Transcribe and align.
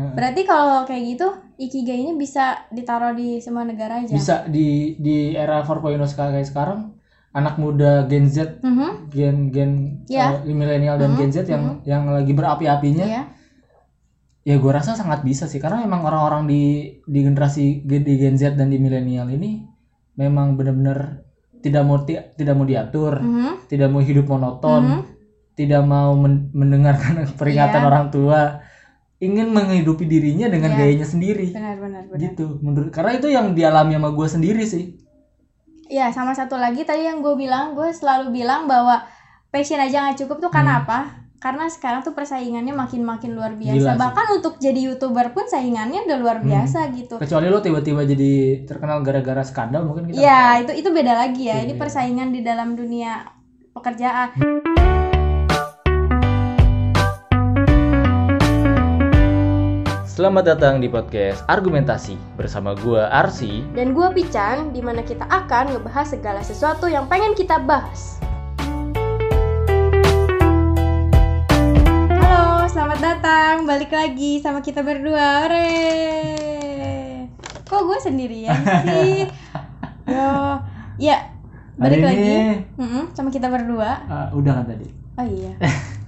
Heeh. 0.00 0.12
Berarti 0.16 0.42
kalau 0.42 0.82
kayak 0.82 1.04
gitu 1.06 1.26
ikigai 1.58 2.00
ini 2.00 2.12
bisa 2.14 2.44
ditaruh 2.68 3.12
di 3.12 3.36
semua 3.38 3.62
negara 3.62 4.00
aja. 4.00 4.08
bisa 4.08 4.48
di 4.48 4.96
di 4.96 5.36
era 5.36 5.60
4.0 5.60 5.76
sekarang 6.06 6.32
kayak 6.32 6.48
sekarang 6.48 6.80
anak 7.30 7.54
muda 7.56 8.04
Gen 8.04 8.26
Z 8.26 8.58
Mhm, 8.58 8.90
gen 9.08 9.36
gen 9.48 9.70
Iya. 10.08 10.40
eh, 10.40 10.50
milenial 10.50 10.96
dan 10.96 11.14
Mhm, 11.14 11.18
Gen 11.20 11.30
Z 11.30 11.36
yang 11.46 11.64
yang 11.84 12.08
lagi 12.08 12.32
berapi-apinya 12.32 13.06
Iya. 13.06 13.22
ya 14.42 14.56
gue 14.56 14.72
rasa 14.72 14.96
sangat 14.96 15.20
bisa 15.20 15.44
sih 15.44 15.60
karena 15.60 15.84
memang 15.84 16.00
orang-orang 16.02 16.48
di 16.48 16.62
di 16.98 17.20
generasi 17.20 17.84
di 17.84 18.14
Gen 18.16 18.34
Z 18.34 18.56
dan 18.56 18.66
di 18.66 18.80
milenial 18.80 19.28
ini 19.28 19.62
memang 20.16 20.56
benar-benar 20.56 21.22
tidak 21.60 21.84
mau 21.84 22.00
ti- 22.00 22.24
tidak 22.34 22.56
mau 22.56 22.64
diatur 22.64 23.20
Mhm, 23.20 23.68
tidak 23.68 23.88
mau 23.88 24.00
hidup 24.00 24.26
monoton 24.26 24.82
mhm. 24.82 25.00
tidak 25.52 25.82
mau 25.84 26.16
men- 26.16 26.48
mendengarkan 26.50 27.20
peringatan 27.38 27.78
Iya. 27.78 27.86
orang 27.86 28.06
tua 28.08 28.40
ingin 29.20 29.48
menghidupi 29.48 30.04
dirinya 30.04 30.48
dengan 30.48 30.72
Iya. 30.72 30.78
gayanya 30.80 31.06
sendiri 31.06 31.52
Benar 31.52 31.76
benar 31.76 32.02
benar. 32.04 32.18
gitu 32.18 32.56
menurut 32.58 32.88
karena 32.88 33.12
itu 33.14 33.28
yang 33.28 33.52
dialami 33.52 33.94
sama 33.94 34.10
gue 34.10 34.26
sendiri 34.26 34.64
sih 34.64 34.84
Ya 35.86 36.06
sama 36.08 36.30
satu 36.30 36.54
lagi 36.54 36.86
tadi 36.86 37.02
yang 37.02 37.18
gue 37.18 37.34
bilang, 37.34 37.74
gue 37.74 37.90
selalu 37.90 38.30
bilang 38.32 38.64
bahwa 38.64 39.02
passion 39.48 39.74
aja 39.76 40.06
nggak 40.06 40.22
cukup 40.22 40.38
tuh 40.38 40.46
Hmm. 40.46 40.56
karena 40.56 40.72
apa? 40.80 40.98
Karena 41.36 41.66
sekarang 41.66 42.00
tuh 42.00 42.12
persaingannya 42.12 42.70
makin-makin 42.70 43.34
luar 43.34 43.52
Gila 43.52 43.74
biasa. 43.74 43.88
sih. 43.88 43.98
Bahkan 43.98 44.26
untuk 44.32 44.54
jadi 44.56 44.80
youtuber 44.86 45.34
pun 45.34 45.44
saingannya 45.44 46.06
udah 46.06 46.18
luar 46.18 46.38
Hmm. 46.38 46.46
biasa 46.46 46.94
gitu. 46.94 47.18
kecuali 47.18 47.50
lo 47.50 47.58
tiba-tiba 47.58 48.06
jadi 48.06 48.32
terkenal 48.64 49.02
gara-gara 49.02 49.42
skandal 49.42 49.82
mungkin 49.82 50.06
kita 50.06 50.14
Ya 50.16 50.62
itu 50.62 50.78
itu 50.78 50.88
beda 50.88 51.10
lagi 51.12 51.42
ya. 51.44 51.58
Iya, 51.58 51.66
Ini 51.66 51.74
iya. 51.74 51.80
persaingan 51.80 52.28
di 52.30 52.40
dalam 52.40 52.68
dunia 52.72 53.26
pekerjaan. 53.74 54.30
Selamat 60.20 60.52
datang 60.52 60.84
di 60.84 60.88
podcast 60.92 61.40
Argumentasi 61.48 62.12
bersama 62.36 62.76
gua 62.76 63.08
Arsi. 63.08 63.64
Dan 63.72 63.96
gue 63.96 64.04
Pican, 64.12 64.68
di 64.68 64.84
mana 64.84 65.00
kita 65.00 65.24
akan 65.24 65.72
ngebahas 65.72 66.12
segala 66.12 66.44
sesuatu 66.44 66.92
yang 66.92 67.08
pengen 67.08 67.32
kita 67.32 67.56
bahas. 67.56 68.20
Halo, 72.20 72.68
selamat 72.68 73.00
datang. 73.00 73.64
Balik 73.64 73.96
lagi 73.96 74.44
sama 74.44 74.60
kita 74.60 74.84
berdua. 74.84 75.48
Hore. 75.48 75.72
Kok 77.64 77.80
gue 77.88 77.98
sendirian 78.04 78.60
sih? 78.60 79.24
Yo, 80.12 80.60
ya. 81.00 81.32
Balik 81.80 81.96
Hari 81.96 82.04
lagi. 82.04 82.20
ini 82.20 82.36
Mm-mm, 82.76 83.16
sama 83.16 83.32
kita 83.32 83.48
berdua. 83.48 84.04
uh, 84.04 84.28
udah 84.36 84.52
kan 84.52 84.68
tadi. 84.68 84.84
Oh 85.16 85.24
iya. 85.24 85.56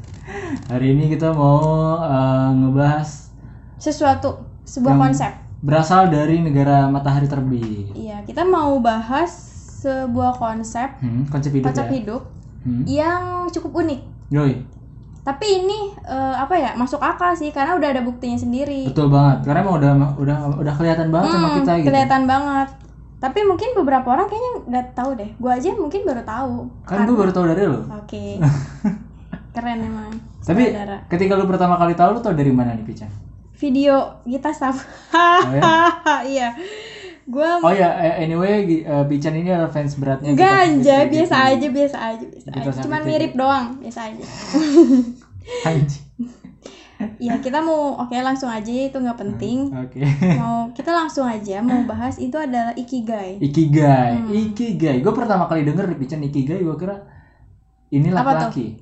Hari 0.69 1.01
ini 1.01 1.09
kita 1.09 1.33
mau 1.33 1.97
uh, 1.97 2.53
ngebahas 2.53 3.32
Sesuatu, 3.83 4.31
sebuah 4.63 4.95
Yang- 4.95 5.03
konsep. 5.05 5.33
berasal 5.61 6.07
dari 6.07 6.39
negara 6.39 6.87
matahari 6.87 7.27
terbit. 7.27 7.91
Iya, 7.93 8.23
kita 8.23 8.43
mau 8.43 8.79
bahas 8.79 9.31
sebuah 9.81 10.35
konsep, 10.37 10.99
Hmm, 10.99 11.27
konsep 11.27 11.51
hidup 11.51 11.67
konsep 11.67 11.87
ya. 11.87 11.93
hidup 11.93 12.23
Hmm. 12.61 12.83
yang 12.85 13.23
cukup 13.49 13.75
unik. 13.77 14.01
Yoi, 14.31 14.55
Tapi 15.21 15.47
ini 15.57 15.79
eh, 16.01 16.35
apa 16.37 16.51
ya 16.53 16.75
masuk 16.75 16.99
akal 16.99 17.31
sih 17.33 17.51
karena 17.51 17.75
udah 17.75 17.89
ada 17.89 18.03
buktinya 18.03 18.35
sendiri. 18.37 18.87
betul 18.87 19.07
banget. 19.07 19.43
Karena 19.45 19.59
emang 19.61 19.77
udah 19.77 19.91
udah 20.17 20.37
udah 20.57 20.75
kelihatan 20.77 21.11
banget 21.11 21.31
sama 21.33 21.47
Hmm, 21.49 21.57
kita 21.57 21.73
gitu. 21.77 21.87
Kelihatan 21.89 22.23
banget. 22.25 22.69
Tapi 23.19 23.39
mungkin 23.45 23.69
beberapa 23.73 24.09
orang 24.09 24.27
kayaknya 24.27 24.53
nggak 24.65 24.87
tahu 24.93 25.11
deh. 25.15 25.31
Gua 25.37 25.55
aja 25.55 25.71
mungkin 25.73 26.03
baru 26.03 26.23
tahu. 26.23 26.55
Kan 26.83 27.03
gue 27.05 27.15
baru 27.17 27.31
tahu 27.31 27.45
dari 27.49 27.63
lo. 27.65 27.87
Oke. 27.93 28.43
Keren 29.55 29.79
emang. 29.81 30.11
Tapi 30.41 30.63
Saudara. 30.65 30.99
ketika 31.07 31.33
lu 31.35 31.47
pertama 31.47 31.75
kali 31.77 31.95
tahu 31.95 32.09
lu 32.13 32.21
tau 32.21 32.33
dari 32.33 32.51
mana 32.51 32.75
nih 32.75 32.83
Pican? 32.83 33.11
Video 33.63 34.19
kita 34.27 34.51
sama. 34.51 34.83
Oh 35.15 35.55
ya? 35.55 35.63
iya. 36.35 36.49
Gua 37.23 37.63
Oh 37.63 37.71
ya, 37.71 37.87
anyway, 38.19 38.83
eh, 38.83 39.05
Pican 39.07 39.39
ini 39.39 39.55
adalah 39.55 39.71
fans 39.71 39.95
beratnya. 39.95 40.35
kita 40.35 40.43
ganja 40.43 40.97
sendiri. 41.07 41.13
biasa 41.15 41.35
aja 41.39 41.67
biasa 41.71 41.97
aja 42.03 42.25
biasa 42.27 42.47
Kita 42.51 42.59
aja. 42.67 42.83
Cuman 42.83 43.01
mirip 43.07 43.33
doang, 43.39 43.67
biasa 43.79 44.01
aja. 44.11 44.25
Iya, 47.19 47.43
kita 47.43 47.59
mau 47.59 47.99
oke 47.99 48.15
langsung 48.15 48.47
aja 48.47 48.71
itu 48.71 48.95
nggak 48.95 49.19
penting. 49.19 49.75
Oke. 49.75 50.03
Mau 50.39 50.71
kita 50.71 50.95
langsung 50.95 51.27
aja 51.27 51.59
mau 51.59 51.83
bahas 51.83 52.19
itu 52.19 52.39
adalah 52.39 52.75
ikigai. 52.79 53.43
Ikigai, 53.43 54.23
Hmm. 54.23 54.31
Ikigai. 54.31 55.03
Gue 55.03 55.11
pertama 55.11 55.51
kali 55.51 55.67
denger 55.67 55.91
di 55.91 55.97
Pican 55.99 56.23
Ikigai, 56.23 56.63
gue 56.63 56.77
kira 56.79 57.03
ini 57.91 58.07
Apa 58.15 58.23
laki-laki. 58.23 58.79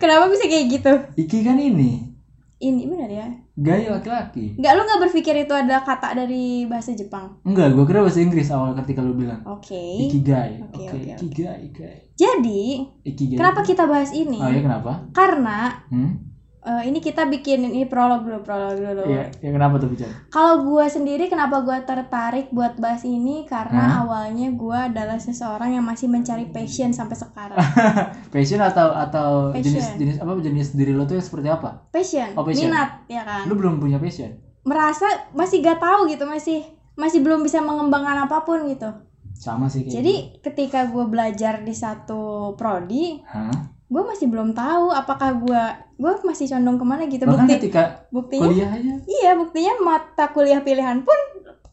Ken- 0.00 0.08
Kenapa 0.08 0.24
bisa 0.26 0.44
kayak 0.44 0.66
gitu? 0.70 0.92
Iki 1.18 1.38
kan 1.42 1.56
ini, 1.56 2.08
Ini 2.56 2.82
benar 2.86 3.08
ya? 3.08 3.28
gay 3.54 3.84
laki-laki. 3.86 4.52
Enggak 4.54 4.72
lu 4.74 4.82
nggak 4.82 5.00
berpikir 5.02 5.34
itu 5.38 5.48
adalah 5.50 5.80
kata 5.80 6.12
dari 6.14 6.64
bahasa 6.64 6.92
Jepang? 6.92 7.36
Enggak, 7.42 7.70
gue 7.70 7.84
kira 7.84 8.00
bahasa 8.00 8.18
Inggris 8.18 8.48
awal 8.48 8.72
ketika 8.74 9.00
lu 9.00 9.12
bilang. 9.12 9.44
Oke. 9.44 9.76
Ikigai. 10.02 10.60
Oke, 10.62 10.76
Oke, 10.78 10.84
oke, 10.86 10.96
oke. 10.96 11.12
Ikigai, 11.18 11.58
Ikigai. 11.66 11.98
Jadi, 12.14 12.62
Ikigai. 13.02 13.36
kenapa 13.36 13.60
kita 13.60 13.84
bahas 13.84 14.08
ini? 14.10 14.36
Oh 14.36 14.48
ya 14.48 14.60
kenapa? 14.60 14.92
Karena 15.10 15.84
Hmm? 15.88 16.29
Eh, 16.60 16.82
ini 16.84 16.98
kita 16.98 17.24
bikin 17.24 17.64
ini 17.64 17.84
prolog 17.84 18.22
dulu, 18.22 18.40
prolog 18.40 18.74
dulu. 18.74 19.04
Iya, 19.04 19.32
ya 19.38 19.50
kenapa 19.50 19.76
tuh 19.76 19.88
Pican? 19.88 20.10
Kalau 20.28 20.62
gua 20.62 20.84
sendiri 20.86 21.26
kenapa 21.26 21.60
gua 21.60 21.80
tertarik 21.80 22.48
buat 22.50 22.76
bahas 22.76 23.00
ini 23.02 23.44
karena 23.44 23.80
Hah? 23.80 24.04
awalnya 24.04 24.52
gua 24.52 24.86
adalah 24.86 25.16
seseorang 25.16 25.72
yang 25.72 25.84
masih 25.84 26.06
mencari 26.06 26.48
passion 26.48 26.92
sampai 26.92 27.16
sekarang. 27.16 27.56
Passion 28.34 28.60
atau 28.60 28.92
atau 28.92 29.28
Passion. 29.50 29.72
jenis 29.72 29.86
jenis 29.96 30.16
apa 30.18 30.30
jenis 30.38 30.68
diri 30.72 30.92
lo 30.92 31.04
tuh 31.04 31.16
seperti 31.16 31.48
apa? 31.48 31.88
Passion, 31.88 32.36
Oh, 32.36 32.44
passion. 32.44 32.68
minat 32.68 33.08
ya 33.08 33.24
kan. 33.24 33.44
Lu 33.44 33.54
belum 33.54 33.80
punya 33.80 33.96
passion? 33.96 34.36
Merasa 34.60 35.32
masih 35.32 35.64
gak 35.64 35.80
tahu 35.80 36.06
gitu, 36.06 36.28
masih 36.28 36.60
masih 36.92 37.24
belum 37.24 37.40
bisa 37.40 37.58
mengembangkan 37.58 38.28
apa 38.28 38.44
pun 38.44 38.68
gitu. 38.68 38.92
Sama 39.32 39.72
sih 39.72 39.88
kayak. 39.88 39.94
Jadi 39.96 40.14
ketika 40.44 40.84
gue 40.86 41.08
belajar 41.08 41.64
di 41.64 41.72
satu 41.72 42.52
prodi, 42.54 43.24
Hah? 43.24 43.79
Gue 43.90 44.02
masih 44.06 44.30
belum 44.30 44.54
tahu 44.54 44.94
apakah 44.94 45.34
gue 45.36 45.62
gue 45.98 46.12
masih 46.22 46.46
condong 46.48 46.78
ke 46.78 46.84
mana 46.86 47.02
gitu. 47.04 47.26
Bahkan 47.26 47.42
Bukti 47.44 47.56
ketika 47.58 47.82
buktinya 48.08 48.46
kuliah 48.46 48.70
aja 48.70 48.92
iya 49.04 49.30
buktinya 49.34 49.72
mata 49.82 50.30
kuliah 50.30 50.62
pilihan 50.62 51.02
pun 51.02 51.18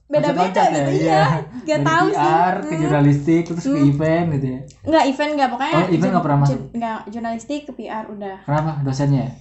beda-beda 0.08 0.64
gitu 0.72 0.82
ya, 0.82 0.88
iya. 0.90 1.22
Gak 1.62 1.84
Dari 1.84 1.86
tahu 1.86 2.06
sih. 2.08 2.18
PR 2.18 2.56
ke 2.58 2.72
Hmm. 2.72 2.82
jurnalistik 2.82 3.42
terus 3.46 3.60
ke 3.62 3.76
Hmm. 3.76 3.90
event 3.92 4.28
gitu 4.34 4.48
ya. 4.48 4.60
Nggak 4.88 5.04
event 5.06 5.32
nggak 5.36 5.50
pokoknya. 5.52 5.76
Oh, 5.76 5.88
event 5.92 6.12
nggak 6.12 6.26
pernah 6.26 6.40
masuk? 6.40 6.60
Nggak 6.72 6.98
jurnalistik 7.08 7.62
ke 7.64 7.72
PR 7.74 8.06
udah. 8.08 8.38
Kenapa? 8.42 8.72
Dosennya 8.82 9.22
ya? 9.22 9.32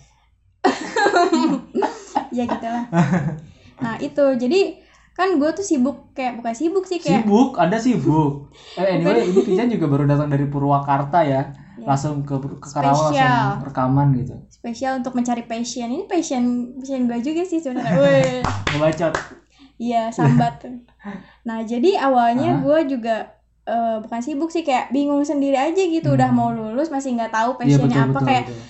Ya 2.34 2.44
gitulah. 2.44 2.84
nah 3.76 3.96
itu 3.98 4.24
jadi 4.36 4.76
kan 5.12 5.36
gue 5.36 5.48
tuh 5.50 5.64
sibuk 5.64 6.12
kayak 6.12 6.36
bukan 6.36 6.52
sibuk 6.52 6.84
sih 6.84 7.00
kayak 7.00 7.24
Sibuk, 7.24 7.56
ada 7.56 7.80
sibuk. 7.80 8.52
Eh 8.76 8.84
anyway, 8.90 9.24
ini 9.24 9.40
Pijan 9.40 9.70
juga 9.70 9.86
baru 9.86 10.04
datang 10.04 10.28
dari 10.28 10.44
Purwakarta 10.44 11.24
ya. 11.24 11.54
Ya. 11.76 11.86
Langsung 11.86 12.22
ke, 12.22 12.32
ke 12.56 12.68
Karawang 12.68 13.12
langsung 13.12 13.62
rekaman 13.62 14.08
gitu. 14.14 14.34
spesial 14.48 14.96
untuk 14.96 15.12
mencari 15.12 15.42
passion. 15.42 15.86
Ini 15.86 16.04
passion 16.04 16.42
passion 16.74 17.04
gue 17.04 17.18
juga 17.20 17.42
sih 17.42 17.58
sebenarnya. 17.58 18.40
Ngebacot. 18.72 19.12
Iya 19.76 20.08
sambat. 20.08 20.64
Nah 21.46 21.62
jadi 21.62 21.94
awalnya 21.96 22.56
Hah? 22.56 22.60
gue 22.60 22.78
juga 22.90 23.16
eh, 23.62 23.96
bukan 24.00 24.18
sibuk 24.18 24.48
sih 24.48 24.60
kayak 24.60 24.88
bingung 24.88 25.22
sendiri 25.22 25.54
aja 25.54 25.78
gitu. 25.78 26.10
Udah 26.10 26.26
Hmm. 26.26 26.34
mau 26.34 26.50
lulus 26.50 26.88
masih 26.88 27.12
nggak 27.12 27.30
tahu 27.30 27.50
Iya 27.52 27.58
passionnya 27.76 27.86
betul 27.94 28.02
apa 28.02 28.12
betul. 28.14 28.26
kayak 28.26 28.44
betul. 28.46 28.62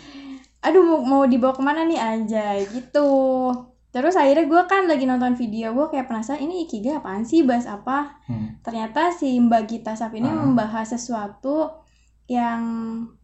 aduh 0.62 0.82
mau, 0.82 0.98
mau 1.00 1.22
dibawa 1.24 1.52
ke 1.52 1.62
mana 1.62 1.80
nih 1.82 1.96
aja 1.96 2.46
gitu. 2.60 3.08
Terus 3.88 4.12
akhirnya 4.12 4.44
gue 4.44 4.62
kan 4.66 4.84
lagi 4.84 5.04
nonton 5.04 5.32
video 5.32 5.72
gue 5.72 5.86
kayak 5.88 6.04
penasaran 6.04 6.42
ini 6.42 6.66
ikigai 6.66 6.98
apaan 6.98 7.22
sih 7.22 7.40
bahas 7.40 7.64
apa? 7.64 8.20
Hmm. 8.26 8.60
Ternyata 8.60 9.08
si 9.10 9.38
Mbak 9.38 9.62
Gita 9.64 9.94
Saf 9.94 10.10
ini 10.10 10.26
Ah. 10.26 10.36
membahas 10.36 10.90
sesuatu 10.90 11.70
yang 12.26 12.60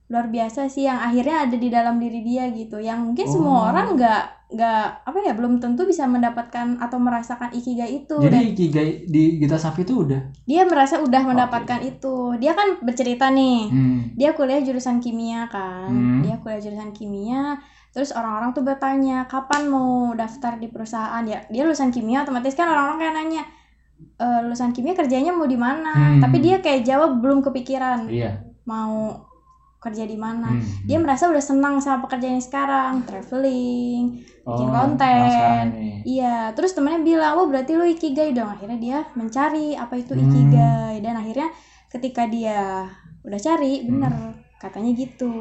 luar 0.07 0.29
biasa 0.29 0.69
sih 0.69 0.85
yang 0.85 1.01
akhirnya 1.01 1.49
ada 1.49 1.57
di 1.57 1.69
dalam 1.69 1.97
diri 1.97 2.21
dia 2.21 2.45
gitu 2.49 2.77
yang 2.77 3.01
mungkin 3.03 3.25
Oh. 3.25 3.33
semua 3.33 3.59
orang 3.69 3.97
nggak 3.97 4.23
nggak 4.53 4.85
apa 5.03 5.19
ya 5.23 5.33
belum 5.33 5.57
tentu 5.59 5.89
bisa 5.89 6.05
mendapatkan 6.05 6.77
atau 6.77 7.01
merasakan 7.01 7.49
ikigai 7.51 8.05
itu 8.05 8.21
dan 8.21 8.29
Jadi 8.29 8.41
Ikigai 8.47 8.89
di 9.09 9.23
Gita 9.39 9.57
Safi 9.57 9.81
itu 9.81 10.05
udah. 10.05 10.21
dia 10.45 10.69
merasa 10.69 11.01
udah 11.01 11.23
mendapatkan 11.25 11.81
itu 11.81 12.37
dia 12.37 12.53
kan 12.53 12.77
bercerita 12.79 13.33
nih 13.33 13.61
Hmm. 13.67 14.01
dia 14.13 14.31
kuliah 14.31 14.61
jurusan 14.61 15.01
kimia 15.01 15.49
kan 15.49 15.89
Hmm. 15.89 16.21
dia 16.21 16.37
kuliah 16.37 16.61
jurusan 16.61 16.93
kimia 16.93 17.57
terus 17.89 18.13
orang-orang 18.13 18.53
tuh 18.53 18.61
bertanya 18.63 19.25
kapan 19.27 19.67
mau 19.67 20.13
daftar 20.13 20.57
di 20.57 20.69
perusahaan 20.69 21.25
ya 21.25 21.41
dia 21.47 21.63
lulusan 21.63 21.89
kimia 21.89 22.21
otomatis 22.21 22.53
kan 22.53 22.65
orang-orang 22.67 22.99
kayak 22.99 23.15
nanya 23.15 23.43
"E, 24.15 24.27
lulusan 24.43 24.71
kimia 24.71 24.93
kerjanya 24.93 25.31
mau 25.31 25.45
di 25.47 25.57
mana 25.57 25.93
Hmm. 26.13 26.21
tapi 26.21 26.37
dia 26.39 26.61
kayak 26.61 26.85
jawab 26.85 27.17
belum 27.19 27.41
kepikiran 27.41 28.05
Iya. 28.07 28.52
Mau 28.65 29.19
kerja 29.79 30.07
di 30.07 30.15
mana 30.15 30.47
Hmm. 30.47 30.87
dia 30.87 30.95
merasa 30.97 31.27
udah 31.27 31.43
senang 31.43 31.83
sama 31.83 32.07
pekerjaannya 32.07 32.39
sekarang 32.39 33.03
traveling 33.03 34.23
bikin 34.43 34.69
Oh, 34.69 34.75
konten. 34.75 35.27
sekarang 35.27 35.71
ini. 35.75 35.91
Iya, 36.03 36.51
terus 36.55 36.75
temennya 36.75 37.03
bilang, 37.03 37.39
"Oh, 37.39 37.47
berarti 37.47 37.75
lu 37.75 37.87
ikigai 37.87 38.31
dong." 38.31 38.47
Akhirnya 38.47 38.79
dia 38.79 38.99
mencari 39.15 39.75
apa 39.75 39.95
itu 39.95 40.15
Hmm. 40.15 40.23
ikigai 40.25 40.99
dan 40.99 41.15
akhirnya 41.15 41.51
ketika 41.87 42.27
dia 42.27 42.87
udah 43.23 43.39
cari, 43.39 43.83
Hmm. 43.83 43.87
bener 43.91 44.13
katanya 44.59 44.91
gitu. 44.95 45.35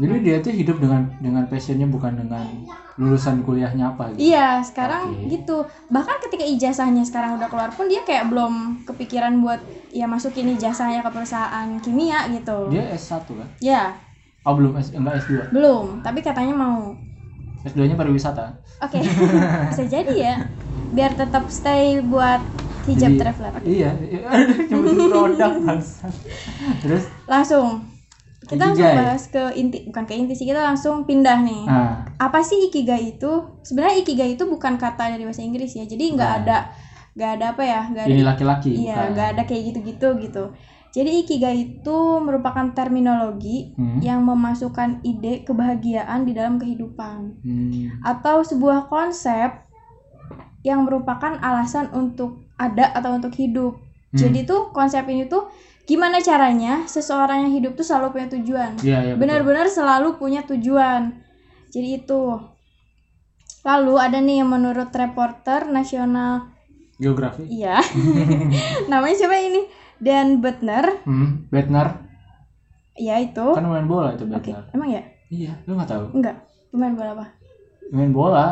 Jadi 0.00 0.14
dia 0.24 0.36
tuh 0.40 0.48
hidup 0.50 0.80
dengan 0.80 1.12
dengan 1.20 1.44
passionnya 1.44 1.84
bukan 1.84 2.16
dengan 2.16 2.48
lulusan 2.96 3.44
kuliahnya 3.44 3.92
apa 3.92 4.12
gitu. 4.12 4.32
Iya, 4.32 4.64
sekarang 4.64 5.12
Oke. 5.12 5.28
gitu. 5.28 5.56
Bahkan 5.92 6.16
ketika 6.24 6.44
ijazahnya 6.44 7.04
sekarang 7.04 7.36
udah 7.36 7.48
keluar 7.48 7.68
pun 7.68 7.84
dia 7.84 8.00
kayak 8.00 8.32
belum 8.32 8.84
kepikiran 8.88 9.44
buat 9.44 9.60
ya 9.92 10.08
masukin 10.08 10.56
ijazahnya 10.56 11.04
ke 11.04 11.10
perusahaan 11.12 11.68
kimia 11.84 12.32
gitu. 12.32 12.72
Dia 12.72 12.96
S1 12.96 13.28
kan? 13.28 13.48
Ya, 13.60 13.82
Oh 14.40 14.56
belum 14.56 14.72
S 14.80 14.96
enggak 14.96 15.20
S2. 15.20 15.52
belum. 15.52 16.00
Tapi 16.00 16.24
katanya 16.24 16.56
mau. 16.56 16.96
S2-nya 17.60 17.92
pariwisata. 17.92 18.56
Oke, 18.80 19.04
bisa 19.70 19.84
jadi 19.84 20.14
ya. 20.16 20.34
Biar 20.96 21.12
tetap 21.12 21.44
stay 21.52 22.00
buat 22.00 22.40
hijab 22.88 23.12
Jadi- 23.14 23.20
traveler. 23.20 23.52
Iya, 23.60 23.90
iya. 24.00 24.20
produk. 25.12 25.52
Terus 26.80 27.04
Langsung 27.28 27.84
kita 28.50 28.62
langsung 28.66 28.82
Ikigai. 28.82 28.98
bahas 28.98 29.22
ke 29.24 29.42
inti, 29.54 29.78
bukan 29.86 30.04
ke 30.04 30.14
inti 30.14 30.34
sih 30.34 30.44
kita 30.44 30.60
langsung 30.60 31.06
pindah 31.06 31.38
nih. 31.40 31.62
nah, 31.64 32.02
Apa 32.18 32.42
sih 32.42 32.66
ikigai 32.66 33.14
itu? 33.14 33.30
Sebenarnya 33.62 33.96
ikigai 33.98 34.34
itu 34.34 34.44
bukan 34.44 34.74
kata 34.74 35.08
dari 35.08 35.22
bahasa 35.22 35.40
Inggris 35.40 35.70
ya. 35.70 35.84
Jadi 35.84 36.04
nggak 36.10 36.26
Nah. 36.26 36.40
ada 36.40 36.56
nggak 37.10 37.30
ada 37.32 37.44
apa 37.48 37.62
ya? 37.62 37.80
Nggak 37.86 38.02
ada 38.02 38.10
ini 38.10 38.22
laki-laki 38.22 38.70
Iya, 38.76 38.98
nggak 39.08 39.28
ada 39.30 39.42
kayak 39.44 39.62
gitu-gitu 39.64 40.08
gitu. 40.20 40.44
Jadi 40.90 41.22
ikigai 41.22 41.56
itu 41.72 41.96
merupakan 42.18 42.66
terminologi 42.70 43.70
Hmm. 43.72 43.98
yang 44.00 44.20
memasukkan 44.20 44.98
ide 45.02 45.42
kebahagiaan 45.42 46.26
di 46.26 46.34
dalam 46.34 46.58
kehidupan 46.58 47.38
Hmm. 47.40 48.02
atau 48.02 48.42
sebuah 48.42 48.86
konsep 48.86 49.62
yang 50.60 50.82
merupakan 50.82 51.38
alasan 51.40 51.88
untuk 51.92 52.42
ada 52.56 52.90
atau 52.90 53.14
untuk 53.14 53.32
hidup. 53.32 53.78
Hmm. 54.10 54.18
Jadi 54.18 54.42
tuh 54.42 54.68
konsep 54.70 55.06
ini 55.06 55.24
tuh 55.24 55.46
gimana 55.90 56.22
caranya 56.22 56.86
seseorang 56.86 57.42
yang 57.42 57.52
hidup 57.52 57.72
tuh 57.74 57.82
selalu 57.82 58.14
punya 58.14 58.28
tujuan. 58.30 58.78
Iya, 58.78 58.98
iya. 59.02 59.14
Benar-benar 59.14 59.66
selalu 59.66 60.14
punya 60.14 60.46
tujuan. 60.46 61.18
Jadi 61.68 61.88
itu. 61.98 62.22
Lalu 63.60 63.94
ada 63.96 64.18
nih 64.18 64.40
yang 64.40 64.48
menurut 64.48 64.88
reporter 64.88 65.68
nasional, 65.68 66.48
Geografi. 66.96 67.44
iya, 67.44 67.76
namanya 68.92 69.16
siapa 69.18 69.36
ini? 69.36 69.68
Dan 69.98 70.40
Butner, 70.40 71.04
Hmm. 71.04 71.44
Bettner 71.48 72.08
ya 72.94 73.18
itu. 73.18 73.52
kan 73.52 73.60
main 73.62 73.84
bola 73.84 74.14
itu 74.14 74.24
Bettner. 74.24 74.64
emang 74.72 74.88
ya? 74.88 75.02
Iya, 75.28 75.52
lu 75.66 75.76
nggak 75.76 75.90
tahu. 75.90 76.04
Enggak. 76.14 76.40
Pemain 76.70 76.94
bola 76.94 77.10
apa? 77.12 77.26
Main 77.90 78.10
bola 78.10 78.46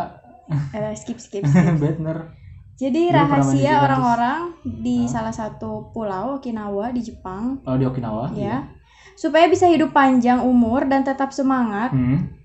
Eh, 0.75 0.93
skip, 0.93 1.17
skip, 1.17 1.45
skip. 1.49 1.77
Bettner. 1.79 2.37
Jadi 2.79 3.01
di 3.01 3.11
rahasia 3.11 3.83
orang-orang 3.83 4.41
di 4.63 5.03
salah 5.05 5.35
satu 5.35 5.91
pulau 5.91 6.39
Okinawa 6.39 6.95
di 6.95 7.03
Jepang, 7.03 7.59
Oh, 7.63 7.75
di 7.75 7.83
Okinawa. 7.83 8.31
ya, 8.33 8.71
supaya 9.13 9.51
bisa 9.51 9.67
hidup 9.67 9.91
panjang 9.91 10.39
umur 10.41 10.87
dan 10.87 11.03
tetap 11.03 11.35
semangat. 11.35 11.91
Hmm. 11.91 12.39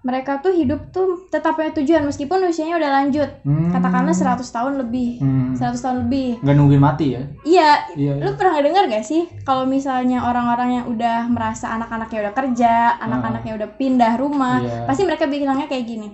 Mereka 0.00 0.38
tuh 0.38 0.54
hidup 0.54 0.94
tuh 0.94 1.26
tetap 1.26 1.58
punya 1.58 1.74
tujuan 1.74 2.06
meskipun 2.06 2.46
usianya 2.46 2.78
udah 2.78 2.90
lanjut. 2.94 3.26
Hmm. 3.42 3.74
Katakanlah 3.74 4.14
100 4.14 4.46
tahun 4.46 4.78
lebih. 4.78 5.18
Hmm. 5.18 5.58
100 5.58 5.82
tahun 5.82 5.96
lebih. 6.06 6.46
Nggak 6.46 6.54
nungguin 6.54 6.78
mati 6.78 7.06
ya? 7.10 7.22
Iya, 7.42 7.70
Iya. 7.98 8.12
lu 8.22 8.38
pernah 8.38 8.62
dengar 8.62 8.86
gak 8.86 9.02
sih 9.02 9.26
kalau 9.42 9.66
misalnya 9.66 10.22
orang-orang 10.22 10.78
yang 10.78 10.86
udah 10.86 11.26
merasa 11.26 11.74
anak-anaknya 11.74 12.22
udah 12.22 12.34
kerja, 12.38 12.74
anak-anaknya 13.02 13.52
udah 13.58 13.68
pindah 13.74 14.14
rumah, 14.14 14.62
Ah. 14.62 14.62
Iya. 14.62 14.86
pasti 14.86 15.02
mereka 15.02 15.26
bilangnya 15.26 15.66
kayak 15.66 15.82
gini. 15.84 16.08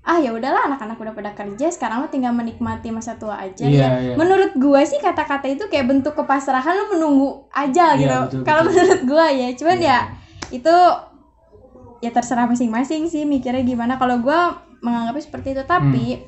Ah 0.00 0.16
ya 0.16 0.30
udahlah 0.30 0.64
anak-anak 0.64 0.96
udah 0.96 1.12
pada 1.12 1.30
kerja, 1.32 1.68
sekarang 1.68 2.00
lu 2.00 2.08
tinggal 2.08 2.32
menikmati 2.32 2.88
masa 2.88 3.14
tua 3.14 3.36
aja 3.36 3.62
Iya, 3.62 3.76
ya. 3.78 3.88
iya. 4.00 4.14
Menurut 4.14 4.56
gua 4.56 4.80
sih 4.82 4.96
kata-kata 4.96 5.46
itu 5.46 5.66
kayak 5.66 5.84
bentuk 5.86 6.14
kepasrahan 6.14 6.74
lu 6.74 6.84
menunggu 6.90 7.44
aja 7.50 7.92
Iya, 7.92 8.24
gitu. 8.24 8.40
Kalau 8.42 8.64
menurut 8.64 9.00
gua 9.04 9.28
ya, 9.28 9.52
cuman 9.52 9.76
Iya. 9.76 9.84
ya 9.84 9.98
itu 10.50 10.76
ya 11.98 12.10
terserah 12.10 12.46
masing-masing 12.46 13.04
sih 13.04 13.22
mikirnya 13.22 13.60
gimana. 13.60 13.94
Kalau 13.94 14.16
gua 14.18 14.54
menganggapnya 14.78 15.20
seperti 15.20 15.52
itu, 15.52 15.62
tapi 15.62 16.06
Hmm. 16.14 16.24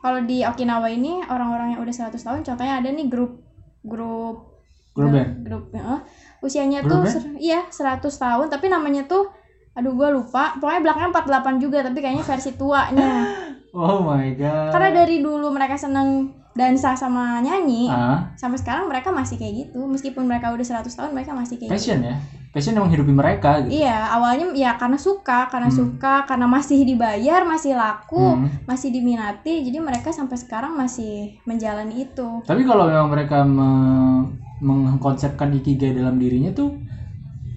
kalau 0.00 0.18
di 0.20 0.42
Okinawa 0.42 0.86
ini 0.86 1.22
orang-orang 1.24 1.72
yang 1.72 1.80
udah 1.80 1.94
100 1.94 2.20
tahun 2.20 2.42
contohnya 2.42 2.74
ada 2.76 2.90
nih 2.90 3.06
grup 3.06 3.38
grup 3.80 4.50
Grup 4.92 5.08
band? 5.08 5.40
grup 5.40 5.64
ya, 5.72 6.04
usianya 6.38 6.84
Grup 6.84 6.90
tuh 6.92 7.00
band? 7.00 7.12
ser- 7.16 7.38
iya 7.40 7.64
100 7.66 8.12
tahun 8.12 8.46
tapi 8.46 8.68
namanya 8.68 9.02
tuh 9.02 9.24
aduh 9.72 9.92
gua 9.92 10.08
lupa 10.10 10.52
pokoknya 10.56 10.80
belakangnya 10.82 11.10
48 11.10 11.58
juga 11.58 11.78
tapi 11.82 11.98
kayaknya 11.98 12.24
versi 12.24 12.50
tuanya 12.52 13.12
Oh 13.72 14.04
my 14.04 14.36
god. 14.36 14.68
karena 14.68 14.92
dari 14.94 15.18
dulu 15.18 15.48
mereka 15.48 15.74
seneng 15.74 16.28
dansa 16.52 16.92
sama 16.92 17.40
nyanyi 17.40 17.88
ah, 17.88 18.28
sampai 18.36 18.60
sekarang 18.60 18.84
mereka 18.84 19.08
masih 19.08 19.40
kayak 19.40 19.54
gitu 19.64 19.80
meskipun 19.82 20.28
mereka 20.28 20.52
udah 20.52 20.60
100 20.60 20.84
tahun 20.84 21.10
mereka 21.10 21.32
masih 21.32 21.56
kayak 21.56 21.72
gitu 21.72 21.76
passion 21.80 22.04
ya. 22.04 22.16
Passion 22.52 22.76
yang 22.76 22.84
menghidupi 22.84 23.08
mereka 23.10 23.64
gitu. 23.64 23.72
iya 23.74 24.12
awalnya 24.12 24.52
ya 24.52 24.76
karena 24.76 25.00
suka 25.00 25.48
karena 25.48 25.66
Hmm. 25.66 25.78
suka 25.78 26.28
karena 26.28 26.44
masih 26.46 26.84
dibayar 26.84 27.40
masih 27.42 27.72
laku 27.72 28.20
Hmm. 28.36 28.52
masih 28.62 28.92
diminati 28.92 29.64
jadi 29.64 29.80
mereka 29.80 30.12
sampai 30.12 30.36
sekarang 30.36 30.76
masih 30.76 31.40
menjalani 31.42 32.04
itu 32.04 32.44
Tapi 32.44 32.62
kalau 32.62 32.84
memang 32.84 33.08
mereka 33.08 33.40
me- 33.40 34.28
mengkonsepkan 34.60 35.48
ikigai 35.54 35.90
dalam 35.92 36.16
dirinya 36.16 36.52
tuh 36.52 36.76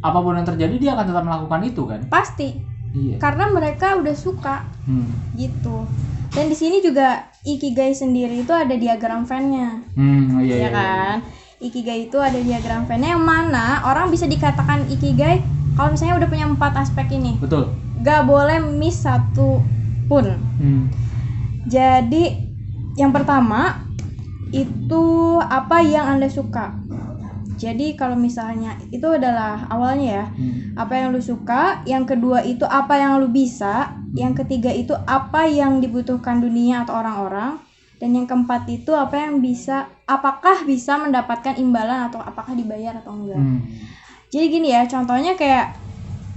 apa 0.05 0.19
pun 0.19 0.33
yang 0.33 0.45
terjadi 0.45 0.75
dia 0.75 0.91
akan 0.93 1.05
tetap 1.05 1.23
melakukan 1.23 1.59
itu 1.63 1.81
kan? 1.83 1.99
pasti 2.07 2.49
Iya. 2.91 3.19
karena 3.19 3.49
mereka 3.49 3.97
udah 3.97 4.15
suka 4.15 4.63
Hmm. 4.85 5.09
gitu 5.33 5.83
dan 6.31 6.47
di 6.47 6.55
sini 6.55 6.79
juga 6.79 7.27
ikigai 7.41 7.91
sendiri 7.91 8.39
itu 8.39 8.53
ada 8.53 8.71
diagram 8.71 9.25
Venn-nya 9.25 9.83
Hmm, 9.91 10.39
iya, 10.39 10.47
ya 10.47 10.55
iya, 10.55 10.55
iya. 10.55 10.69
kan 10.69 11.15
ikigai 11.57 12.07
itu 12.07 12.17
ada 12.17 12.37
diagram 12.37 12.85
Venn-nya 12.85 13.11
yang 13.11 13.25
mana 13.25 13.83
orang 13.83 14.07
bisa 14.07 14.23
dikatakan 14.25 14.87
ikigai 14.87 15.43
kalau 15.73 15.91
misalnya 15.91 16.15
udah 16.15 16.29
punya 16.29 16.45
empat 16.45 16.73
aspek 16.77 17.11
ini 17.11 17.35
Betul. 17.35 17.75
gak 17.99 18.23
boleh 18.23 18.63
miss 18.63 19.01
satu 19.01 19.59
pun 20.05 20.25
Hmm. 20.55 20.87
jadi 21.65 22.47
yang 22.95 23.11
pertama 23.11 23.83
itu 24.51 25.03
apa 25.41 25.83
yang 25.83 26.07
anda 26.09 26.29
suka 26.29 26.71
jadi 27.55 27.95
kalau 27.95 28.13
misalnya 28.13 28.75
itu 28.91 29.07
adalah 29.07 29.65
awalnya 29.67 30.07
ya 30.21 30.25
Hmm. 30.35 30.75
apa 30.75 30.93
yang 30.99 31.15
lu 31.15 31.21
suka, 31.23 31.81
yang 31.87 32.03
kedua 32.03 32.43
itu 32.43 32.67
apa 32.67 32.99
yang 32.99 33.23
lu 33.23 33.31
bisa, 33.31 33.95
yang 34.11 34.35
ketiga 34.35 34.69
itu 34.69 34.91
apa 35.07 35.47
yang 35.47 35.79
dibutuhkan 35.79 36.43
dunia 36.43 36.83
atau 36.83 36.99
orang-orang, 36.99 37.63
dan 37.95 38.11
yang 38.11 38.27
keempat 38.27 38.67
itu 38.67 38.91
apa 38.91 39.15
yang 39.15 39.39
bisa, 39.39 39.87
apakah 40.03 40.67
bisa 40.67 40.99
mendapatkan 40.99 41.55
imbalan 41.55 42.11
atau 42.11 42.19
apakah 42.19 42.51
dibayar 42.51 42.99
atau 42.99 43.15
enggak. 43.15 43.39
Hmm. 43.39 43.63
Jadi 44.27 44.45
gini 44.51 44.67
ya, 44.75 44.83
contohnya 44.83 45.39
kayak 45.39 45.79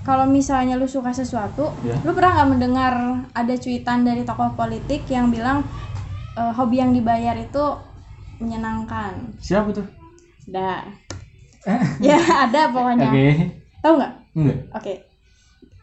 kalau 0.06 0.24
misalnya 0.24 0.78
lu 0.78 0.86
suka 0.86 1.10
sesuatu, 1.10 1.74
Ya. 1.82 1.98
lu 2.06 2.14
pernah 2.14 2.38
nggak 2.38 2.50
mendengar 2.54 2.94
ada 3.34 3.54
cuitan 3.58 4.06
dari 4.06 4.22
tokoh 4.22 4.54
politik 4.54 5.04
yang 5.10 5.34
bilang 5.34 5.66
"E, 6.38 6.42
hobi 6.54 6.78
yang 6.78 6.94
dibayar 6.94 7.34
itu 7.34 7.64
menyenangkan. 8.38 9.34
Siapa 9.42 9.74
tuh? 9.74 9.86
Dah. 10.46 10.86
ya 12.08 12.16
ada 12.18 12.60
Oke. 12.64 12.72
pokoknya. 12.72 13.08
Tahu 13.78 13.92
nggak? 13.94 14.12
Enggak. 14.34 14.58
Oke. 14.72 14.94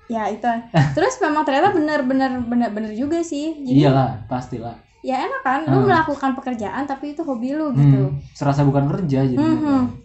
Ya 0.06 0.30
itu. 0.30 0.46
Terus 0.94 1.18
memang 1.18 1.42
ternyata 1.42 1.74
benar-benar 1.74 2.32
benar-benar 2.42 2.92
juga 2.92 3.20
sih. 3.20 3.58
Jadi 3.60 3.82
Iyalah, 3.82 4.26
pastilah. 4.26 4.78
ya 5.02 5.22
enak 5.22 5.42
kan, 5.42 5.60
lu 5.64 5.80
Hmm. 5.80 5.86
melakukan 5.86 6.34
pekerjaan 6.34 6.84
tapi 6.84 7.14
itu 7.14 7.22
hobi 7.22 7.54
lu 7.54 7.70
gitu. 7.72 8.10
Hmm. 8.10 8.18
Serasa 8.32 8.62
bukan 8.62 8.86
kerja 8.88 9.22
jadi. 9.24 9.38
Mhm. 9.38 10.02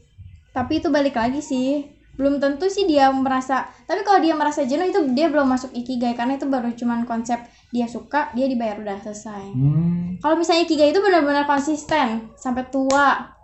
Tapi 0.51 0.73
itu 0.77 0.89
balik 0.89 1.15
lagi 1.15 1.41
sih. 1.41 1.85
Belum 2.11 2.37
tentu 2.37 2.65
sih 2.67 2.85
dia 2.85 3.09
merasa. 3.09 3.65
Tapi 3.83 4.01
kalau 4.01 4.21
dia 4.21 4.33
merasa 4.33 4.61
jenuh 4.61 4.85
itu 4.85 5.01
dia 5.11 5.29
belum 5.29 5.49
masuk 5.49 5.73
ikigai 5.73 6.13
karena 6.13 6.37
itu 6.37 6.45
baru 6.45 6.69
cuman 6.71 7.05
konsep 7.05 7.41
dia 7.71 7.87
suka, 7.87 8.29
dia 8.35 8.45
dibayar 8.45 8.77
udah 8.77 9.01
selesai. 9.01 9.53
Hmm. 9.53 10.17
Kalau 10.19 10.37
misalnya 10.37 10.65
ikigai 10.65 10.91
itu 10.91 11.01
benar-benar 11.01 11.45
konsisten 11.45 12.29
sampai 12.35 12.69
tua. 12.69 13.40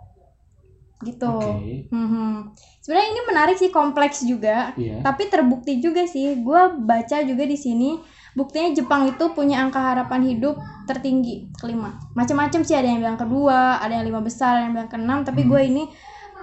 Gitu. 0.97 1.29
Oke. 1.29 1.85
Mhm. 1.93 2.57
Sebenarnya 2.81 3.07
ini 3.13 3.21
menarik 3.29 3.55
sih 3.61 3.69
kompleks 3.69 4.25
juga. 4.25 4.73
Iya. 4.73 5.05
Tapi 5.05 5.29
terbukti 5.29 5.77
juga 5.77 6.07
sih, 6.09 6.41
gue 6.41 6.61
baca 6.81 7.17
juga 7.21 7.43
di 7.45 7.57
sini 7.57 7.99
buktinya 8.37 8.69
Jepang 8.69 9.09
itu 9.09 9.33
punya 9.33 9.65
angka 9.65 9.81
harapan 9.81 10.21
hidup 10.29 10.61
tertinggi 10.85 11.49
kelima. 11.57 11.97
Macam-macam 12.13 12.61
sih 12.61 12.77
ada 12.77 12.85
yang 12.85 13.01
bilang 13.01 13.17
kedua, 13.17 13.81
ada 13.81 13.97
yang 13.97 14.05
lima 14.05 14.21
besar, 14.21 14.61
ada 14.61 14.69
yang 14.69 14.73
bilang 14.77 14.89
keenam. 14.89 15.19
Tapi 15.25 15.41
Hmm. 15.45 15.49
gue 15.53 15.61
ini 15.65 15.83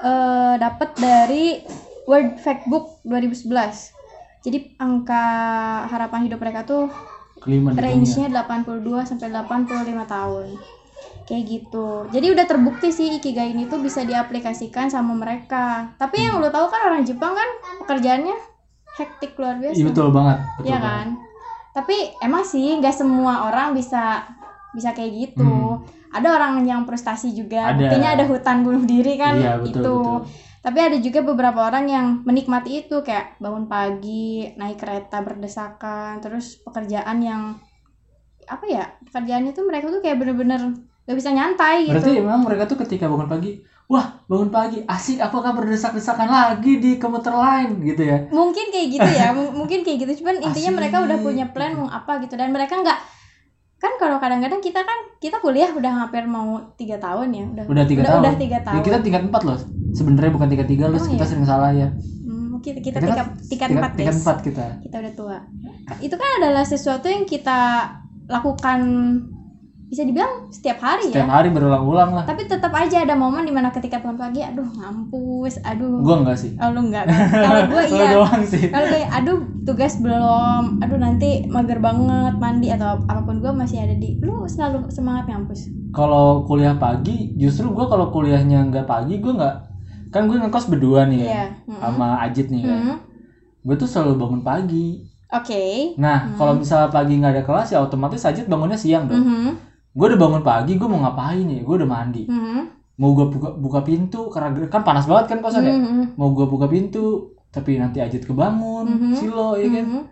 eh 0.05 0.55
dapat 0.59 0.91
dari 0.99 1.63
World 2.11 2.43
Factbook 2.43 3.01
2011. 3.07 3.95
Jadi 4.45 4.77
angka 4.77 5.25
harapan 5.89 6.29
hidup 6.29 6.43
mereka 6.43 6.67
tuh 6.67 6.91
range-nya 7.81 8.29
82 8.29 9.07
sampai 9.09 9.33
85 9.33 10.05
tahun. 10.05 10.47
Kayak 11.25 11.45
gitu. 11.49 11.89
Jadi 12.13 12.27
udah 12.31 12.45
terbukti 12.45 12.89
sih 12.89 13.17
ikigai 13.17 13.51
ini 13.51 13.65
tuh 13.65 13.81
bisa 13.81 14.05
diaplikasikan 14.05 14.93
sama 14.93 15.17
mereka. 15.17 15.97
Tapi 15.97 16.21
yang 16.21 16.37
lo 16.37 16.49
tahu 16.49 16.69
kan 16.69 16.93
orang 16.93 17.03
Jepang 17.03 17.33
kan 17.33 17.49
pekerjaannya 17.81 18.37
hektik 18.95 19.33
luar 19.35 19.57
biasa. 19.57 19.75
Iya 19.75 19.85
betul 19.89 20.09
banget. 20.13 20.39
Betul 20.61 20.67
Iya 20.69 20.77
banget. 20.77 20.85
kan? 20.85 21.07
Tapi 21.75 21.97
emang 22.21 22.45
sih 22.45 22.77
nggak 22.77 22.93
semua 22.93 23.49
orang 23.49 23.73
bisa 23.73 24.23
bisa 24.71 24.93
kayak 24.93 25.13
gitu. 25.13 25.81
Hmm. 25.81 25.83
Ada 26.13 26.29
orang 26.31 26.63
yang 26.63 26.85
frustasi 26.85 27.33
juga. 27.33 27.73
Ada. 27.73 27.79
Buktinya 27.81 28.09
ada 28.15 28.25
hutan 28.25 28.63
bunuh 28.63 28.85
diri 28.85 29.17
kan 29.17 29.35
Iya, 29.35 29.59
betul, 29.59 29.81
itu. 29.83 29.97
betul. 29.99 30.19
tapi 30.65 30.81
ada 30.81 30.97
juga 30.97 31.21
beberapa 31.21 31.61
orang 31.61 31.85
yang 31.85 32.07
menikmati 32.25 32.89
itu 32.89 33.05
kayak 33.05 33.37
bangun 33.37 33.69
pagi 33.69 34.49
naik 34.57 34.81
kereta 34.81 35.21
berdesakan 35.21 36.25
terus 36.25 36.57
pekerjaan 36.65 37.21
yang 37.21 37.61
apa 38.45 38.65
ya 38.65 38.85
pekerjaan 39.05 39.45
itu 39.45 39.61
mereka 39.61 39.93
tuh 39.93 40.01
kayak 40.01 40.17
bener-bener 40.17 40.73
gak 41.05 41.17
bisa 41.17 41.31
nyantai 41.31 41.85
gitu 41.85 41.93
Berarti 41.97 42.13
memang 42.17 42.41
mereka 42.43 42.65
tuh 42.65 42.81
ketika 42.81 43.05
bangun 43.07 43.29
pagi, 43.29 43.61
wah 43.87 44.25
bangun 44.25 44.49
pagi 44.49 44.81
asik 44.83 45.21
apakah 45.21 45.53
berdesak-desakan 45.53 46.27
lagi 46.27 46.81
di 46.81 46.97
komuter 46.97 47.31
lain 47.31 47.77
gitu 47.85 48.03
ya? 48.03 48.25
mungkin 48.33 48.73
kayak 48.73 48.89
gitu 48.89 49.09
ya 49.13 49.29
mungkin 49.61 49.85
kayak 49.85 49.99
gitu 50.01 50.25
cuman 50.25 50.41
intinya 50.41 50.73
Asik. 50.73 50.79
mereka 50.81 50.97
udah 51.05 51.19
punya 51.21 51.45
plan 51.53 51.77
mau 51.77 51.89
apa 51.89 52.21
gitu 52.21 52.35
dan 52.35 52.49
mereka 52.51 52.81
nggak 52.81 52.99
kan 53.77 53.93
kalau 54.01 54.17
kadang-kadang 54.17 54.65
kita 54.65 54.81
kan 54.81 54.97
kita 55.21 55.37
kuliah 55.45 55.69
udah 55.69 55.93
hampir 56.09 56.25
mau 56.25 56.73
tiga 56.81 56.97
tahun 56.97 57.29
ya 57.37 57.45
udah 57.53 57.65
Udah 57.69 57.85
tiga 57.85 58.01
udah, 58.01 58.09
tahun. 58.09 58.23
udah 58.25 58.35
tiga 58.41 58.57
Ya, 58.57 58.65
tahun 58.65 58.81
kita 58.81 58.99
tingkat 59.05 59.23
empat 59.29 59.43
loh. 59.45 59.59
Sebenarnya 59.93 60.33
bukan 60.33 60.49
tingkat 60.49 60.69
tiga 60.73 60.85
loh, 60.89 60.97
Emang 60.97 61.13
kita 61.13 61.21
iya? 61.21 61.29
sering 61.29 61.45
salah 61.45 61.71
ya. 61.71 61.89
Hmm, 62.25 62.65
kita 62.65 62.81
kita 62.81 62.97
tingkat 62.97 63.27
tingkat 63.45 63.69
empat 63.77 63.91
tingkat 63.93 64.17
empat 64.17 64.37
kita. 64.41 64.67
kita 64.81 64.97
udah 65.05 65.13
tua 65.13 65.39
itu 66.01 66.15
kan 66.17 66.31
adalah 66.41 66.65
sesuatu 66.65 67.07
yang 67.13 67.29
kita 67.29 67.61
lakukan 68.25 68.81
bisa 69.85 70.03
dibilang 70.03 70.49
setiap 70.49 70.79
hari 70.79 71.07
Setiap 71.07 71.23
ya 71.23 71.35
hari 71.35 71.49
berulang-ulang 71.49 72.11
lah. 72.13 72.25
tapi 72.25 72.45
tetap 72.45 72.71
aja 72.71 73.01
ada 73.01 73.15
momen 73.15 73.43
di 73.43 73.51
mana 73.51 73.69
ketika 73.69 73.99
bangun 73.99 74.17
pagi 74.19 74.41
aduh 74.41 74.65
ngampus 74.65 75.61
aduh 75.61 76.01
Gua 76.01 76.17
enggak 76.19 76.37
sih. 76.37 76.53
oh 76.55 76.69
lu 76.69 76.81
enggak 76.85 77.05
kan? 77.05 77.17
kalau 77.31 77.61
gue 77.69 77.83
iya 77.93 78.05
doang 78.11 78.43
sih. 78.43 78.65
kalau 78.67 78.87
kayak 78.87 79.09
aduh 79.13 79.39
tugas 79.63 79.95
belum 79.97 80.63
aduh 80.79 80.97
nanti 80.97 81.29
mager 81.47 81.79
banget 81.79 82.35
mandi 82.35 82.69
atau 82.69 82.99
apa 83.03 83.21
pun 83.21 83.39
gue 83.39 83.53
masih 83.53 83.79
ada 83.79 83.95
di 83.95 84.19
lu 84.19 84.45
selalu 84.45 84.89
semangat 84.89 85.27
ngampus 85.27 85.69
Kalau 85.91 86.43
kuliah 86.43 86.75
pagi, 86.75 87.31
justru 87.35 87.71
gua 87.71 87.87
kalau 87.87 88.11
kuliahnya 88.11 88.67
nggak 88.67 88.83
pagi, 88.85 89.19
gua 89.19 89.33
nggak 89.37 89.57
kan 90.11 90.27
gue 90.27 90.37
ngekos 90.37 90.67
berdua 90.69 91.05
nih 91.05 91.19
ya, 91.19 91.27
iya 91.29 91.45
Mm-mm. 91.65 91.79
sama 91.81 92.07
Ajit 92.21 92.47
nih 92.49 92.63
kan. 92.63 92.79
Mm. 92.85 92.97
Gue 93.63 93.75
tuh 93.75 93.87
selalu 93.87 94.15
bangun 94.17 94.43
pagi. 94.43 95.07
oke 95.29 95.65
Nah, 95.97 96.19
Hmm. 96.25 96.35
kalau 96.35 96.53
misalnya 96.57 96.87
pagi 96.89 97.15
nggak 97.15 97.33
ada 97.33 97.43
kelas 97.43 97.69
ya 97.69 97.79
otomatis 97.81 98.23
Ajit 98.23 98.47
bangunnya 98.47 98.75
siang 98.75 99.07
dong. 99.07 99.19
Mhm. 99.19 99.51
Gue 99.95 100.07
udah 100.11 100.19
bangun 100.19 100.43
pagi, 100.43 100.75
gue 100.75 100.85
mau 100.85 100.99
ngapain 101.01 101.47
ya? 101.47 101.63
Gue 101.63 101.75
udah 101.77 101.87
mandi. 101.89 102.27
Mhm. 102.27 102.61
Mau 102.95 103.11
gue 103.13 103.27
buka, 103.29 103.49
buka 103.55 103.81
pintu 103.83 104.27
karena 104.29 104.51
kan 104.67 104.83
panas 104.83 105.07
banget 105.07 105.27
kan 105.29 105.39
kosan 105.41 105.63
ya. 105.63 105.73
Mhm. 105.73 106.15
Mau 106.15 106.31
gue 106.31 106.45
buka 106.45 106.67
pintu, 106.67 107.31
tapi 107.49 107.75
nanti 107.75 107.99
Ajit 107.99 108.23
kebangun, 108.23 108.87
Mhm. 108.87 109.15
silo 109.15 109.55
ya 109.55 109.67
kan. 109.69 109.87
Mhm. 109.89 110.03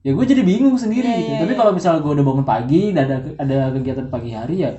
Ya 0.00 0.10
gue 0.10 0.24
jadi 0.24 0.40
bingung 0.40 0.74
sendiri 0.74 1.04
Iya, 1.04 1.18
gitu. 1.18 1.28
iya, 1.28 1.40
Tapi 1.40 1.52
iya. 1.52 1.58
kalau 1.60 1.72
misalnya 1.72 2.00
gue 2.00 2.12
udah 2.12 2.24
bangun 2.24 2.46
pagi, 2.46 2.82
dan 2.90 3.04
ada 3.04 3.16
ada 3.36 3.56
kegiatan 3.70 4.06
pagi 4.08 4.30
hari 4.30 4.56
ya, 4.58 4.72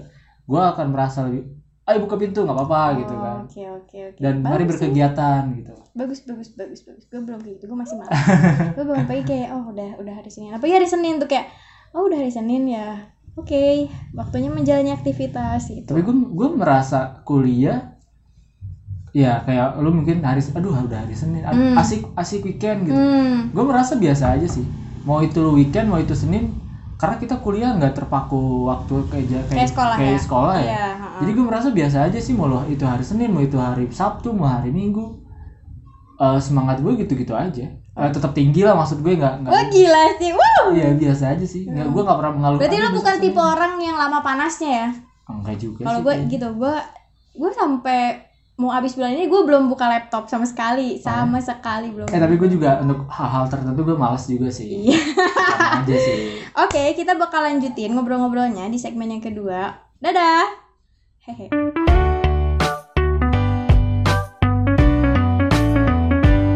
gue 0.44 0.62
akan 0.66 0.88
merasa 0.90 1.24
lebih, 1.24 1.46
ayo 1.84 1.98
buka 2.00 2.16
pintu 2.18 2.42
nggak 2.42 2.58
apa-apa 2.58 2.82
gitu 2.98 3.14
Oh, 3.14 3.20
kan. 3.20 3.38
oke 3.44 3.62
oke 3.78 3.98
oke 4.08 4.18
Dan 4.18 4.34
mari 4.42 4.64
Bagus 4.64 4.80
sih. 4.80 4.88
berkegiatan 4.88 5.42
gitu. 5.54 5.74
bagus 5.92 6.24
bagus 6.24 6.48
bagus 6.56 6.80
bagus 6.82 7.04
gue 7.06 7.20
belum 7.20 7.44
gitu 7.44 7.68
gue 7.68 7.76
masih 7.76 7.96
malas 8.00 8.16
gue 8.72 8.80
bangun 8.82 9.04
pagi 9.06 9.24
kayak 9.28 9.52
oh 9.52 9.64
udah 9.68 10.00
udah 10.00 10.14
hari 10.16 10.32
senin 10.32 10.56
apalagi 10.56 10.74
hari 10.74 10.88
senin 10.88 11.20
tuh 11.20 11.28
kayak 11.28 11.52
oh 11.92 12.08
udah 12.08 12.16
hari 12.16 12.32
senin 12.32 12.64
ya 12.66 13.12
oke 13.42 13.66
waktunya 14.14 14.50
menjalani 14.54 14.94
aktivitas 14.94 15.68
gitu 15.68 15.90
Tapi 15.90 16.02
gue 16.06 16.16
gue 16.16 16.50
merasa 16.54 17.20
kuliah 17.26 17.92
ya 19.12 19.44
kayak 19.44 19.76
lu 19.84 19.92
mungkin 19.92 20.24
hari 20.24 20.40
aduh 20.56 20.72
udah 20.88 21.04
hari 21.04 21.12
Senin 21.12 21.44
Hmm. 21.44 21.76
asik 21.76 22.08
asik 22.16 22.48
weekend 22.48 22.88
gitu. 22.88 22.96
hmm 22.96 23.52
Gue 23.52 23.66
merasa 23.68 24.00
biasa 24.00 24.40
aja 24.40 24.48
sih. 24.48 24.64
Mau 25.04 25.20
itu 25.20 25.42
weekend 25.52 25.92
mau 25.92 26.00
itu 26.00 26.16
Senin 26.16 26.56
karena 26.96 27.18
kita 27.20 27.36
kuliah 27.42 27.74
nggak 27.76 27.98
terpaku 27.98 28.70
waktu 28.72 28.94
kayak 29.12 29.26
ja- 29.28 29.46
kayak 29.52 29.68
sekolah 29.74 29.96
kayak 30.00 30.16
ya 30.16 30.22
sekolah 30.24 30.56
ya. 30.56 30.64
iya 30.64 30.86
ha-ha. 30.96 31.20
Jadi 31.20 31.32
gue 31.36 31.46
merasa 31.46 31.68
biasa 31.76 31.98
aja 32.08 32.20
sih 32.24 32.34
mau 32.38 32.48
itu 32.70 32.86
hari 32.88 33.04
Senin 33.04 33.30
mau 33.36 33.44
itu 33.44 33.58
hari 33.60 33.86
Sabtu 33.92 34.32
mau 34.32 34.48
hari 34.48 34.72
Minggu. 34.72 35.21
Eh, 36.22 36.38
semangat 36.38 36.78
gue 36.86 36.94
gitu-gitu 37.02 37.34
aja. 37.34 37.66
Eh, 37.74 38.10
tetap 38.14 38.38
tinggi 38.38 38.62
lah 38.62 38.78
maksud 38.78 39.02
gue 39.02 39.18
nggak 39.18 39.42
nggak 39.42 39.50
Wah 39.50 39.66
gila 39.74 40.04
sih, 40.22 40.30
wow. 40.30 40.70
Iya 40.70 40.94
biasa 40.94 41.24
aja 41.34 41.46
sih. 41.50 41.66
Nggak, 41.66 41.90
gue 41.90 42.02
nggak 42.06 42.18
pernah 42.22 42.34
mengalukan. 42.38 42.62
Berarti 42.62 42.78
"Aduh, 42.78 42.86
lo 42.86 42.98
bukan 43.02 43.16
Senin." 43.18 43.26
tipe 43.26 43.42
orang 43.42 43.74
yang 43.82 43.98
lama 43.98 44.20
panasnya 44.22 44.70
ya? 44.70 44.90
Enggak 45.26 45.58
juga 45.58 45.82
Kalau 45.90 46.00
gue 46.06 46.14
kayaknya. 46.14 46.34
gitu, 46.38 46.48
gue 46.62 46.76
gue 47.42 47.52
sampai 47.58 48.02
mau 48.54 48.70
habis 48.70 48.94
bulan 48.94 49.18
ini 49.18 49.26
gue 49.26 49.42
belum 49.42 49.66
buka 49.66 49.90
laptop 49.90 50.30
sama 50.30 50.46
sekali, 50.46 51.02
sama 51.02 51.42
sekali 51.42 51.90
belum. 51.90 52.06
Eh 52.14 52.22
tapi 52.22 52.38
gue 52.38 52.50
juga 52.54 52.78
untuk 52.86 53.10
hal-hal 53.10 53.50
tertentu 53.50 53.82
gue 53.82 53.98
malas 53.98 54.30
juga 54.30 54.54
sih. 54.54 54.94
Iya. 54.94 55.02
Aja 55.82 55.96
sih. 55.98 56.38
Oke, 56.70 56.94
kita 56.94 57.18
bakal 57.18 57.50
lanjutin 57.50 57.98
ngobrol-ngobrolnya 57.98 58.70
di 58.70 58.78
segmen 58.78 59.10
yang 59.10 59.26
kedua. 59.26 59.74
Dadah. 59.98 60.46
Hehe. 61.26 61.81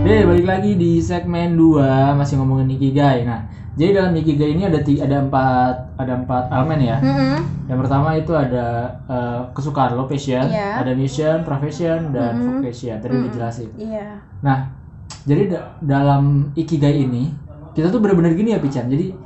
Oke, 0.06 0.22
balik 0.22 0.46
lagi 0.46 0.72
di 0.78 1.02
segmen 1.02 1.58
2 1.58 1.82
masih 2.14 2.38
ngomongin 2.38 2.70
ikigai. 2.72 3.26
Nah, 3.26 3.42
jadi 3.74 3.98
dalam 3.98 4.14
ikigai 4.14 4.54
ini 4.54 4.70
ada 4.70 4.78
ti- 4.78 5.02
ada 5.02 5.18
empat 5.18 5.98
ada 5.98 6.14
empat 6.14 6.54
elemen 6.54 6.80
ya. 6.80 6.98
Mm-mm. 7.02 7.42
Yang 7.66 7.80
pertama 7.82 8.14
itu 8.14 8.30
ada 8.32 8.66
eh, 9.10 9.42
kesukaan 9.52 9.98
lo, 9.98 10.06
passion, 10.06 10.46
Iya. 10.46 10.78
ada 10.78 10.94
mission, 10.94 11.42
profession, 11.42 12.14
dan 12.14 12.38
Mm-mm. 12.38 12.62
vocation. 12.62 13.02
Tadi 13.02 13.14
udah 13.18 13.32
jelasin. 13.34 13.70
Iya. 13.76 14.22
Nah, 14.40 14.70
jadi 15.26 15.44
da- 15.50 15.74
dalam 15.82 16.54
ikigai 16.54 17.02
ini 17.02 17.34
kita 17.74 17.90
tuh 17.90 17.98
bener-bener 17.98 18.38
gini 18.38 18.54
ya 18.54 18.62
Pican. 18.62 18.86
Jadi 18.86 19.26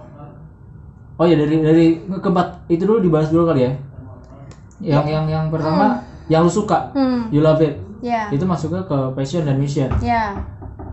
Oh 1.20 1.28
ya 1.28 1.36
dari 1.36 1.60
dari 1.60 1.86
keempat 2.08 2.72
itu 2.72 2.88
dulu 2.88 3.04
dibahas 3.04 3.28
dulu 3.28 3.44
kali 3.46 3.68
ya. 3.68 3.72
Yang 4.80 5.06
yang 5.12 5.26
yang 5.28 5.46
pertama 5.52 6.00
yang 6.32 6.48
lu 6.48 6.50
suka, 6.50 6.96
Hmm. 6.96 7.28
you 7.28 7.44
love 7.44 7.60
it. 7.60 7.76
Ya. 8.00 8.32
Itu 8.32 8.48
masuknya 8.48 8.88
ke 8.88 8.96
passion 9.12 9.44
dan 9.44 9.60
mission. 9.60 9.92
Ya. 10.00 10.32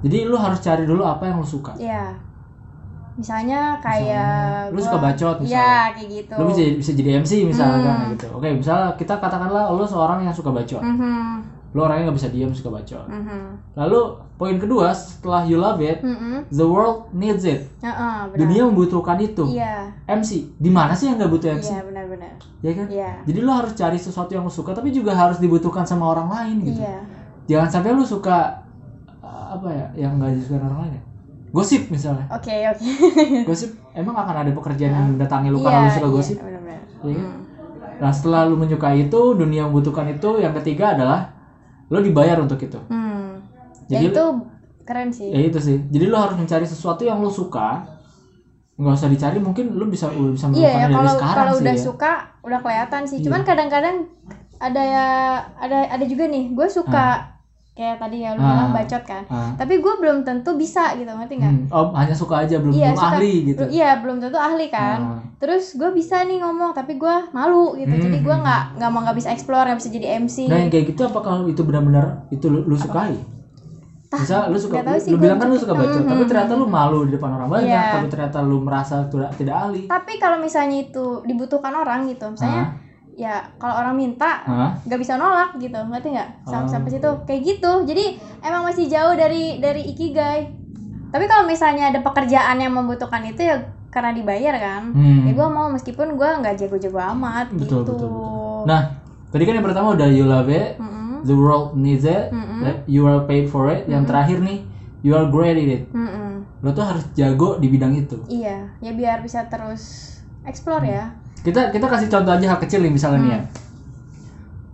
Jadi 0.03 0.19
lu 0.25 0.37
harus 0.37 0.59
cari 0.59 0.85
dulu 0.85 1.03
apa 1.03 1.25
yang 1.25 1.39
lu 1.39 1.47
suka. 1.47 1.73
Ya. 1.77 2.13
Misalnya 3.17 3.81
kayak 3.81 4.69
lu 4.71 4.77
gua- 4.77 4.85
suka 4.85 4.99
bacot 5.01 5.37
misalnya. 5.41 5.57
Ya, 5.57 5.81
kayak 5.97 6.09
gitu. 6.13 6.35
Lu 6.37 6.43
bisa 6.53 6.61
bisa 6.77 6.91
jadi 6.93 7.11
MC 7.17 7.33
misalkan 7.45 7.97
Hmm. 7.97 8.11
gitu. 8.13 8.27
Oke, 8.29 8.49
misalnya 8.53 8.93
kita 8.95 9.17
katakanlah 9.17 9.73
lu 9.73 9.85
seorang 9.85 10.21
yang 10.21 10.35
suka 10.35 10.53
bacot. 10.53 10.85
Mhm. 10.85 11.57
Lu 11.73 11.81
orangnya 11.81 12.09
nggak 12.09 12.17
bisa 12.17 12.29
diam 12.29 12.53
suka 12.53 12.69
bacot. 12.71 13.09
Mhm. 13.09 13.41
Lalu 13.73 14.01
poin 14.37 14.57
kedua 14.57 14.93
setelah 14.93 15.45
you 15.45 15.57
love 15.57 15.81
it, 15.81 16.01
Mhm. 16.01 16.45
the 16.51 16.65
world 16.65 17.09
needs 17.11 17.45
it. 17.45 17.65
Heeh, 17.81 18.17
benar. 18.27 18.37
Dunia 18.37 18.63
membutuhkan 18.65 19.17
itu. 19.19 19.45
Iya. 19.49 19.97
MC. 20.07 20.53
Di 20.55 20.69
mana 20.69 20.93
sih 20.93 21.09
yang 21.09 21.17
nggak 21.17 21.33
butuh 21.33 21.49
MC? 21.53 21.73
Iya, 21.73 21.81
benar-benar. 21.85 22.33
Ya 22.61 22.73
kan? 22.75 22.87
Iya. 22.91 23.11
Jadi 23.25 23.39
lu 23.41 23.49
harus 23.49 23.73
cari 23.73 23.97
sesuatu 23.97 24.29
yang 24.29 24.45
lu 24.45 24.53
suka 24.53 24.73
tapi 24.73 24.93
juga 24.93 25.13
harus 25.13 25.41
dibutuhkan 25.41 25.85
sama 25.85 26.13
orang 26.13 26.29
lain 26.29 26.57
gitu. 26.67 26.81
Iya. 26.81 27.01
Jangan 27.47 27.69
sampai 27.71 27.97
lu 27.97 28.05
suka 28.05 28.37
uh, 28.37 28.66
apa 29.47 29.69
ya 29.71 29.87
yang 30.07 30.19
nggak 30.19 30.35
disukai 30.37 30.61
orang 30.61 30.81
lain 30.87 30.93
ya. 30.99 31.03
Gosip 31.55 31.83
misalnya. 31.89 32.27
Oke, 32.29 32.53
oke. 32.53 32.85
Gosip 33.49 33.71
emang 33.97 34.13
akan 34.13 34.37
ada 34.45 34.51
pekerjaan 34.53 34.93
yang 34.93 35.07
mendatangi 35.17 35.49
lu 35.49 35.63
karena 35.65 35.89
lu 35.89 35.91
suka 35.95 36.09
gosip. 36.11 36.37
Iya, 36.37 36.45
benar-benar. 36.45 36.81
Iya 37.07 37.15
kan? 37.17 37.25
Hmm. 37.25 37.41
Nah 37.97 38.11
setelah 38.13 38.41
lu 38.45 38.61
menyukai 38.61 39.09
itu, 39.09 39.21
dunia 39.33 39.65
membutuhkan 39.65 40.05
itu, 40.13 40.37
yang 40.37 40.53
ketiga 40.61 40.93
adalah 40.93 41.33
lu 41.89 42.03
dibayar 42.05 42.37
untuk 42.45 42.61
itu. 42.61 42.77
Hmm. 42.93 43.41
Ya 43.89 44.03
Jadi 44.03 44.13
itu 44.13 44.25
keren 44.85 45.09
sih. 45.15 45.33
Ya 45.33 45.41
itu 45.41 45.59
sih. 45.63 45.81
Jadi 45.89 46.05
lu 46.05 46.17
harus 46.19 46.37
mencari 46.37 46.67
sesuatu 46.69 47.07
yang 47.09 47.23
lu 47.25 47.33
suka. 47.33 47.89
Nggak 48.77 48.93
usah 48.93 49.09
dicari, 49.09 49.41
mungkin 49.41 49.73
lu 49.73 49.89
bisa 49.89 50.13
lu 50.13 50.37
bisa 50.37 50.53
Iya 50.53 50.85
ya 50.85 50.93
melakukannya 50.93 50.93
dari 50.93 50.93
kalau 50.93 51.13
sekarang 51.17 51.37
kalau 51.41 51.55
sih 51.57 51.63
udah 51.65 51.77
ya. 51.77 51.81
suka 51.81 52.13
udah 52.45 52.59
kelihatan 52.61 53.03
sih. 53.09 53.17
Iya. 53.17 53.25
Cuman 53.25 53.41
kadang-kadang 53.49 53.97
ada 54.61 54.83
ya 54.85 55.07
ada 55.57 55.79
ada 55.89 56.05
juga 56.05 56.29
nih 56.29 56.53
gue 56.53 56.69
suka 56.69 57.36
kayak 57.77 58.01
tadi 58.01 58.17
ya 58.19 58.33
lu 58.33 58.41
Ah. 58.41 58.49
bilang 58.49 58.73
bacot 58.73 59.03
kan. 59.05 59.23
Ah. 59.29 59.53
Tapi 59.53 59.79
gue 59.79 59.95
belum 59.95 60.25
tentu 60.25 60.57
bisa 60.57 60.97
gitu 60.97 61.07
ngerti 61.07 61.35
nggak? 61.37 61.53
Hmm. 61.53 61.69
Oh, 61.69 61.93
hanya 61.93 62.11
suka 62.13 62.41
aja, 62.41 62.57
belum, 62.57 62.73
Iya, 62.73 62.89
belum 62.89 62.97
suka. 62.99 63.11
ahli 63.13 63.33
gitu. 63.45 63.63
Iya 63.69 63.91
belum 64.01 64.17
tentu 64.19 64.39
ahli 64.39 64.67
kan. 64.67 64.99
Ah. 64.99 65.21
Terus 65.37 65.65
gue 65.75 65.91
bisa 65.93 66.25
nih 66.25 66.41
ngomong 66.41 66.73
tapi 66.73 66.97
gue 66.97 67.17
malu 67.31 67.77
gitu. 67.77 67.93
Jadi 67.93 68.19
gue 68.19 68.33
Hmm. 68.33 68.43
nggak 68.43 68.63
nggak 68.75 68.91
mau 68.91 69.01
nggak 69.03 69.17
bisa 69.17 69.29
explore 69.29 69.65
nggak 69.67 69.79
bisa 69.79 69.91
jadi 69.93 70.07
MC. 70.19 70.37
Nah 70.47 70.59
yang 70.59 70.71
kayak 70.71 70.87
gitu 70.89 71.05
apakah 71.05 71.45
itu 71.45 71.61
benar-benar 71.61 72.25
itu 72.31 72.47
lu, 72.47 72.65
lu 72.65 72.75
sukai? 72.75 73.13
Misal 74.09 74.49
lu 74.49 74.57
suka, 74.57 74.81
lu, 74.81 74.97
sih, 74.97 75.13
lu 75.13 75.19
bilang 75.19 75.37
kan 75.37 75.47
lu 75.47 75.59
suka. 75.59 75.75
bacot, 75.75 76.01
Mhm. 76.01 76.09
tapi 76.09 76.23
ternyata 76.25 76.53
lu 76.55 76.65
malu 76.65 77.05
di 77.05 77.13
depan 77.13 77.27
orang 77.29 77.51
banyak, 77.51 77.69
Iya. 77.69 77.93
tapi 77.93 78.07
ternyata 78.09 78.39
lu 78.41 78.63
merasa 78.63 79.05
tidak 79.05 79.35
tidak 79.37 79.53
ahli. 79.59 79.85
Tapi 79.85 80.17
kalau 80.17 80.39
misalnya 80.39 80.79
itu 80.81 81.21
dibutuhkan 81.23 81.75
orang 81.75 82.07
gitu, 82.07 82.25
misalnya 82.25 82.81
ya 83.17 83.41
kalau 83.57 83.81
orang 83.81 83.97
minta 83.97 84.45
nggak 84.85 85.01
bisa 85.01 85.17
nolak 85.17 85.57
gitu 85.57 85.73
ngerti 85.75 86.13
nggak 86.13 86.31
sampai 86.45 86.63
Oh. 86.63 86.71
sampai 86.71 86.91
situ 86.91 87.11
kayak 87.25 87.43
gitu 87.43 87.73
jadi 87.85 88.05
emang 88.41 88.63
masih 88.63 88.87
jauh 88.87 89.13
dari 89.13 89.57
dari 89.57 89.89
ikigai 89.89 90.53
tapi 91.09 91.25
kalau 91.25 91.49
misalnya 91.49 91.89
ada 91.89 92.01
pekerjaan 92.01 92.57
yang 92.57 92.71
membutuhkan 92.71 93.25
itu 93.25 93.41
ya 93.41 93.57
karena 93.89 94.13
dibayar 94.13 94.53
kan 94.55 94.93
Hmm. 94.93 95.25
ya 95.25 95.33
gue 95.33 95.49
mau 95.49 95.67
meskipun 95.67 96.13
gue 96.15 96.31
nggak 96.37 96.55
jago-jago 96.59 97.01
amat 97.11 97.49
Betul, 97.51 97.59
gitu 97.59 97.77
betul, 97.89 97.97
betul. 98.07 98.63
Nah, 98.67 98.81
tadi 99.27 99.43
kan 99.43 99.55
yang 99.55 99.65
pertama 99.65 99.89
udah 99.91 100.09
you 100.11 100.25
love 100.25 100.51
it, 100.51 100.77
Mm-mm. 100.77 101.23
the 101.23 101.33
world 101.33 101.73
needs 101.73 102.05
it, 102.05 102.29
Mm-mm. 102.29 102.85
you 102.85 103.03
are 103.03 103.23
paid 103.23 103.47
for 103.47 103.65
it. 103.67 103.87
Yang 103.87 104.05
terakhir 104.07 104.39
nih, 104.41 104.59
you 105.01 105.15
are 105.15 105.25
great 105.25 105.55
at 105.55 105.65
it. 105.71 105.83
Mm-mm. 105.89 106.45
Lo 106.61 106.71
tuh 106.71 106.83
harus 106.83 107.07
jago 107.13 107.57
di 107.57 107.67
bidang 107.67 107.97
itu. 107.97 108.21
iya 108.27 108.77
ya 108.77 108.93
biar 108.93 109.23
bisa 109.23 109.47
terus 109.47 110.13
explore 110.43 110.85
ya 110.85 111.17
Kita 111.47 111.71
kita 111.71 111.87
kasih 111.87 112.11
contoh 112.11 112.35
aja 112.35 112.47
hal 112.51 112.59
kecil 112.59 112.83
nih 112.83 112.91
misalnya 112.91 113.19
nih 113.23 113.31
ya. 113.31 113.41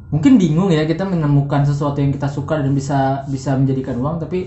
mungkin 0.09 0.37
bingung 0.37 0.69
ya 0.69 0.85
kita 0.85 1.05
menemukan 1.05 1.65
sesuatu 1.65 1.97
yang 1.97 2.13
kita 2.13 2.29
suka 2.29 2.61
dan 2.61 2.73
bisa 2.73 3.25
bisa 3.27 3.57
menjadikan 3.57 3.97
uang 3.97 4.21
tapi 4.21 4.45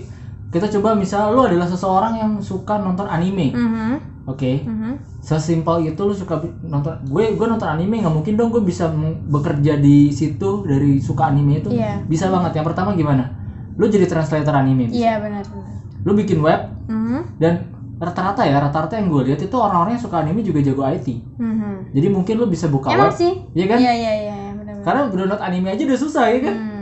kita 0.48 0.70
coba 0.70 0.94
misal 0.94 1.34
lu 1.34 1.42
adalah 1.42 1.66
seseorang 1.66 2.14
yang 2.14 2.32
suka 2.38 2.78
nonton 2.78 3.02
anime 3.04 3.50
Mhm, 3.50 3.90
oke 4.26 4.62
mhm. 4.62 4.92
sesimpel 5.18 5.82
itu 5.84 5.98
lu 5.98 6.14
suka 6.14 6.38
nonton 6.62 7.02
gue 7.02 7.34
gue 7.34 7.46
nonton 7.48 7.66
anime 7.66 7.98
nggak 7.98 8.14
mungkin 8.14 8.38
dong 8.38 8.54
gue 8.54 8.62
bisa 8.62 8.86
bekerja 9.26 9.74
di 9.74 10.14
situ 10.14 10.62
dari 10.62 11.02
suka 11.02 11.26
anime 11.26 11.58
itu 11.58 11.74
Iya. 11.74 11.98
bisa 12.00 12.30
banget 12.30 12.54
yang 12.54 12.66
pertama 12.66 12.94
gimana 12.94 13.26
lu 13.74 13.86
jadi 13.86 14.06
translator 14.06 14.54
anime. 14.54 14.86
Iya 14.88 15.18
benar 15.18 15.42
benar. 15.44 15.66
lu 16.02 16.14
bikin 16.14 16.38
web 16.38 16.62
Mhm, 16.86 17.42
dan 17.42 17.66
rata-rata 17.96 18.44
ya 18.44 18.60
rata-rata 18.60 19.00
yang 19.00 19.08
gue 19.08 19.22
lihat 19.32 19.40
itu 19.40 19.56
orang-orang 19.56 19.96
yang 19.96 20.04
suka 20.04 20.20
anime 20.20 20.44
juga 20.44 20.60
jago 20.60 20.84
IT 20.84 21.08
mhm. 21.40 21.96
jadi 21.96 22.06
mungkin 22.12 22.34
lu 22.36 22.46
bisa 22.46 22.68
buka 22.68 22.92
Emang 22.92 23.08
web. 23.08 23.16
sih? 23.16 23.32
iya 23.56 23.64
kan? 23.66 23.78
Iya 23.80 23.92
iya 23.92 24.12
iya 24.12 24.34
iya, 24.36 24.54
karena 24.84 25.08
download 25.08 25.40
anime 25.40 25.72
aja 25.72 25.82
udah 25.82 25.98
susah 25.98 26.24
ya 26.28 26.38
kan? 26.44 26.54
Hmm. 26.54 26.74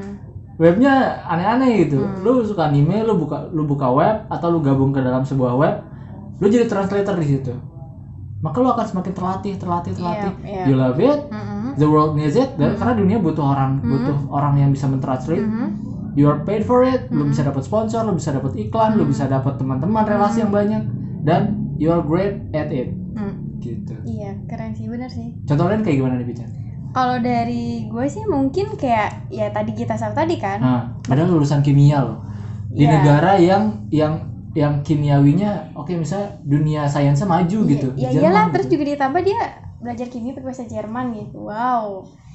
webnya 0.54 0.92
aneh-aneh 1.26 1.82
gitu. 1.82 1.98
Lu 2.22 2.46
suka 2.46 2.70
anime 2.70 3.02
lu 3.02 3.18
buka 3.18 3.50
lu 3.50 3.66
buka 3.66 3.90
web 3.90 4.16
atau 4.30 4.54
lu 4.54 4.62
gabung 4.62 4.94
ke 4.94 5.02
dalam 5.02 5.26
sebuah 5.26 5.54
web 5.58 5.74
lu 6.38 6.46
jadi 6.46 6.66
translator 6.66 7.14
di 7.18 7.26
situ. 7.26 7.54
Maka 8.38 8.62
lu 8.62 8.70
akan 8.70 8.86
semakin 8.86 9.12
terlatih 9.14 9.54
terlatih 9.58 9.92
terlatih. 9.98 10.30
Iya, 10.46 10.62
iya. 10.62 10.64
you 10.70 10.74
love 10.78 10.98
it 10.98 11.20
Mhm, 11.26 11.74
the 11.74 11.86
world 11.86 12.14
needs 12.14 12.34
it 12.34 12.54
dan 12.54 12.74
karena 12.74 12.94
dunia 12.94 13.18
butuh 13.18 13.42
orang 13.42 13.82
butuh 13.82 14.18
orang 14.30 14.54
yang 14.58 14.70
bisa 14.70 14.86
mentranslate. 14.86 15.42
Mhm. 15.42 15.68
you 16.14 16.30
are 16.30 16.38
paid 16.46 16.62
for 16.62 16.86
it 16.86 17.10
lu 17.10 17.26
bisa 17.26 17.42
dapat 17.42 17.66
sponsor 17.66 18.06
lu 18.06 18.14
bisa 18.14 18.30
dapat 18.30 18.54
iklan 18.54 18.94
lu 18.94 19.02
bisa 19.02 19.26
dapat 19.26 19.58
teman-teman 19.58 20.06
relasi 20.06 20.46
yang 20.46 20.54
banyak 20.54 20.86
dan 21.24 21.42
you 21.74 21.88
are 21.88 22.00
great 22.00 22.38
at 22.52 22.68
it 22.68 22.92
Hmm. 23.10 23.58
gitu 23.58 23.94
Iya 24.02 24.36
keren 24.44 24.72
sih 24.72 24.84
benar 24.84 25.08
sih. 25.08 25.32
contoh 25.42 25.64
lain 25.64 25.80
kayak 25.80 25.96
gimana 25.96 26.14
nih 26.16 26.26
Pican? 26.26 26.50
Kalau 26.90 27.16
dari 27.18 27.64
gue 27.84 28.06
sih 28.06 28.22
mungkin 28.24 28.74
kayak 28.74 29.26
ya 29.28 29.48
tadi 29.48 29.72
kita 29.72 29.94
sama 29.94 30.14
tadi 30.14 30.36
kan. 30.36 30.58
Nah, 30.58 30.82
padahal 31.00 31.26
lulusan 31.28 31.58
kimia 31.58 31.98
loh. 32.00 32.22
Di 32.68 32.84
Iya. 32.84 32.90
negara 32.92 33.32
yang 33.36 33.62
yang 33.88 34.14
yang 34.52 34.78
kimiawinya 34.80 35.74
oke 35.74 35.90
misalnya 35.92 36.38
dunia 36.40 36.84
sainsnya 36.84 37.24
maju 37.24 37.58
gitu. 37.64 37.88
Di 37.92 37.98
Ya 37.98 38.10
Jerman 38.10 38.20
iyalah 38.20 38.44
gitu. 38.44 38.52
terus 38.52 38.66
juga 38.68 38.84
ditambah 38.88 39.20
dia 39.22 39.40
belajar 39.76 40.06
kimia 40.08 40.32
pakai 40.32 40.46
bahasa 40.46 40.64
Jerman 40.64 41.06
gitu. 41.16 41.38
Wow. 41.40 41.86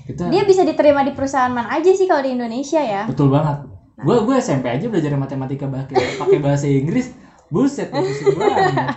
kita 0.03 0.27
Dia 0.27 0.43
bisa 0.43 0.61
diterima 0.61 1.01
di 1.01 1.13
perusahaan 1.13 1.47
mana 1.49 1.69
aja 1.69 1.87
sih 1.89 2.03
kalau 2.03 2.19
di 2.19 2.33
Indonesia 2.33 2.79
ya. 2.79 3.03
betul 3.05 3.29
banget. 3.29 3.63
Nah. 3.95 4.01
Gue 4.01 4.15
gue 4.21 4.35
SMP 4.37 4.67
aja 4.67 4.85
belajar 4.85 5.11
matematika 5.13 5.65
pakai 5.65 5.95
pakai 6.17 6.39
bahasa 6.39 6.65
Inggris. 6.65 7.15
Buset, 7.49 7.89
itu 7.89 7.97
pusing 7.97 8.37
banget. 8.37 8.93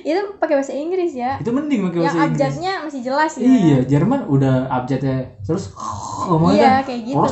Itu 0.00 0.20
pakai 0.40 0.54
bahasa 0.56 0.72
Inggris 0.72 1.12
ya. 1.12 1.36
Itu 1.36 1.52
mending 1.52 1.84
pakai 1.84 1.98
Yang 2.00 2.04
bahasa 2.08 2.16
Inggris. 2.16 2.32
abjadnya 2.32 2.72
masih 2.80 3.00
jelas 3.04 3.32
ya. 3.36 3.44
Iya, 3.44 3.78
Jerman 3.84 4.20
udah 4.24 4.54
abjadnya 4.72 5.16
terus 5.44 5.68
ngomongnya 6.24 6.56
Iya, 6.56 6.72
kan, 6.80 6.86
kayak 6.88 7.00
gitu. 7.04 7.28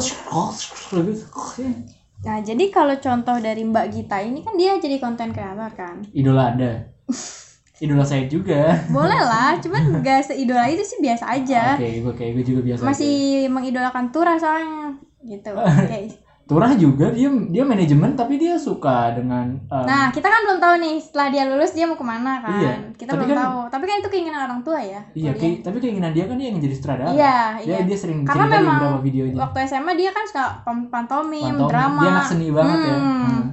Nah, 2.18 2.36
jadi 2.42 2.64
kalau 2.68 2.94
contoh 2.98 3.36
dari 3.38 3.62
Mbak 3.62 3.86
Gita 3.88 4.18
ini 4.20 4.42
kan 4.42 4.58
dia 4.58 4.76
jadi 4.76 4.98
konten 4.98 5.32
kreator 5.32 5.70
kan. 5.72 6.04
Idola 6.12 6.52
Anda. 6.52 6.84
Idola 7.78 8.02
saya 8.02 8.26
juga. 8.26 8.74
Boleh 8.90 9.22
lah, 9.22 9.54
cuman 9.62 10.02
gak 10.02 10.26
seidola 10.26 10.66
itu 10.66 10.82
sih 10.82 10.98
biasa 10.98 11.30
aja. 11.30 11.78
Oke, 11.78 12.02
gue 12.02 12.12
kayak 12.12 12.30
gue 12.34 12.44
juga 12.44 12.60
biasa. 12.66 12.80
aja. 12.82 12.88
Masih 12.90 13.16
mengidolakan 13.48 14.10
Tura 14.10 14.34
soalnya 14.34 14.98
gitu. 15.22 15.54
Kayak 15.90 16.18
Turah 16.48 16.72
juga 16.72 17.12
dia 17.12 17.28
dia 17.28 17.60
manajemen 17.60 18.16
tapi 18.16 18.40
dia 18.40 18.56
suka 18.56 19.12
dengan 19.12 19.60
um, 19.68 19.84
Nah, 19.84 20.08
kita 20.08 20.24
kan 20.24 20.40
belum 20.42 20.58
tahu 20.58 20.74
nih 20.80 20.96
setelah 20.96 21.28
dia 21.28 21.44
lulus 21.44 21.76
dia 21.76 21.84
mau 21.84 21.92
ke 21.92 22.02
mana 22.02 22.40
kan. 22.40 22.56
Iya, 22.56 22.72
Kita 22.96 23.12
belum 23.12 23.28
kan- 23.28 23.38
tahu. 23.38 23.58
Tapi 23.68 23.84
kan 23.84 23.96
itu 24.00 24.08
keinginan 24.08 24.40
orang 24.42 24.60
tua 24.64 24.80
ya. 24.80 25.00
Iya, 25.12 25.36
kayak- 25.36 25.60
tapi 25.60 25.76
keinginan 25.76 26.10
dia 26.10 26.24
kan 26.24 26.40
dia 26.40 26.48
yang 26.48 26.56
jadi 26.56 26.74
sutradara. 26.74 27.12
Iya, 27.12 27.38
Dia 27.60 27.68
iya. 27.68 27.78
dia 27.84 27.96
sering 27.96 28.24
Karena 28.24 28.48
cerita 28.48 28.56
di 28.56 28.64
memang 28.64 28.78
beberapa 28.80 29.00
videonya. 29.04 29.36
Waktu 29.38 29.58
SMA 29.68 29.92
dia 29.92 30.10
kan 30.10 30.24
suka 30.24 30.44
pantomim, 30.64 31.44
Pantomim. 31.52 31.68
drama. 31.68 32.00
Dia 32.00 32.10
anak 32.10 32.26
seni 32.26 32.48
banget 32.48 32.78
ya. 32.80 32.96
Hmm. 32.96 33.20
Hmm. 33.20 33.44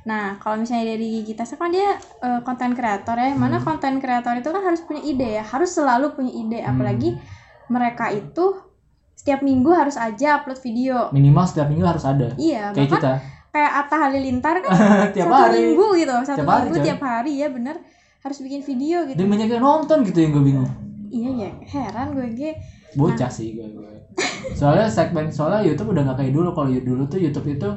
Nah, 0.00 0.24
kalau 0.36 0.56
misalnya 0.58 0.90
dari 0.90 1.22
kita 1.22 1.46
kan 1.46 1.70
dia 1.70 1.94
eh, 2.18 2.40
konten 2.42 2.74
kreator 2.74 3.14
ya. 3.14 3.30
Mana 3.32 3.56
Hmm. 3.56 3.66
konten 3.68 4.02
kreator 4.02 4.34
itu 4.34 4.50
kan 4.50 4.62
harus 4.64 4.82
punya 4.82 5.06
ide 5.06 5.38
ya, 5.38 5.44
harus 5.46 5.70
selalu 5.70 6.18
punya 6.18 6.34
ide. 6.34 6.58
Hmm. 6.58 6.74
Apalagi 6.74 7.14
mereka 7.68 8.10
itu 8.10 8.58
setiap 9.20 9.40
minggu 9.40 9.68
harus 9.70 9.94
aja 9.94 10.40
upload 10.40 10.56
video. 10.58 11.12
Minimal 11.12 11.44
setiap 11.44 11.68
minggu 11.68 11.84
harus 11.84 12.00
ada. 12.02 12.32
Iya, 12.34 12.72
Kayak 12.72 12.88
bahkan 12.88 12.96
kita. 12.96 13.12
kayak 13.50 13.72
Atta 13.76 13.96
Halilintar 13.98 14.54
kan 14.58 14.70
Tiap 15.14 15.26
satu 15.26 15.36
hari. 15.36 15.56
minggu 15.60 15.86
gitu, 15.94 16.14
satu 16.24 16.38
Tiap 16.38 16.48
hari, 16.48 16.62
minggu 16.62 16.74
coy. 16.74 16.86
tiap 16.86 17.00
hari 17.02 17.32
ya 17.36 17.48
bener 17.48 17.76
harus 18.20 18.38
bikin 18.38 18.60
video 18.62 19.04
gitu. 19.04 19.16
Dan 19.16 19.28
banyak 19.28 19.48
yang 19.50 19.60
nonton 19.60 19.98
gitu 20.02 20.18
yang 20.18 20.32
gue 20.32 20.44
bingung. 20.46 20.70
Iya 21.06 21.30
ya, 21.38 21.50
heran 21.68 22.12
gue 22.12 22.26
ge. 22.32 22.50
Bocah 22.92 23.22
Nah. 23.22 23.30
sih 23.30 23.48
gue, 23.52 23.66
gue. 23.66 23.92
Soalnya 24.52 24.86
segmen 24.86 25.28
soalnya 25.28 25.60
YouTube 25.62 25.92
udah 25.92 26.02
gak 26.06 26.18
kayak 26.18 26.32
dulu. 26.32 26.50
Kalau 26.50 26.68
dulu 26.70 27.02
tuh 27.04 27.18
YouTube 27.18 27.48
itu 27.50 27.68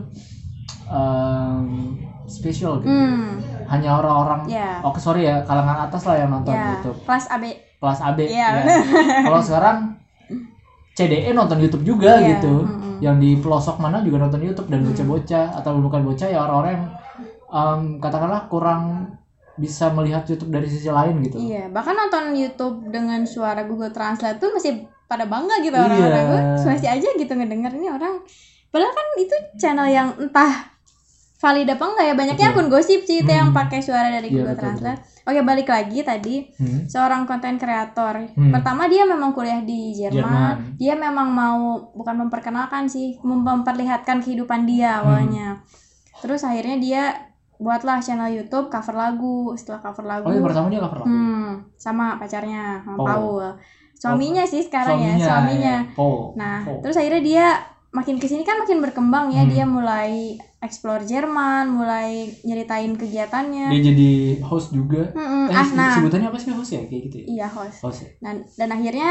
um, 0.88 1.98
spesial 2.26 2.80
gitu. 2.80 2.90
Hmm, 2.90 3.40
Hanya 3.66 3.96
orang-orang 3.96 4.48
ya. 4.48 4.80
Oke 4.82 4.98
sorry 4.98 5.26
ya 5.26 5.42
kalangan 5.42 5.88
atas 5.88 6.04
lah 6.04 6.16
yang 6.18 6.30
nonton 6.30 6.52
Ya, 6.52 6.78
YouTube. 6.78 6.98
kelas 7.04 7.26
AB. 7.30 7.44
Kelas 7.78 8.00
AB. 8.02 8.20
Iya, 8.24 8.48
ya. 8.54 8.64
Kalau 9.24 9.40
sekarang 9.40 9.78
CDE 10.94 11.30
nonton 11.32 11.58
YouTube 11.58 11.84
juga 11.84 12.18
Iya, 12.18 12.38
gitu. 12.38 12.64
mm-mm. 12.64 13.02
Yang 13.02 13.16
di 13.18 13.30
pelosok 13.38 13.78
mana 13.78 14.00
juga 14.00 14.22
nonton 14.22 14.40
YouTube 14.40 14.70
dan 14.70 14.82
bocah-bocah 14.84 15.58
atau 15.58 15.72
bukan 15.78 16.02
bocah 16.04 16.28
ya 16.28 16.40
orang-orang 16.40 16.72
yang 16.72 16.86
um, 17.50 17.82
katakanlah 17.98 18.46
kurang 18.46 19.12
bisa 19.54 19.90
melihat 19.90 20.24
YouTube 20.24 20.50
dari 20.50 20.66
sisi 20.66 20.88
lain 20.88 21.22
gitu. 21.22 21.38
Iya, 21.38 21.70
bahkan 21.70 21.94
nonton 21.94 22.34
YouTube 22.34 22.88
dengan 22.88 23.22
suara 23.24 23.62
Google 23.64 23.90
Translate 23.90 24.38
tuh 24.38 24.50
masih 24.50 24.86
pada 25.06 25.26
bangga 25.26 25.62
gitu 25.62 25.74
Iya. 25.74 25.84
orang-orang. 25.84 26.26
Gue 26.26 26.42
masih 26.70 26.90
aja 26.90 27.10
gitu 27.12 27.32
ngedenger 27.32 27.72
ini 27.74 27.88
orang. 27.88 28.22
Padahal 28.70 28.90
kan 28.92 29.08
itu 29.18 29.36
channel 29.56 29.86
yang 29.86 30.10
entah 30.18 30.74
valid 31.38 31.68
apa 31.68 31.84
enggak 31.84 32.06
ya. 32.08 32.14
Banyaknya 32.16 32.46
akun 32.50 32.68
gosip 32.68 33.02
sih 33.04 33.22
itu 33.22 33.30
yang 33.30 33.50
Hmm. 33.50 33.58
pakai 33.60 33.82
suara 33.82 34.10
dari 34.10 34.30
Iya, 34.30 34.42
Google 34.42 34.54
betul, 34.54 34.62
Translate. 34.64 35.02
Oke, 35.24 35.40
balik 35.40 35.68
lagi 35.68 36.04
tadi 36.04 36.44
Hmm. 36.54 36.84
seorang 36.84 37.24
konten 37.24 37.56
kreator. 37.56 38.28
Hmm. 38.36 38.52
Pertama 38.52 38.86
dia 38.86 39.04
memang 39.04 39.32
kuliah 39.32 39.60
di 39.60 39.96
Jerman. 39.96 40.20
Jerman. 40.20 40.56
Dia 40.76 40.94
memang 40.94 41.28
mau 41.28 41.60
bukan 41.92 42.28
memperkenalkan 42.28 42.86
sih, 42.86 43.16
mem- 43.22 43.40
memperlihatkan 43.40 44.20
kehidupan 44.20 44.64
dia 44.64 45.00
Hmm. 45.00 45.02
awalnya. 45.02 45.48
Terus 46.20 46.44
akhirnya 46.44 46.76
dia 46.78 47.04
buatlah 47.56 47.98
channel 47.98 48.28
YouTube 48.30 48.68
cover 48.68 48.92
lagu. 48.94 49.56
Setelah 49.56 49.80
cover 49.82 50.04
lagu, 50.04 50.28
Oh, 50.28 50.44
pertama 50.44 50.68
dia 50.68 50.80
cover 50.80 51.00
lagu. 51.00 51.08
hmm, 51.08 51.48
sama 51.74 52.20
pacarnya, 52.20 52.84
sama 52.84 52.98
Paul. 52.98 53.08
Paul. 53.08 53.48
Suaminya 53.94 54.44
sih 54.44 54.60
sekarang 54.60 55.00
ya, 55.00 55.16
suaminya. 55.18 55.76
Paul. 55.96 56.36
Nah, 56.36 56.60
Paul. 56.62 56.84
terus 56.84 57.00
akhirnya 57.00 57.24
dia 57.24 57.46
makin 57.94 58.18
ke 58.18 58.26
sini 58.26 58.42
kan 58.42 58.58
makin 58.58 58.78
berkembang 58.80 59.30
ya. 59.30 59.42
Hmm. 59.42 59.50
Dia 59.50 59.66
mulai 59.66 60.34
explore 60.60 61.04
Jerman, 61.04 61.70
mulai 61.70 62.34
nyeritain 62.42 62.94
kegiatannya. 62.94 63.70
dia 63.70 63.82
jadi 63.86 64.12
host 64.42 64.72
juga. 64.72 65.14
Mm-mm. 65.14 65.46
Eh, 65.46 65.54
Ah, 65.54 65.68
nah, 65.72 65.94
sebutannya 65.94 66.28
apa 66.28 66.38
sih 66.38 66.50
host 66.50 66.72
ya 66.72 66.82
kayak 66.82 67.02
gitu 67.08 67.16
ya? 67.20 67.26
iya 67.32 67.48
host. 67.48 67.80
Host 67.80 68.00
ya. 68.02 68.10
Dan 68.20 68.36
dan 68.52 68.70
akhirnya 68.72 69.10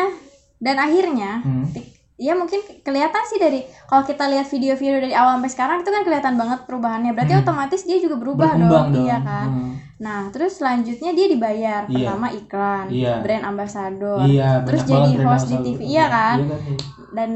dan 0.59 0.77
akhirnya 0.77 1.31
Hmm. 1.41 1.67
ya 2.15 2.33
mungkin 2.33 2.57
kelihatan 2.81 3.23
sih 3.25 3.37
dari 3.37 3.61
kalau 3.85 4.03
kita 4.03 4.27
lihat 4.27 4.47
video-video 4.47 4.99
dari 5.01 5.11
awal 5.13 5.37
sampai 5.37 5.51
sekarang 5.51 5.77
itu 5.81 5.91
kan 5.91 6.03
kelihatan 6.03 6.35
banget 6.35 6.59
perubahannya. 6.65 7.13
Berarti 7.13 7.33
Hmm. 7.33 7.43
otomatis 7.43 7.83
dia 7.83 7.99
juga 7.99 8.17
berubah 8.17 8.51
dong. 8.53 8.67
dong. 8.67 8.89
Iya 9.01 9.19
kan? 9.21 9.47
Hmm. 9.49 9.73
Nah, 9.99 10.21
terus 10.29 10.57
selanjutnya 10.57 11.11
dia 11.13 11.27
dibayar. 11.29 11.83
Iya. 11.85 12.11
Pertama 12.11 12.29
iklan, 12.31 12.87
Iya. 12.89 13.23
brand 13.23 13.45
ambassador. 13.45 14.19
Iya, 14.25 14.63
Terus 14.65 14.83
jadi 14.83 15.11
host 15.21 15.47
di. 15.47 15.57
TV, 15.61 15.79
iya 15.85 16.05
kan? 16.09 16.37
Iya 16.37 16.47
kan? 16.49 16.61
iya. 16.65 16.79
Dan 17.13 17.31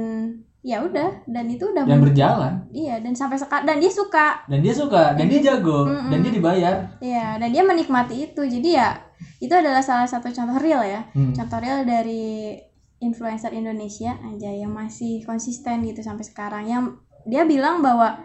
ya 0.66 0.82
udah, 0.82 1.22
dan 1.30 1.46
itu 1.46 1.62
udah 1.62 1.86
Dan 1.86 2.02
berjalan 2.02 2.66
iya 2.74 2.98
dan 2.98 3.14
sampai 3.14 3.38
sekarang 3.38 3.70
dan 3.70 3.78
dia 3.78 3.86
suka. 3.86 4.42
dan 4.50 4.58
dia 4.58 4.74
suka 4.74 5.14
dan 5.14 5.30
dia 5.30 5.38
jago 5.38 5.86
Mm-mm. 5.86 6.10
dan 6.10 6.18
dia 6.26 6.32
dibayar. 6.34 6.74
Iya, 6.98 7.38
dan 7.38 7.48
dia 7.54 7.62
menikmati 7.62 8.26
itu. 8.26 8.42
Jadi 8.42 8.74
ya 8.74 8.98
itu 9.38 9.54
adalah 9.54 9.78
salah 9.78 10.10
satu 10.10 10.26
contoh 10.34 10.58
real 10.58 10.82
ya. 10.82 11.06
Hmm. 11.14 11.30
Contoh 11.30 11.62
real 11.62 11.86
dari 11.86 12.58
influencer 12.98 13.54
Indonesia 13.54 14.18
aja 14.18 14.50
yang 14.50 14.74
masih 14.74 15.22
konsisten 15.22 15.86
gitu 15.86 16.02
sampai 16.02 16.26
sekarang. 16.26 16.66
Yang 16.66 16.98
dia 17.30 17.46
bilang 17.46 17.78
bahwa 17.78 18.18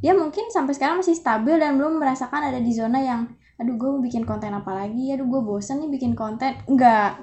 dia 0.00 0.16
mungkin 0.16 0.48
sampai 0.48 0.72
sekarang 0.72 1.04
masih 1.04 1.16
stabil 1.16 1.60
dan 1.60 1.76
belum 1.76 2.00
merasakan 2.00 2.48
ada 2.48 2.64
di 2.64 2.72
zona 2.72 3.04
yang 3.04 3.28
aduh 3.54 3.76
gue 3.78 3.88
mau 3.88 4.02
bikin 4.02 4.26
konten 4.26 4.50
apa 4.50 4.72
lagi 4.74 5.14
aduh 5.14 5.30
gue 5.30 5.40
bosen 5.46 5.78
nih 5.78 5.90
bikin 5.94 6.18
konten 6.18 6.58
enggak 6.66 7.22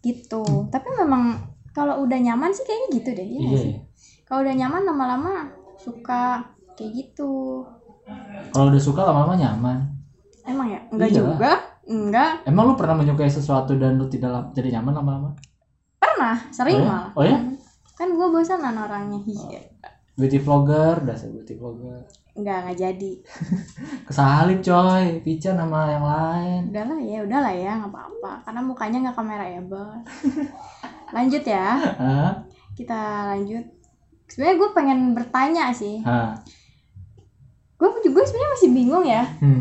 gitu 0.00 0.70
tapi 0.70 0.86
memang 0.94 1.34
kalau 1.78 2.02
udah 2.02 2.18
nyaman 2.18 2.50
sih 2.50 2.66
kayaknya 2.66 2.88
gitu 2.92 3.10
deh 3.12 3.22
iya 3.24 3.40
Iya. 3.44 3.58
sih 3.60 3.74
kalau 4.24 4.42
udah 4.42 4.54
nyaman 4.56 4.82
lama-lama 4.82 5.32
suka 5.78 6.42
kayak 6.74 6.90
gitu 6.96 7.62
Kalau 8.50 8.66
udah 8.68 8.82
suka 8.82 9.04
lama-lama 9.04 9.36
nyaman. 9.36 9.78
emang 10.42 10.66
ya 10.66 10.80
enggak 10.90 11.08
Iya. 11.08 11.18
juga 11.22 11.52
enggak 11.86 12.30
Emang 12.42 12.64
lu 12.64 12.74
pernah 12.74 12.96
menyukai 12.96 13.28
sesuatu 13.28 13.76
dan 13.76 13.94
lu 13.94 14.08
tidak 14.08 14.50
jadi 14.52 14.74
nyaman 14.74 14.94
lama-lama? 14.96 15.30
pernah 15.94 16.34
sering 16.50 16.74
Oh 16.74 16.82
ya? 16.82 16.88
malah 16.88 17.10
Oh 17.14 17.22
ya? 17.22 17.38
kan 17.94 18.08
gue 18.08 18.26
bosanan 18.26 18.74
orangnya 18.76 19.20
iya 19.24 19.60
Beauty 20.14 20.38
vlogger, 20.38 20.98
udah 20.98 21.14
saya 21.14 21.30
beauty 21.30 21.54
vlogger. 21.54 22.02
Enggak 22.38 22.58
enggak 22.62 22.78
jadi 22.80 23.12
Kesalip 24.06 24.58
coy, 24.60 25.20
Pica 25.20 25.52
nama 25.52 25.80
yang 25.86 26.04
lain. 26.04 26.60
udahlah 26.68 26.98
ya 26.98 27.18
udahlah 27.20 27.52
ya 27.52 27.72
nggak 27.76 27.90
apa-apa 27.90 28.32
karena 28.42 28.60
mukanya 28.62 28.98
nggak 29.02 29.16
kamera 29.16 29.44
ya 29.46 29.60
bang 29.66 29.98
lanjut 31.10 31.42
ya 31.42 31.68
Hah? 31.94 32.30
kita 32.72 33.00
lanjut 33.28 33.64
sebenarnya 34.26 34.56
gue 34.56 34.70
pengen 34.72 34.98
bertanya 35.12 35.64
sih 35.70 36.00
Hah. 36.00 36.36
gue 37.74 37.88
juga 38.02 38.20
sebenarnya 38.22 38.50
masih 38.52 38.68
bingung 38.70 39.04
ya 39.04 39.22
Hmm. 39.38 39.60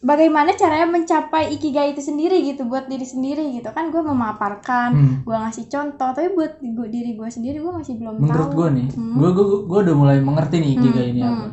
bagaimana 0.00 0.52
caranya 0.52 0.86
mencapai 0.86 1.50
ikigai 1.52 1.90
itu 1.90 2.00
sendiri 2.00 2.38
gitu 2.44 2.64
buat 2.64 2.86
diri 2.86 3.04
sendiri 3.04 3.50
gitu 3.52 3.68
kan 3.68 3.88
gue 3.88 3.98
memaparkan 4.00 4.90
Hmm. 4.90 5.14
gue 5.22 5.36
ngasih 5.36 5.66
contoh 5.66 6.08
tapi 6.08 6.30
buat 6.30 6.56
gua- 6.60 6.86
diri 6.86 7.14
gue 7.14 7.28
sendiri 7.28 7.58
gue 7.58 7.72
masih 7.72 7.94
belum 7.96 8.18
Menurut 8.18 8.38
tahu 8.44 8.56
gue 8.56 8.68
nih, 8.72 8.88
Hmm. 8.92 9.16
gue 9.16 9.30
gue 9.32 9.46
gue 9.64 9.78
udah 9.80 9.96
mulai 9.96 10.18
mengerti 10.20 10.56
nih 10.56 10.72
ikigai 10.74 11.06
ini 11.08 11.20
Hmm, 11.20 11.32
apa. 11.32 11.46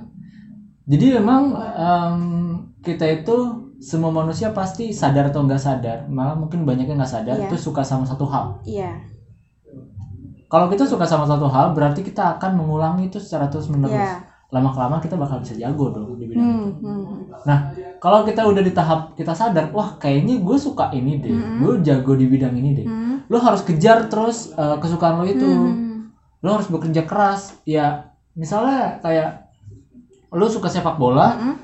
Jadi 0.86 1.06
memang 1.18 1.42
em, 1.58 2.20
kita 2.86 3.06
itu 3.10 3.38
semua 3.82 4.14
manusia 4.14 4.54
pasti 4.54 4.94
sadar 4.94 5.34
atau 5.34 5.42
nggak 5.46 5.62
sadar, 5.62 5.98
malah 6.10 6.38
mungkin 6.38 6.62
banyak 6.64 6.86
yang 6.90 6.98
nggak 7.02 7.10
sadar 7.16 7.36
Iya. 7.42 7.46
itu 7.50 7.58
suka 7.58 7.82
sama 7.82 8.06
satu 8.06 8.26
hal. 8.30 8.62
iya 8.66 9.02
Kalau 10.46 10.70
kita 10.70 10.86
suka 10.86 11.10
sama 11.10 11.26
satu 11.26 11.50
hal, 11.50 11.74
berarti 11.74 12.06
kita 12.06 12.38
akan 12.38 12.52
mengulangi 12.56 13.10
itu 13.10 13.18
secara 13.18 13.50
terus 13.50 13.66
menerus. 13.68 13.98
iya 13.98 14.22
Lama 14.54 14.70
kelamaan 14.72 15.02
kita 15.02 15.18
bakal 15.18 15.42
bisa 15.42 15.58
jago 15.58 15.90
dong 15.90 16.16
di 16.22 16.30
bidang 16.30 16.46
itu. 16.46 16.70
hmm, 16.86 16.86
hmm, 16.86 17.18
Nah, 17.50 17.58
kalau 17.98 18.22
kita 18.24 18.46
udah 18.46 18.62
di 18.62 18.72
tahap 18.72 19.18
kita 19.18 19.34
sadar, 19.34 19.74
wah 19.74 19.98
kayaknya 19.98 20.38
gue 20.38 20.58
suka 20.62 20.94
ini 20.94 21.18
deh, 21.18 21.34
Mm-mm. 21.34 21.60
gue 21.66 21.74
jago 21.82 22.14
di 22.14 22.30
bidang 22.30 22.54
ini 22.56 22.70
deh. 22.78 22.86
hmm, 22.86 23.26
Lo 23.28 23.42
harus 23.42 23.66
kejar 23.66 24.06
terus 24.06 24.54
eh, 24.54 24.78
kesukaan 24.78 25.18
lo 25.18 25.26
itu. 25.26 25.44
hmm, 25.44 26.14
Lo 26.46 26.50
harus 26.56 26.70
bekerja 26.70 27.04
keras. 27.10 27.58
Ya, 27.66 28.14
misalnya 28.38 29.02
kayak 29.02 29.45
lo 30.36 30.46
suka 30.46 30.68
sepak 30.68 31.00
bola, 31.00 31.32
hmm, 31.40 31.56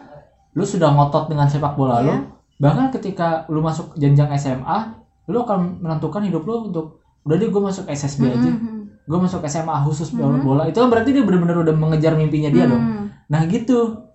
lu 0.56 0.64
sudah 0.64 0.90
ngotot 0.92 1.28
dengan 1.28 1.48
sepak 1.48 1.76
bola 1.76 2.00
Iya. 2.00 2.08
lu 2.08 2.16
bahkan 2.62 2.88
ketika 2.94 3.44
lu 3.50 3.60
masuk 3.60 3.98
jenjang 3.98 4.30
SMA 4.38 4.94
lu 5.28 5.42
akan 5.42 5.82
menentukan 5.82 6.22
hidup 6.22 6.44
lu 6.44 6.70
untuk 6.70 7.02
udah 7.24 7.36
deh 7.38 7.50
gue 7.50 7.62
masuk 7.62 7.86
SSB 7.86 8.22
hmm, 8.26 8.36
aja. 8.36 8.52
Hmm, 8.52 8.82
gue 9.06 9.20
masuk 9.22 9.42
SMA 9.46 9.76
khusus 9.86 10.10
Mhm. 10.12 10.42
bola. 10.42 10.64
Itu 10.66 10.82
kan 10.82 10.90
berarti 10.90 11.14
dia 11.14 11.24
benar-benar 11.26 11.62
udah 11.62 11.76
mengejar 11.76 12.14
mimpinya 12.18 12.50
dia 12.50 12.66
dong. 12.66 12.82
Hmm. 12.82 13.06
nah 13.32 13.48
gitu. 13.48 14.10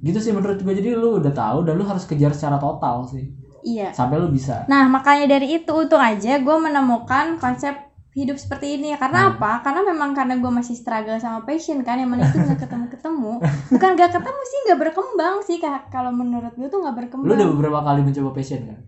Gitu 0.00 0.16
sih 0.16 0.32
menurut 0.32 0.56
gue 0.56 0.72
jadi 0.72 0.96
lu 0.96 1.20
udah 1.20 1.32
tahu 1.34 1.66
dan 1.68 1.76
lu 1.76 1.84
harus 1.84 2.06
kejar 2.08 2.32
secara 2.32 2.56
total 2.56 3.04
sih. 3.04 3.28
Iya. 3.60 3.92
Sampai 3.92 4.16
lu 4.16 4.32
bisa. 4.32 4.64
Nah, 4.64 4.88
makanya 4.88 5.36
dari 5.36 5.60
itu 5.60 5.68
untung 5.68 6.00
aja 6.00 6.40
gue 6.40 6.56
menemukan 6.56 7.36
konsep 7.36 7.76
hidup 8.20 8.36
seperti 8.36 8.76
ini. 8.76 8.92
Karena 8.94 9.18
Hmm. 9.24 9.30
apa? 9.34 9.60
Karena 9.60 9.80
memang 9.82 10.10
karena 10.10 10.36
gue 10.36 10.52
masih 10.52 10.74
struggle 10.74 11.16
sama 11.16 11.42
passion 11.42 11.80
kan, 11.80 11.96
yang 11.96 12.08
mana 12.08 12.24
itu 12.24 12.36
nggak 12.46 12.60
ketemu-ketemu. 12.60 13.32
Bukan 13.70 13.90
nggak 13.90 14.10
ketemu 14.12 14.40
sih, 14.44 14.58
nggak 14.62 14.78
berkembang 14.80 15.36
sih. 15.40 15.56
Ka- 15.56 15.88
Kalau 15.88 16.10
menurut 16.10 16.52
gue 16.52 16.66
tuh 16.66 16.78
nggak 16.78 16.92
lu 16.92 16.98
berkembang. 16.98 17.32
udah 17.32 17.48
beberapa 17.50 17.78
kali 17.80 18.00
mencoba 18.02 18.30
passion 18.32 18.62
kan 18.64 18.80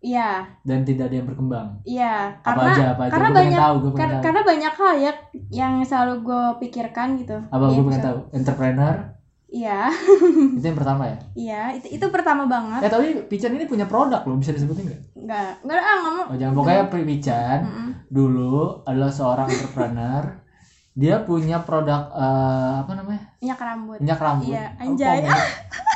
Iya, 0.00 0.48
dan 0.62 0.80
tidak 0.80 1.04
ada 1.06 1.14
yang 1.14 1.28
berkembang 1.28 1.84
iya. 1.84 2.32
apa 2.38 2.56
Karena 2.56 2.72
aja 2.72 2.84
apa 2.90 3.02
aja 3.02 3.12
karena 3.12 3.28
gue 3.28 3.36
banyak 3.36 3.60
tahu 3.60 3.74
gue 3.76 3.90
pengen 3.90 4.00
kar- 4.00 4.08
tahu 4.10 4.24
karena 4.24 4.40
banyak 4.42 4.74
hal 4.74 4.94
ya 4.98 5.12
yang 5.52 5.72
selalu 5.82 6.14
gue 6.22 6.42
pikirkan 6.58 7.08
gitu. 7.14 7.36
apa 7.44 7.60
Iya, 7.62 7.74
gue 7.74 7.84
pengen 7.84 8.00
tahu 8.02 8.18
entrepreneur 8.32 8.96
Iya, 9.50 9.90
itu 10.52 10.62
yang 10.62 10.78
pertama 10.78 11.02
ya 11.04 11.16
iya. 11.34 11.62
Itu 11.74 11.90
itu 11.90 12.06
pertama 12.08 12.46
banget. 12.46 12.80
eh 12.80 12.88
tapi 12.88 13.06
Pican 13.26 13.50
ini 13.50 13.66
punya 13.66 13.84
produk 13.84 14.22
lo 14.22 14.34
bisa 14.34 14.50
disebutin 14.50 14.86
nggak 14.86 15.00
Nggak, 15.20 15.50
nggak 15.60 15.74
ah 15.76 15.96
nggak 15.98 16.14
mau. 16.14 16.24
oh 16.24 16.36
jangan 16.36 16.54
pokoknya 16.54 16.84
Pri 16.86 17.02
Pican 17.04 17.58
Mm-mm. 17.60 17.88
dulu 18.08 18.56
adalah 18.84 19.10
seorang 19.10 19.48
entrepreneur 19.48 20.22
dia 20.92 21.18
punya 21.20 21.58
produk 21.60 22.10
eh, 22.10 22.74
apa 22.80 22.92
namanya 22.92 23.22
Minyak 23.38 23.60
rambut. 23.60 23.98
minyak 23.98 24.20
rambut 24.20 24.46
Iya, 24.48 24.64
Oh, 24.70 24.82
anjay. 24.84 25.18
pomade. 25.20 25.50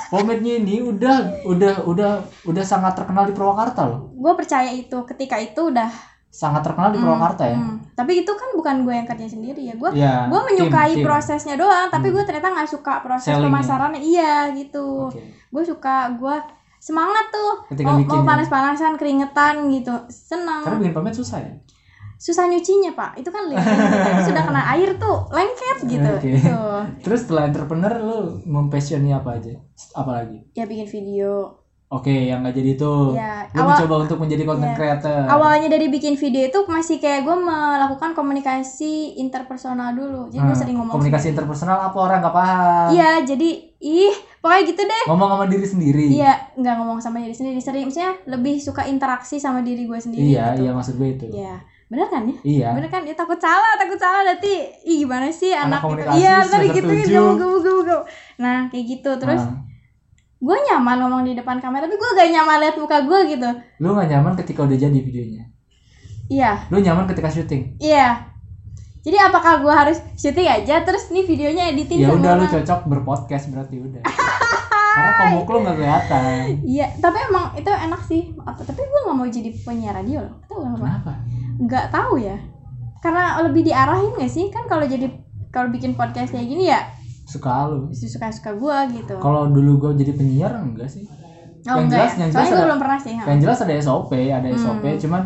Pomade-nya 0.04 0.54
ini 0.56 0.76
udah 0.80 1.16
udah 1.44 1.74
udah 1.84 2.10
udah 2.44 2.64
sangat 2.64 2.94
terkenal 2.94 3.24
di 3.24 3.32
Purwakarta 3.32 3.82
loh 3.84 4.00
Gue 4.14 4.32
percaya 4.34 4.70
itu. 4.70 4.94
Ketika 5.04 5.36
itu 5.36 5.60
udah 5.64 5.90
sangat 6.35 6.62
terkenal 6.62 6.90
di 6.90 6.99
Purwakarta 6.99 7.47
ya 7.47 7.55
Hmm, 7.55 7.79
Tapi 7.94 8.12
itu 8.20 8.33
kan 8.33 8.51
bukan 8.53 8.83
gue 8.83 8.90
yang 8.92 9.07
kerja 9.07 9.23
sendiri 9.25 9.62
ya. 9.62 9.75
Gue 9.75 9.94
Iya, 9.94 10.27
gue 10.27 10.40
menyukai 10.44 10.90
tim, 10.90 10.99
tim. 10.99 11.07
prosesnya 11.07 11.55
doang, 11.55 11.87
tapi 11.88 12.11
Hmm. 12.11 12.14
gue 12.14 12.25
ternyata 12.25 12.51
nggak 12.51 12.66
suka 12.68 12.99
proses 13.01 13.31
Sellingnya. 13.31 13.47
pemasarannya. 13.49 14.01
Iya 14.03 14.35
gitu. 14.53 15.07
Oke. 15.09 15.23
Gue 15.49 15.62
suka 15.62 16.11
gue 16.12 16.37
semangat 16.77 17.31
tuh. 17.31 17.53
ketika 17.68 17.88
Mau, 17.88 17.99
bikin 17.99 18.11
mau 18.12 18.20
ya. 18.20 18.29
panas-panasan, 18.29 18.92
keringetan 18.94 19.55
gitu. 19.70 19.94
Senang. 20.09 20.61
karena 20.61 20.79
bikin 20.81 20.92
pomade 20.92 21.14
susah 21.14 21.38
ya 21.38 21.55
Susah 22.16 22.44
nyucinya 22.44 22.92
pak. 22.92 23.14
Itu 23.16 23.29
kan 23.29 23.47
lengket. 23.47 24.25
Sudah 24.25 24.42
kena 24.42 24.62
air 24.75 24.90
tuh 24.97 25.16
lengket 25.31 25.79
gitu. 25.87 26.11
Oke. 26.11 26.31
Gitu. 26.33 26.59
terus 27.01 27.20
setelah 27.23 27.47
entrepreneur 27.47 27.94
lu 27.97 28.18
mempasioni 28.44 29.11
apa 29.11 29.37
aja 29.37 29.55
apa 29.92 30.11
lagi 30.14 30.42
Ya 30.53 30.64
bikin 30.64 30.85
video. 30.85 31.62
Oke 31.94 32.11
yang 32.11 32.42
nggak 32.42 32.52
jadi 32.52 32.70
itu 32.72 32.92
Ya 33.14 33.46
awal 33.54 33.70
mencoba 33.70 33.94
untuk 34.02 34.18
menjadi 34.18 34.42
content 34.42 34.66
Iya. 34.66 34.76
creator 34.76 35.18
awalnya 35.26 35.68
dari 35.68 35.87
bikin 35.87 36.14
video 36.14 36.42
itu 36.44 36.59
masih 36.66 36.98
kayak 36.98 37.22
gue 37.22 37.37
melakukan 37.38 38.11
komunikasi 38.12 38.92
interpersonal 39.16 39.92
dulu. 39.92 40.26
Jadi 40.26 40.40
gue 40.40 40.48
Nah, 40.48 40.59
sering 40.59 40.76
ngomong. 40.76 40.90
komunikasi 40.92 41.22
sendiri. 41.22 41.35
interpersonal 41.37 41.78
apa 41.85 41.96
orang 41.96 42.18
nggak 42.20 42.35
paham 42.35 42.88
Iya 42.90 43.11
jadi 43.24 43.48
ih 43.78 44.12
pokoknya 44.38 44.62
gitu 44.66 44.83
deh. 44.85 45.04
ngomong 45.07 45.28
sama 45.30 45.44
diri 45.46 45.66
sendiri 45.66 46.07
Iya, 46.12 46.33
nggak 46.52 46.74
ngomong 46.74 46.98
sama 46.98 47.18
diri 47.18 47.33
sendiri. 47.33 47.59
Sering, 47.59 47.85
maksudnya 47.87 48.12
lebih 48.26 48.59
suka 48.59 48.83
interaksi 48.85 49.37
sama 49.37 49.61
diri 49.61 49.85
gue 49.85 49.96
sendiri. 49.96 50.24
iya 50.28 50.52
gitu. 50.52 50.61
iya 50.61 50.70
maksud 50.72 50.94
gue 50.94 51.09
itu 51.11 51.24
Iya, 51.30 51.54
bener 51.87 52.07
kan 52.09 52.22
ya? 52.24 52.37
iya 52.42 52.68
Bener 52.72 52.88
kan? 52.88 53.02
Ya 53.02 53.14
takut 53.14 53.38
salah, 53.38 53.76
takut 53.76 53.96
salah 53.96 54.24
nanti. 54.24 54.50
Ih 54.83 54.98
gimana 55.00 55.28
sih 55.28 55.52
Anak 55.52 55.62
anak, 55.68 55.78
gitu? 55.78 55.87
komunikasi 55.87 56.18
Iya, 56.18 56.35
tadi 56.44 56.66
gitu 56.66 56.74
gitu. 56.74 56.88
tujuh. 56.90 57.26
Gue, 57.30 57.46
gue, 57.46 57.61
gue, 57.62 57.85
gue. 57.85 58.00
Nah 58.37 58.59
kayak 58.66 58.85
gitu. 58.90 59.11
Terus 59.14 59.42
Nah, 59.42 59.73
gue 60.44 60.57
nyaman 60.68 60.96
ngomong 61.00 61.22
di 61.24 61.33
depan 61.33 61.57
kamera, 61.57 61.88
tapi 61.88 61.96
gue 61.96 62.11
gak 62.12 62.28
nyaman 62.28 62.57
lihat 62.61 62.76
muka 62.76 63.00
gue 63.00 63.18
gitu. 63.33 63.48
lu 63.80 63.88
nggak 63.96 64.09
nyaman 64.12 64.33
ketika 64.37 64.61
udah 64.68 64.76
jadi 64.76 64.98
videonya 65.00 65.44
Iya, 66.24 66.68
lu 66.72 66.80
nyaman 66.80 67.04
ketika 67.09 67.28
syuting 67.33 67.76
iya. 67.80 68.33
Jadi 69.04 69.20
apakah 69.20 69.61
gue 69.61 69.68
harus 69.68 70.00
syuting 70.16 70.48
aja 70.48 70.80
terus 70.80 71.12
nih 71.12 71.28
videonya 71.28 71.68
editin 71.68 72.00
ya 72.00 72.09
udah 72.16 72.40
lu 72.40 72.48
cocok 72.48 72.88
berpodcast 72.88 73.52
berarti 73.52 73.76
udah 73.76 74.00
karena 74.96 75.12
komuk 75.20 75.48
lu 75.52 75.59
nggak 75.61 75.76
kelihatan 75.76 76.48
Iya, 76.64 76.87
tapi 77.04 77.18
emang 77.28 77.52
itu 77.52 77.68
enak 77.68 78.00
sih. 78.09 78.33
Apa? 78.40 78.64
Tapi 78.64 78.80
gue 78.80 79.00
nggak 79.04 79.16
mau 79.16 79.28
jadi 79.28 79.50
penyiar 79.61 79.92
radio 80.00 80.24
loh. 80.24 80.35
Tahu 80.48 80.61
kenapa? 80.64 80.80
kenapa 80.80 81.12
nggak 81.54 81.87
tahu 81.94 82.14
ya 82.18 82.37
karena 82.98 83.38
lebih 83.44 83.62
diarahin 83.68 84.16
gak 84.16 84.33
sih 84.33 84.48
kan 84.50 84.64
kalau 84.66 84.88
jadi 84.88 85.12
kalau 85.52 85.68
bikin 85.70 85.94
podcast 85.94 86.33
kayak 86.35 86.48
gini 86.48 86.72
ya 86.72 86.83
suka 87.35 87.66
lu 87.66 87.81
suka 87.90 88.27
suka 88.31 88.51
gua 88.53 88.87
gitu 88.87 89.14
kalau 89.18 89.47
dulu 89.47 89.73
gue 89.81 90.01
jadi 90.01 90.12
penyiar 90.12 90.53
enggak 90.57 90.87
sih 90.87 91.05
oh 91.05 91.75
yang 91.75 91.87
enggak 91.87 91.99
jelas- 92.01 92.12
ya 92.12 92.20
yang 92.20 92.31
jelas 92.31 92.44
gue 92.44 92.55
ada- 92.55 92.64
belum 92.64 92.79
pernah 92.79 92.99
sih 92.99 93.12
yang 93.16 93.40
jelas 93.40 93.59
ada 93.61 93.75
SOP 93.77 94.11
ada 94.31 94.47
Hmm. 94.47 94.57
SOP 94.57 94.85
cuman 95.01 95.23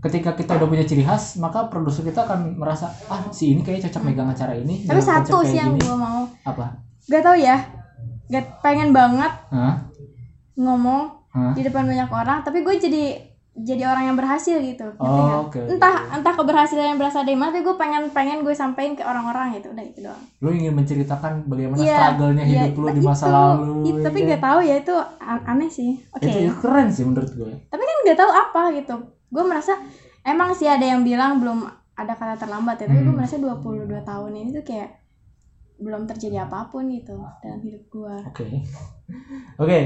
ketika 0.00 0.30
kita 0.32 0.52
udah 0.54 0.66
punya 0.66 0.82
ciri 0.82 1.00
khas 1.00 1.36
maka 1.36 1.64
produser 1.64 2.02
kita 2.02 2.24
akan 2.24 2.54
merasa 2.54 2.86
ah 3.06 3.24
si 3.30 3.50
ini 3.50 3.60
kayaknya 3.60 3.88
cocok 3.88 4.02
megang 4.04 4.28
acara 4.28 4.52
ini 4.52 4.74
Hmm. 4.78 4.86
tapi 4.86 5.00
satu 5.00 5.40
sih 5.42 5.56
yang 5.56 5.72
gini." 5.72 5.82
gua 5.82 5.96
mau 5.96 6.20
apa 6.42 6.66
gak 7.04 7.22
tahu 7.22 7.36
ya 7.36 7.56
gak 8.26 8.44
pengen 8.60 8.90
banget 8.90 9.32
Hah? 9.48 9.74
ngomong 10.54 11.02
Hah? 11.30 11.52
di 11.52 11.62
depan 11.62 11.84
banyak 11.84 12.08
orang 12.08 12.38
tapi 12.40 12.60
gue 12.60 12.74
jadi 12.78 13.04
jadi 13.54 13.86
orang 13.86 14.10
yang 14.10 14.16
berhasil 14.18 14.58
gitu 14.58 14.82
Oh, 14.98 15.46
oke, 15.46 15.54
oke. 15.62 15.70
entah 15.70 16.10
entah 16.10 16.34
keberhasilan 16.34 16.86
yang 16.90 16.98
berasal 16.98 17.22
dari 17.22 17.38
mana 17.38 17.54
tapi 17.54 17.62
gue 17.62 17.76
pengen 17.78 18.10
pengen 18.10 18.42
gue 18.42 18.50
sampein 18.50 18.98
ke 18.98 19.06
orang-orang 19.06 19.54
gitu 19.54 19.70
udah 19.70 19.84
itu 19.86 20.02
doang 20.02 20.22
lu 20.42 20.50
ingin 20.50 20.74
menceritakan 20.74 21.46
bagaimana 21.46 21.78
Iya, 21.78 21.94
struggle-nya 21.94 22.44
iya, 22.44 22.62
hidup 22.66 22.74
lu 22.74 22.86
nah 22.90 22.94
di 22.94 23.02
masa 23.02 23.24
itu, 23.24 23.30
lalu 23.30 23.74
itu, 23.86 24.00
tapi 24.02 24.18
ya 24.18 24.26
gak 24.28 24.42
tahu 24.42 24.58
ya 24.60 24.74
itu 24.82 24.94
aneh 25.22 25.70
sih 25.70 25.90
oke 26.10 26.26
itu, 26.26 26.38
itu 26.42 26.54
keren 26.58 26.88
sih 26.90 27.04
menurut 27.06 27.30
gue 27.30 27.52
tapi 27.70 27.82
kan 27.82 27.96
nggak 28.02 28.18
tahu 28.18 28.30
apa 28.32 28.62
gitu 28.74 28.94
gue 29.06 29.44
merasa 29.46 29.72
emang 30.22 30.50
sih 30.50 30.66
ada 30.66 30.82
yang 30.82 31.06
bilang 31.06 31.38
belum 31.38 31.58
ada 31.94 32.12
kata 32.12 32.34
terlambat 32.36 32.82
ya 32.82 32.86
tapi 32.90 33.00
gue 33.00 33.06
Hmm. 33.06 33.14
merasa 33.14 33.38
22 33.38 34.02
tahun 34.02 34.32
ini 34.34 34.48
tuh 34.50 34.64
kayak 34.66 34.90
belum 35.74 36.06
terjadi 36.06 36.46
apa 36.46 36.70
pun 36.70 36.90
gitu 36.90 37.14
dalam 37.38 37.60
hidup 37.60 37.82
gue 37.86 38.14
Oke. 38.26 38.46
Oke. 39.62 39.78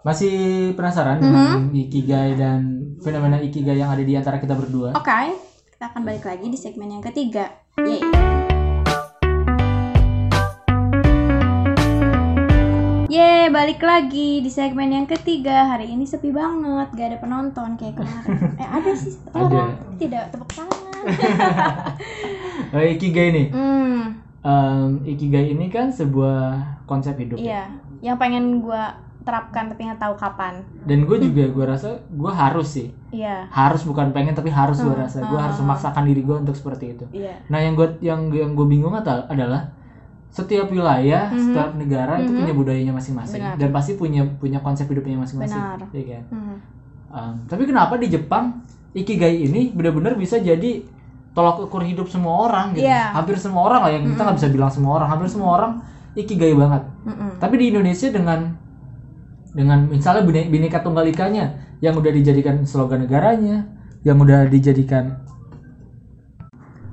Masih 0.00 0.34
penasaran 0.72 1.18
dengan 1.18 1.68
ikigai 1.70 2.34
dan 2.34 2.60
fenomena 2.98 3.38
ikigai 3.38 3.76
yang 3.76 3.90
ada 3.90 4.00
di 4.00 4.14
antara 4.14 4.38
kita 4.38 4.54
berdua? 4.54 4.94
oke 4.94 5.18
kita 5.68 5.84
akan 5.86 6.02
balik 6.02 6.24
lagi 6.24 6.46
di 6.46 6.54
segmen 6.54 6.88
yang 6.88 7.02
ketiga 7.02 7.50
Yeay. 7.76 8.02
Yeay, 13.08 13.48
balik 13.48 13.80
lagi 13.80 14.38
di 14.38 14.46
segmen 14.48 14.92
yang 14.92 15.06
ketiga 15.06 15.64
Hari 15.66 15.88
ini 15.88 16.04
sepi 16.04 16.28
banget, 16.28 16.92
gak 16.92 17.06
ada 17.08 17.18
penonton 17.18 17.70
kayak 17.74 17.96
kemarin 17.96 18.36
Eh 18.62 18.68
ada 18.68 18.92
sih 18.92 19.14
Ada. 19.28 19.40
orang, 19.40 19.70
tidak 19.96 20.24
tepuk 20.28 20.50
tangan 20.52 20.76
Eh, 22.70 22.86
ikigai 22.94 23.28
nih. 23.30 23.46
Hmm, 23.48 24.02
Em, 24.38 25.02
ikigai 25.04 25.50
ini 25.50 25.66
kan 25.66 25.90
sebuah 25.90 26.54
konsep 26.84 27.16
hidup. 27.16 27.36
ya. 27.36 27.42
iya 27.42 27.64
Yang 28.04 28.16
pengen 28.18 28.44
gue 28.60 28.82
terapkan 29.28 29.68
tapi 29.68 29.84
nggak 29.84 30.00
tahu 30.00 30.14
kapan 30.16 30.64
Dan 30.88 31.04
gue 31.04 31.18
juga 31.20 31.44
gue 31.44 31.64
rasa 31.68 32.00
gue 32.00 32.32
harus 32.32 32.68
sih. 32.72 32.88
Iya, 33.12 33.44
Harus 33.52 33.84
bukan 33.84 34.08
pengen 34.10 34.32
tapi 34.32 34.48
harus 34.48 34.80
gue 34.80 34.88
Hmm, 34.88 35.04
rasa. 35.04 35.20
Gue 35.20 35.36
hmm. 35.36 35.44
harus 35.44 35.56
memaksakan 35.60 36.08
diri 36.08 36.24
gue 36.24 36.36
untuk 36.38 36.56
seperti 36.56 36.96
itu. 36.96 37.04
iya 37.12 37.36
Nah, 37.46 37.60
yang 37.60 37.76
gue 37.76 38.00
yang 38.00 38.32
yang 38.32 38.56
gue 38.56 38.64
bingung 38.64 38.96
adalah 38.96 39.76
setiap 40.28 40.68
wilayah, 40.68 41.28
Mhm. 41.28 41.40
setiap 41.40 41.70
negara 41.74 42.16
itu 42.16 42.32
Mhm. 42.32 42.38
punya 42.38 42.54
budayanya 42.54 42.92
masing-masing 42.92 43.40
dan 43.56 43.68
pasti 43.68 43.92
punya 43.94 44.24
punya 44.36 44.60
konsep 44.60 44.88
hidupnya 44.88 45.20
masing-masing. 45.20 45.60
Iya 45.92 46.04
kan? 46.08 46.24
Hmm. 46.32 46.56
Um, 47.08 47.34
tapi 47.44 47.64
kenapa 47.64 47.96
di 47.96 48.08
Jepang 48.08 48.64
ikigai 48.92 49.44
ini 49.44 49.72
benar-benar 49.72 50.16
bisa 50.16 50.36
jadi 50.36 50.84
tolak 51.32 51.60
ukur 51.62 51.80
hidup 51.80 52.08
semua 52.08 52.48
orang 52.48 52.76
gitu. 52.76 52.84
Iya. 52.84 53.12
Hampir 53.14 53.36
semua 53.36 53.62
orang 53.64 53.80
lah 53.84 53.90
yang 53.92 54.04
kita 54.04 54.20
nggak 54.20 54.36
bisa 54.36 54.48
bilang 54.48 54.68
semua 54.68 54.92
orang, 54.98 55.08
hampir 55.08 55.28
semua 55.28 55.50
orang 55.54 55.72
ikigai 56.12 56.52
banget. 56.52 56.82
Mm-mm. 57.06 57.30
Tapi 57.38 57.54
di 57.56 57.64
Indonesia 57.70 58.08
dengan 58.10 58.58
dengan 59.50 59.86
misalnya 59.86 60.22
bine- 60.22 60.48
bineka 60.48 60.78
tunggal 60.78 61.04
ikanya 61.04 61.50
yang 61.78 61.94
udah 61.94 62.10
dijadikan 62.10 62.62
slogan 62.62 63.02
negaranya, 63.02 63.64
yang 64.02 64.16
udah 64.16 64.44
dijadikan 64.46 65.24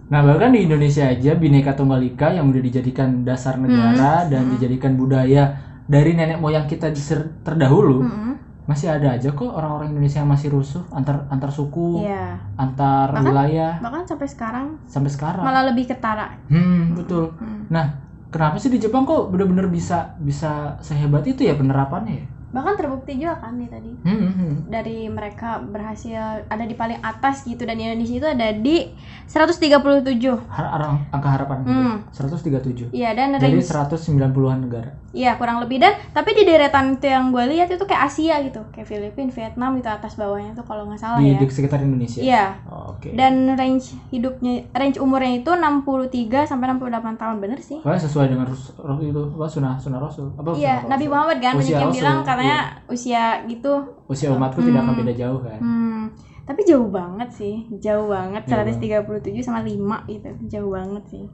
Nah, 0.05 0.21
bahkan 0.21 0.53
di 0.53 0.61
Indonesia 0.61 1.01
aja 1.03 1.33
bineka 1.33 1.73
tunggal 1.73 1.97
ika 1.99 2.29
yang 2.29 2.45
udah 2.45 2.61
dijadikan 2.61 3.25
dasar 3.25 3.57
negara 3.57 4.29
dan 4.29 4.53
dijadikan 4.53 4.93
budaya 4.93 5.57
dari 5.83 6.13
nenek 6.13 6.37
moyang 6.37 6.69
kita 6.69 6.93
terdahulu, 7.41 8.05
Mm-mm. 8.05 8.37
masih 8.65 8.93
ada 8.93 9.17
aja 9.17 9.33
kok 9.33 9.49
orang-orang 9.49 9.89
Indonesia 9.89 10.21
yang 10.21 10.29
masih 10.29 10.53
rusuh 10.53 10.85
antar 10.91 11.25
antar 11.27 11.49
suku, 11.49 12.05
Iya. 12.05 12.37
antar 12.53 13.09
Bahkan- 13.11 13.25
wilayah 13.25 13.73
Bahkan 13.81 14.03
sampai 14.05 14.27
sekarang 14.29 14.67
sampai 14.85 15.09
sekarang. 15.09 15.41
malah 15.41 15.65
lebih 15.65 15.89
ketara. 15.89 16.37
Hmm, 16.49 16.93
betul. 16.93 17.33
Hmm. 17.35 17.65
Nah, 17.69 17.85
kenapa 18.29 18.57
sih 18.57 18.69
di 18.69 18.77
Jepang 18.77 19.09
kok 19.09 19.29
bener-bener 19.29 19.65
bisa 19.65 20.13
bisa 20.19 20.77
sehebat 20.79 21.25
itu 21.25 21.41
ya 21.41 21.57
penerapannya 21.57 22.13
ya? 22.15 22.25
Bahkan 22.55 22.73
terbukti 22.73 23.19
juga 23.19 23.35
kan 23.37 23.53
nih 23.53 23.67
tadi. 23.67 23.91
Hmm, 23.99 24.15
hmm, 24.15 24.31
hmm. 24.31 24.53
dari 24.65 24.97
mereka 25.07 25.59
berhasil 25.59 26.15
ada 26.47 26.63
di 26.63 26.71
paling 26.71 27.03
atas 27.03 27.43
gitu 27.43 27.61
dan 27.61 27.75
Indonesia 27.75 28.15
itu 28.15 28.27
ada 28.29 28.47
di 28.49 28.95
137. 29.27 30.39
Har- 30.47 30.71
arang- 30.71 31.03
angka 31.11 31.29
harapan 31.29 31.57
Hmm. 31.61 31.95
137. 32.09 32.87
Iya 32.89 33.11
dan 33.11 33.35
Dari 33.35 33.59
range 33.59 33.67
190-an 33.67 34.59
negara. 34.61 34.95
Iya 35.15 35.31
kurang 35.33 35.57
lebih 35.57 35.79
dan 35.79 35.95
tapi 36.11 36.35
di 36.35 36.43
deretan 36.43 36.93
itu 36.93 37.07
yang 37.07 37.31
gue 37.31 37.47
lihat 37.47 37.65
itu 37.67 37.79
kayak 37.81 38.03
Asia 38.05 38.35
gitu, 38.43 38.59
kayak 38.69 38.83
Filipina, 38.83 39.31
Vietnam 39.31 39.71
itu 39.73 39.87
atas 39.87 40.13
bawahnya 40.13 40.51
tuh 40.51 40.61
kalau 40.61 40.83
nggak 40.83 40.99
salah 40.99 41.17
Di, 41.17 41.31
ya. 41.31 41.39
di 41.39 41.45
sekitar 41.47 41.79
Indonesia. 41.79 42.19
Iya. 42.19 42.45
Oh, 42.67 42.91
Oke. 42.91 43.15
Dan 43.15 43.55
range 43.55 43.95
hidupnya 44.09 44.67
range 44.71 44.99
umurnya 44.99 45.39
itu 45.39 45.47
63 45.49 46.43
sampai 46.43 46.67
68 46.69 46.91
tahun 47.15 47.35
bener 47.39 47.59
sih. 47.59 47.79
Wah, 47.79 47.95
sesuai 47.95 48.27
dengan 48.27 48.45
rus, 48.45 48.75
rus- 48.75 49.01
itu 49.01 49.21
apa 49.31 49.47
sunah 49.47 49.73
sunah 49.75 49.99
Rasul. 49.99 50.27
Apa 50.35 50.51
Iya, 50.51 50.83
sunah 50.83 50.89
Nabi? 50.91 51.05
Muhammad 51.07 51.37
kan 51.37 51.53
banyak 51.53 51.63
Usia 51.63 51.71
yang 51.73 51.87
Rasul, 51.87 51.97
bilang 51.97 52.17
katanya 52.21 52.59
iya. 52.59 52.91
usia 52.91 53.23
gitu. 53.45 53.73
Usia 54.05 54.27
umatku 54.29 54.59
tidak 54.59 54.81
akan 54.81 54.91
Hmm. 54.91 55.01
beda 55.01 55.13
jauh 55.15 55.39
kan. 55.39 55.59
Hmm, 55.59 56.03
tapi 56.43 56.61
jauh 56.61 56.89
banget 56.89 57.29
sih, 57.31 57.55
jauh 57.77 58.07
banget 58.07 58.43
Jauh 58.43 58.61
137 59.07 59.39
sama 59.39 59.61
5 59.61 60.03
gitu, 60.05 60.27
jauh 60.45 60.69
banget 60.69 61.03
sih. 61.07 61.25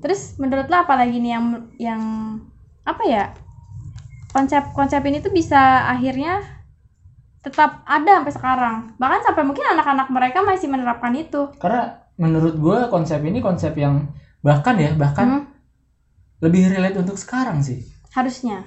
Terus 0.00 0.36
menurut 0.40 0.66
lo 0.72 0.76
apa 0.84 0.94
lagi 1.00 1.16
nih 1.20 1.32
yang 1.36 1.46
yang 1.78 2.02
apa 2.84 3.02
ya? 3.04 3.24
Konsep-konsep 4.34 5.02
ini 5.06 5.18
tuh 5.22 5.32
bisa 5.34 5.86
akhirnya 5.90 6.38
tetap 7.40 7.80
ada 7.88 8.20
sampai 8.20 8.32
sekarang. 8.36 8.76
Bahkan 9.00 9.20
sampai 9.24 9.42
mungkin 9.48 9.64
anak-anak 9.72 10.08
mereka 10.12 10.38
masih 10.44 10.68
menerapkan 10.68 11.12
itu. 11.16 11.48
Karena 11.62 11.82
menurut 12.20 12.54
gua 12.60 12.78
konsep 12.92 13.20
ini 13.24 13.40
konsep 13.40 13.72
yang 13.80 14.12
bahkan 14.44 14.76
ya 14.76 14.90
bahkan 14.96 15.28
Hmm, 15.28 15.40
lebih 16.44 16.68
relate 16.72 16.98
untuk 17.00 17.16
sekarang 17.16 17.60
sih. 17.64 17.80
harusnya. 18.14 18.64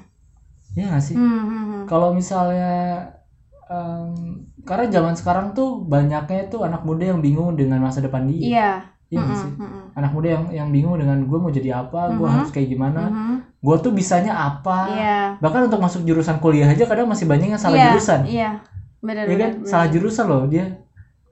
Iya 0.76 0.86
nggak 0.90 1.04
sih? 1.08 1.18
Hmm, 1.18 1.42
hmm, 1.50 1.64
hmm. 1.70 1.84
Kalau 1.90 2.10
misalnya 2.18 2.72
em, 3.70 4.14
karena 4.68 4.86
zaman 4.96 5.16
sekarang 5.20 5.48
tuh 5.58 5.84
banyaknya 5.94 6.42
tuh 6.52 6.62
anak 6.68 6.82
muda 6.88 7.04
yang 7.12 7.20
bingung 7.26 7.56
dengan 7.60 7.80
masa 7.84 8.00
depan 8.06 8.24
dia. 8.30 8.40
Iya. 8.50 8.70
Iya 9.12 9.20
nggak 9.26 9.38
Hmm, 9.38 9.44
sih? 9.44 9.54
hmm, 9.60 9.70
hmm. 9.74 9.83
Anak 9.94 10.10
muda 10.10 10.28
yang 10.32 10.44
yang 10.50 10.68
bingung 10.70 10.98
dengan 10.98 11.22
gue 11.22 11.38
mau 11.38 11.48
jadi 11.48 11.80
apa, 11.80 12.10
gue 12.12 12.24
Mhm. 12.24 12.34
harus 12.34 12.50
kayak 12.50 12.68
gimana, 12.68 13.02
Mhm. 13.06 13.36
gue 13.60 13.76
tuh 13.80 13.92
bisanya 13.92 14.34
apa. 14.34 14.80
Iya. 14.90 15.18
Bahkan 15.38 15.62
untuk 15.68 15.80
masuk 15.80 16.02
jurusan 16.02 16.38
kuliah 16.38 16.66
aja 16.66 16.84
kadang 16.84 17.06
masih 17.06 17.26
banyak 17.26 17.48
yang 17.48 17.62
salah 17.62 17.78
Iya, 17.78 17.86
jurusan. 17.92 18.22
Iya. 18.26 18.52
Benar 19.00 19.24
Iya 19.24 19.36
kan? 19.36 19.52
benar, 19.56 19.68
Salah 19.68 19.88
jurusan 19.88 20.26
loh 20.26 20.44
dia. 20.46 20.66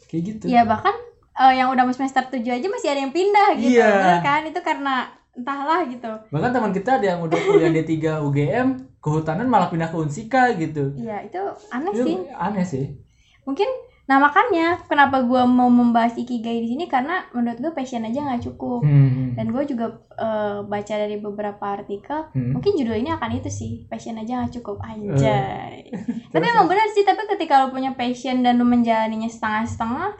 Kayak 0.06 0.24
gitu. 0.28 0.45
Iya 0.47 0.62
bahkan 0.63 0.93
eh, 1.32 1.54
yang 1.56 1.71
udah 1.71 1.88
semester 1.89 2.21
7 2.30 2.52
aja 2.52 2.67
masih 2.67 2.88
ada 2.88 3.02
yang 3.02 3.10
pindah 3.12 3.50
gitu. 3.56 3.80
Iya. 3.80 3.89
Bener 3.89 4.19
kan? 4.21 4.41
Itu 4.43 4.60
karena 4.62 4.95
entahlah 5.32 5.82
gitu. 5.88 6.12
Bahkan 6.28 6.50
teman 6.52 6.71
kita 6.71 7.00
ada 7.00 7.06
yang 7.08 7.19
udah 7.19 7.39
kuliah 7.39 7.71
D3 7.71 7.95
UGM, 8.19 8.67
kehutanan 9.00 9.47
malah 9.47 9.65
pindah 9.65 9.88
ke 9.88 9.97
Unsika 9.97 10.52
gitu. 10.54 10.91
Iya, 10.93 11.24
itu 11.24 11.39
aneh 11.67 11.91
Itu 11.91 12.04
sih. 12.04 12.15
aneh 12.30 12.65
sih. 12.67 12.86
Mungkin 13.41 13.65
nah 14.12 14.19
makanya 14.19 14.84
kenapa 14.91 15.24
gua 15.24 15.47
mau 15.47 15.71
membahas 15.71 16.19
ikigai 16.19 16.60
di 16.60 16.76
sini 16.76 16.91
karena 16.91 17.32
menurut 17.32 17.63
gue 17.63 17.71
passion 17.71 18.04
aja 18.04 18.19
nggak 18.28 18.43
cukup. 18.43 18.84
Hmm. 18.84 19.39
Dan 19.39 19.56
gue 19.56 19.63
juga 19.63 20.04
eh, 20.19 20.60
baca 20.67 20.93
dari 21.00 21.15
beberapa 21.15 21.63
artikel, 21.63 22.28
Hmm. 22.36 22.60
mungkin 22.60 22.76
judul 22.76 23.00
ini 23.00 23.08
akan 23.15 23.39
itu 23.39 23.47
sih, 23.47 23.88
passion 23.88 24.19
aja 24.19 24.43
nggak 24.43 24.60
cukup 24.60 24.84
anjay. 24.84 25.88
tapi 26.36 26.43
emang 26.43 26.67
benar 26.67 26.91
sih, 26.91 27.08
tapi 27.08 27.24
ketika 27.32 27.63
lo 27.63 27.71
punya 27.71 27.95
passion 27.95 28.43
dan 28.43 28.60
lo 28.60 28.67
menjalaninya 28.67 29.32
setengah-setengah, 29.32 30.19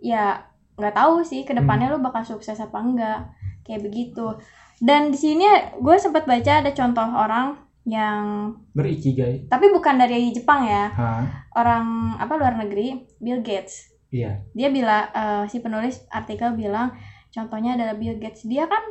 ya 0.00 0.40
nggak 0.80 0.96
tahu 0.96 1.20
sih 1.20 1.44
ke 1.44 1.52
depannya 1.52 1.92
lo 1.92 2.00
bakal 2.00 2.24
sukses 2.24 2.56
apa 2.56 2.80
enggak, 2.80 3.20
kayak 3.68 3.84
begitu. 3.84 4.32
Dan 4.80 5.12
di 5.12 5.18
sini 5.20 5.44
gue 5.76 5.96
sempat 6.00 6.24
baca 6.24 6.64
ada 6.64 6.72
contoh 6.72 7.04
orang 7.04 7.65
yang 7.86 8.50
Berikigai. 8.74 9.46
tapi 9.46 9.70
bukan 9.70 9.94
dari 9.94 10.34
Jepang 10.34 10.66
ya, 10.66 10.90
Hah? 10.90 11.22
orang 11.54 12.18
apa 12.18 12.34
luar 12.34 12.58
negeri, 12.58 13.06
Bill 13.16 13.40
Gates. 13.40 13.94
Iya. 14.10 14.42
Dia 14.52 14.68
bilang 14.68 15.06
eh, 15.08 15.44
si 15.46 15.62
penulis 15.62 16.02
artikel 16.10 16.52
bilang 16.52 16.94
contohnya 17.30 17.78
adalah 17.78 17.94
Bill 17.94 18.18
Gates. 18.18 18.42
Dia 18.42 18.66
kan 18.66 18.82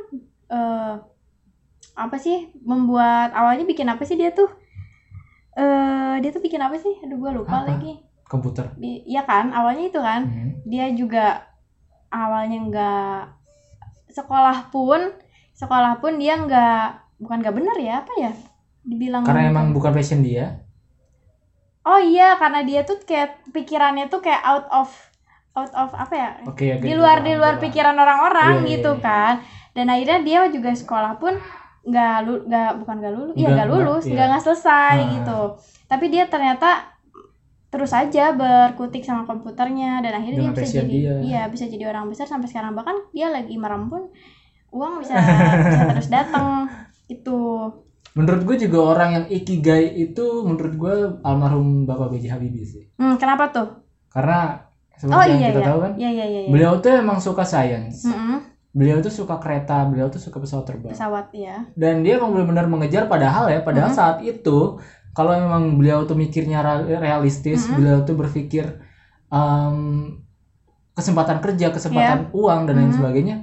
eh, 0.50 0.96
apa 1.96 2.16
sih 2.16 2.56
membuat 2.64 3.32
awalnya 3.32 3.64
bikin 3.64 3.88
apa 3.88 4.04
sih 4.04 4.16
dia 4.16 4.32
tuh? 4.32 4.48
eh 5.56 6.16
dia 6.20 6.32
tuh 6.32 6.44
bikin 6.44 6.60
apa 6.60 6.76
sih? 6.76 7.00
Aduh 7.00 7.16
gue 7.16 7.32
lupa 7.32 7.64
Apa? 7.64 7.76
lagi. 7.76 8.00
Komputer. 8.26 8.76
Iya 8.82 9.24
kan, 9.24 9.52
awalnya 9.52 9.88
itu 9.88 10.00
kan. 10.00 10.28
Hmm. 10.28 10.52
Dia 10.64 10.92
juga 10.92 11.48
awalnya 12.12 12.60
nggak 12.64 13.20
sekolah 14.12 14.72
pun 14.72 15.00
sekolah 15.52 16.00
pun 16.00 16.16
dia 16.16 16.36
nggak 16.36 17.20
bukan 17.20 17.40
nggak 17.40 17.56
bener 17.56 17.78
ya 17.80 18.04
apa 18.04 18.14
ya 18.16 18.32
dibilang 18.86 19.22
Karena 19.22 19.44
gitu. 19.44 19.52
emang 19.52 19.66
bukan 19.72 19.92
passion 19.92 20.22
dia. 20.22 20.62
oh 21.84 22.00
iya 22.00 22.34
karena 22.36 22.62
dia 22.62 22.82
tuh 22.82 22.98
kayak 23.00 23.46
pikirannya 23.50 24.08
tuh 24.08 24.18
kayak 24.18 24.42
out 24.42 24.66
of 24.72 24.90
out 25.54 25.70
of 25.72 25.94
apa 25.94 26.14
ya 26.14 26.30
oke. 26.44 26.66
di 26.82 26.94
luar 26.94 27.22
di 27.22 27.32
luar 27.32 27.58
pikiran 27.58 27.94
orang-orang 27.94 28.54
Iya, 28.56 28.62
iya, 28.62 28.70
gitu 28.72 28.92
iya. 28.92 29.02
kan 29.02 29.34
dan 29.72 29.86
akhirnya 29.88 30.20
dia 30.20 30.40
juga 30.50 30.72
sekolah 30.72 31.14
pun 31.16 31.38
nggak 31.84 32.16
lu 32.22 32.34
nggak 32.44 32.72
bukan 32.80 32.96
nggak 32.98 33.14
lulus 33.14 33.36
iya 33.36 33.50
Nggak- 33.52 33.70
lulus 33.70 34.04
nggak, 34.04 34.18
nggak 34.18 34.30
iya. 34.34 34.42
selesai 34.44 34.96
Ah. 34.98 35.10
gitu 35.14 35.40
tapi 35.86 36.06
dia 36.10 36.24
ternyata 36.26 36.70
terus 37.68 37.92
aja 37.92 38.32
berkutik 38.32 39.04
sama 39.04 39.24
komputernya 39.24 40.00
dan 40.00 40.14
akhirnya 40.16 40.42
Dengan 40.42 40.52
dia 40.52 40.64
bisa 40.64 40.76
jadi 40.80 40.90
dia. 40.90 41.14
iya 41.22 41.42
bisa 41.46 41.66
jadi 41.66 41.86
orang 41.86 42.08
besar 42.08 42.26
sampai 42.26 42.48
sekarang 42.48 42.74
bahkan 42.74 42.98
dia 43.12 43.30
lagi 43.30 43.54
merem 43.56 43.86
pun 43.86 44.10
uang 44.72 44.98
bisa 44.98 45.14
bisa 45.62 45.94
terus 45.94 46.10
datang 46.10 46.66
itu 47.06 47.38
Menurut 48.16 48.42
gue 48.48 48.56
juga 48.64 48.80
orang 48.96 49.10
yang 49.12 49.26
ikigai 49.28 49.92
itu 49.92 50.24
menurut 50.42 50.74
gue 50.74 50.96
almarhum 51.22 51.84
Bapak 51.84 52.16
B.J. 52.16 52.32
Habibie 52.32 52.64
sih. 52.64 52.84
hmm, 52.96 53.20
kenapa 53.20 53.52
tuh 53.52 53.68
Karena 54.08 54.64
seperti 54.96 55.12
oh 55.12 55.24
yang 55.28 55.40
iya 55.44 55.50
kita 55.52 55.60
iya 55.60 55.68
tahu 55.68 55.78
kan, 55.84 55.92
iya 56.00 56.10
iya 56.10 56.26
iya, 56.26 56.40
iya. 56.48 56.50
beliau 56.50 56.80
tuh 56.80 56.96
emang 56.96 57.20
suka 57.20 57.44
sains. 57.44 58.08
Mm-mm, 58.08 58.40
Beliau 58.72 59.04
tuh 59.04 59.12
suka 59.12 59.36
kereta, 59.40 59.84
beliau 59.84 60.08
tuh 60.08 60.24
suka 60.24 60.40
pesawat 60.40 60.64
terbang. 60.64 60.96
pesawat 60.96 61.28
ya 61.36 61.68
Dan 61.76 62.04
dia 62.04 62.16
emang 62.16 62.32
benar-benar 62.32 62.68
mengejar 62.72 63.04
padahal 63.12 63.52
ya, 63.52 63.60
padahal 63.60 63.92
Mhm. 63.92 63.98
saat 64.00 64.18
itu 64.24 64.80
kalau 65.12 65.36
memang 65.36 65.76
beliau 65.76 66.08
tuh 66.08 66.16
mikirnya 66.16 66.64
realistis, 66.88 67.68
Mhm. 67.68 67.76
beliau 67.76 67.98
tuh 68.08 68.16
berpikir 68.16 68.80
em, 69.28 70.16
kesempatan 70.96 71.44
kerja, 71.44 71.76
kesempatan 71.76 72.32
uang 72.32 72.72
dan 72.72 72.80
lain 72.80 72.92
Mhm. 72.92 72.98
sebagainya. 72.98 73.36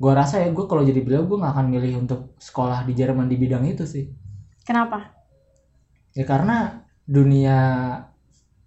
Gua 0.00 0.16
rasa 0.16 0.40
ya 0.40 0.48
gue 0.48 0.64
kalau 0.64 0.80
jadi 0.80 0.96
beliau 0.98 1.22
gue 1.22 1.36
nggak 1.36 1.52
akan 1.52 1.66
milih 1.68 2.00
untuk 2.00 2.32
sekolah 2.38 2.82
di 2.82 2.92
Jerman 2.94 3.28
di 3.28 3.36
bidang 3.36 3.64
itu 3.66 3.84
sih. 3.84 4.08
kenapa 4.62 5.12
Ya 6.10 6.24
karena 6.24 6.80
dunia 7.04 7.58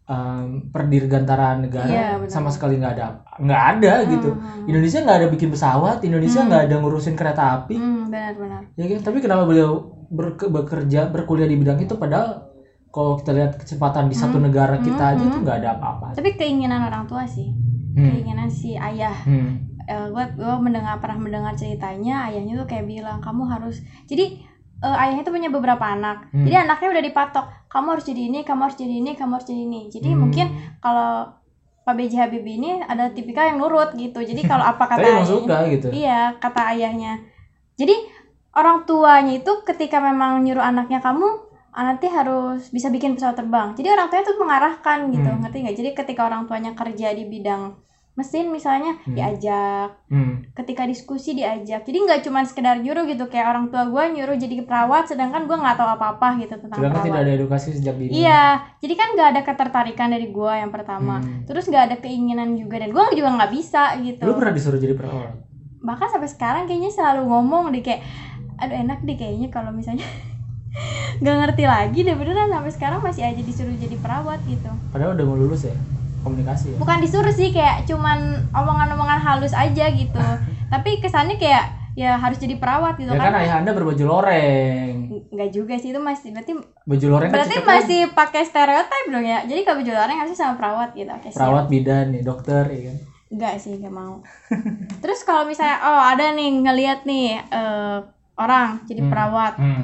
em, 0.04 0.67
perdirgantaraan 0.67 1.63
negara 1.63 1.88
Iya, 1.88 2.08
benar. 2.17 2.30
sama 2.30 2.50
sekali 2.50 2.76
nggak 2.76 2.93
ada 2.93 3.06
nggak 3.36 3.63
ada 3.74 3.93
gitu. 4.06 4.30
Hmm, 4.30 4.67
Indonesia 4.67 5.00
nggak 5.00 5.17
ada 5.17 5.28
bikin 5.28 5.50
pesawat, 5.50 5.98
Indonesia 6.04 6.38
Hmm. 6.38 6.50
nggak 6.50 6.63
ada 6.63 6.76
ngurusin 6.78 7.15
kereta 7.15 7.43
api. 7.56 7.76
hmm, 7.76 8.04
benar-benar 8.06 8.62
Ya 8.74 8.86
kan? 8.86 9.00
Tapi 9.02 9.17
kenapa 9.19 9.43
beliau 9.43 9.72
berke- 10.08 10.48
bekerja 10.48 11.08
berkuliah 11.08 11.48
di 11.48 11.56
bidang 11.56 11.80
itu 11.80 11.96
padahal 11.96 12.52
kalau 12.89 13.17
kita 13.17 13.32
lihat 13.32 13.52
kecepatan 13.56 14.06
di 14.06 14.13
satu 14.13 14.38
Hmm. 14.38 14.46
negara 14.46 14.78
kita 14.78 15.02
Hmm, 15.02 15.13
aja 15.13 15.19
hmm. 15.19 15.30
itu 15.30 15.38
nggak 15.39 15.58
ada 15.58 15.69
apa-apa. 15.74 16.06
tapi 16.13 16.30
keinginan 16.36 16.84
orang 16.84 17.04
tua 17.04 17.24
sih 17.26 17.50
Hmm. 17.93 18.12
keinginan 18.12 18.50
si 18.50 18.74
ayah 18.76 19.15
Hmm. 19.24 19.73
Gue 19.86 20.24
gue 20.36 20.56
mendengar 20.58 20.96
pernah 20.98 21.19
mendengar 21.19 21.54
ceritanya 21.54 22.28
ayahnya 22.28 22.54
tuh 22.56 22.65
kayak 22.65 22.86
bilang 22.86 23.19
kamu 23.19 23.43
harus 23.46 23.78
jadi 24.04 24.39
eh, 24.80 24.96
ayahnya 25.00 25.24
tuh 25.24 25.32
punya 25.32 25.48
beberapa 25.48 25.84
anak 25.84 26.30
Hmm. 26.30 26.43
jadi 26.43 26.63
anaknya 26.63 26.89
udah 26.91 27.04
dipatok 27.04 27.46
kamu 27.67 27.88
harus 27.89 28.06
jadi 28.06 28.22
ini 28.26 28.39
kamu 28.41 28.62
harus 28.62 28.78
jadi 28.78 28.93
ini 28.96 29.12
kamu 29.13 29.32
harus 29.34 29.48
jadi 29.48 29.62
ini 29.62 29.82
jadi 29.89 30.10
Hmm. 30.10 30.19
mungkin 30.19 30.48
kalau 30.78 31.32
Pak 31.84 31.93
B.J. 31.93 32.13
Habibie 32.17 32.56
ini 32.56 32.80
ada 32.80 33.12
tipikal 33.12 33.43
yang 33.43 33.60
nurut 33.60 33.91
gitu 33.93 34.19
jadi 34.19 34.39
kalau 34.48 34.63
apa 34.63 34.88
kata 34.88 35.04
ayahnya 35.04 35.28
suka 35.28 35.58
gitu. 35.69 35.88
iya 35.89 36.32
kata 36.34 36.72
ayahnya 36.72 37.19
jadi 37.76 37.91
orang 38.54 38.84
tuanya 38.84 39.34
itu 39.36 39.52
ketika 39.63 40.00
memang 40.00 40.39
nyuruh 40.41 40.62
anaknya 40.62 41.00
kamu 41.00 41.28
ah, 41.69 41.84
nanti 41.84 42.06
harus 42.06 42.69
bisa 42.69 42.88
bikin 42.88 43.13
pesawat 43.13 43.36
terbang 43.36 43.74
jadi 43.74 43.91
orang 43.91 44.08
tuanya 44.08 44.26
tuh 44.26 44.38
mengarahkan 44.38 45.10
gitu 45.10 45.26
Hmm. 45.26 45.41
ngerti 45.41 45.58
nggak 45.60 45.76
jadi 45.76 45.89
ketika 45.93 46.22
orang 46.24 46.46
tuanya 46.46 46.72
kerja 46.72 47.12
di 47.12 47.26
bidang 47.26 47.76
mesin 48.13 48.45
misalnya 48.47 48.93
Hmm. 49.02 49.13
diajak 49.13 49.89
Hmm. 50.06 50.45
ketika 50.54 50.86
diskusi 50.86 51.34
diajak 51.34 51.82
jadi 51.82 51.97
nggak 51.99 52.21
cuma 52.21 52.41
sekedar 52.41 52.78
nyuruh 52.78 53.04
gitu 53.04 53.26
kayak 53.26 53.47
orang 53.47 53.65
tua 53.67 53.86
gue 53.86 54.04
nyuruh 54.13 54.36
jadi 54.36 54.62
perawat 54.62 55.08
sedangkan 55.08 55.43
gue 55.43 55.58
nggak 55.58 55.73
tahu 55.73 55.89
apa-apa 55.91 56.38
gitu 56.38 56.54
tentang 56.56 56.78
Sedangkan 56.78 56.93
perawat 56.95 57.08
tidak 57.10 57.19
ada 57.19 57.34
edukasi 57.34 57.67
sejak 57.71 57.95
dini. 57.95 58.13
iya 58.15 58.43
jadi 58.78 58.93
kan 58.93 59.08
nggak 59.12 59.30
ada 59.30 59.41
ketertarikan 59.43 60.10
dari 60.10 60.30
gue 60.30 60.54
yang 60.54 60.69
pertama 60.69 61.17
Hmm. 61.17 61.41
terus 61.43 61.65
nggak 61.65 61.84
ada 61.84 61.95
keinginan 61.97 62.54
juga 62.54 62.78
dan 62.78 62.89
gue 62.89 63.04
juga 63.13 63.30
nggak 63.32 63.52
bisa 63.52 63.97
gitu 63.99 64.21
Lu 64.21 64.34
pernah 64.34 64.54
disuruh 64.54 64.78
jadi 64.78 64.93
perawat? 64.93 65.34
bahkan 65.80 66.08
sampai 66.08 66.30
sekarang 66.30 66.63
kayaknya 66.63 66.88
selalu 66.89 67.26
ngomong 67.26 67.69
deh 67.69 67.82
kayak 67.82 68.06
aduh 68.56 68.78
enak 68.78 69.02
deh 69.02 69.17
kayaknya 69.17 69.49
kalau 69.49 69.67
misalnya 69.69 70.06
nggak 71.19 71.36
ngerti 71.39 71.63
lagi 71.65 71.99
deh 71.99 72.13
beneran 72.13 72.47
sampai 72.47 72.71
sekarang 72.71 72.99
masih 72.99 73.23
aja 73.23 73.41
disuruh 73.41 73.73
jadi 73.73 73.97
perawat 73.97 74.38
gitu 74.43 74.69
Padahal 74.89 75.13
udah 75.13 75.26
mau 75.26 75.36
lulus 75.36 75.65
ya 75.65 75.76
komunikasi 76.24 76.66
ya. 76.72 76.78
bukan 76.78 76.98
disuruh 77.00 77.30
sih 77.30 77.50
kayak 77.50 77.84
cuman 77.84 78.20
omongan-omongan 78.50 79.20
halus 79.20 79.52
aja 79.52 79.86
gitu 79.90 80.20
tapi 80.74 80.98
kesannya 80.98 81.36
kayak 81.36 81.66
ya 81.94 82.16
harus 82.16 82.38
jadi 82.38 82.58
perawat 82.58 82.98
gitu 82.98 83.06
Ya 83.08 83.20
kan 83.20 83.30
kan 83.30 83.38
ayah 83.38 83.56
anda 83.60 83.70
berbaju 83.70 84.02
loreng. 84.02 85.14
nggak 85.30 85.50
juga 85.52 85.78
sih 85.78 85.94
itu 85.94 86.00
masih 86.00 86.32
berarti 86.32 86.54
Baju 86.84 87.06
loreng 87.08 87.30
kan 87.30 87.36
berarti 87.38 87.58
masih 87.62 88.00
pakai 88.10 88.42
stereotip 88.42 89.06
dong 89.08 89.22
ya 89.22 89.44
jadi 89.44 89.62
kalau 89.62 89.78
baju 89.80 89.92
orang 89.94 90.18
harusnya 90.18 90.40
sama 90.40 90.54
perawat 90.56 90.90
gitu 90.92 91.06
oke 91.08 91.22
siap. 91.24 91.38
perawat 91.38 91.66
bidan 91.68 92.06
nih 92.10 92.22
dokter 92.24 92.64
ya 92.66 92.82
kan. 92.88 92.98
Enggak 93.30 93.54
sih, 93.58 93.74
enggak 93.74 93.90
mau. 93.92 94.22
Terus 95.00 95.22
kalau 95.22 95.42
misalnya 95.44 95.82
oh 95.84 96.02
ada 96.04 96.30
nih 96.32 96.50
ngelihat 96.56 97.02
nih 97.04 97.42
eh, 97.42 97.98
orang 98.36 98.86
jadi 98.86 99.02
Hmm. 99.02 99.10
perawat. 99.10 99.54
Hmm. 99.56 99.84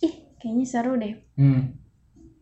Ih, 0.00 0.14
kayaknya 0.34 0.64
seru 0.64 0.96
deh. 0.96 1.12
Hmm. 1.34 1.76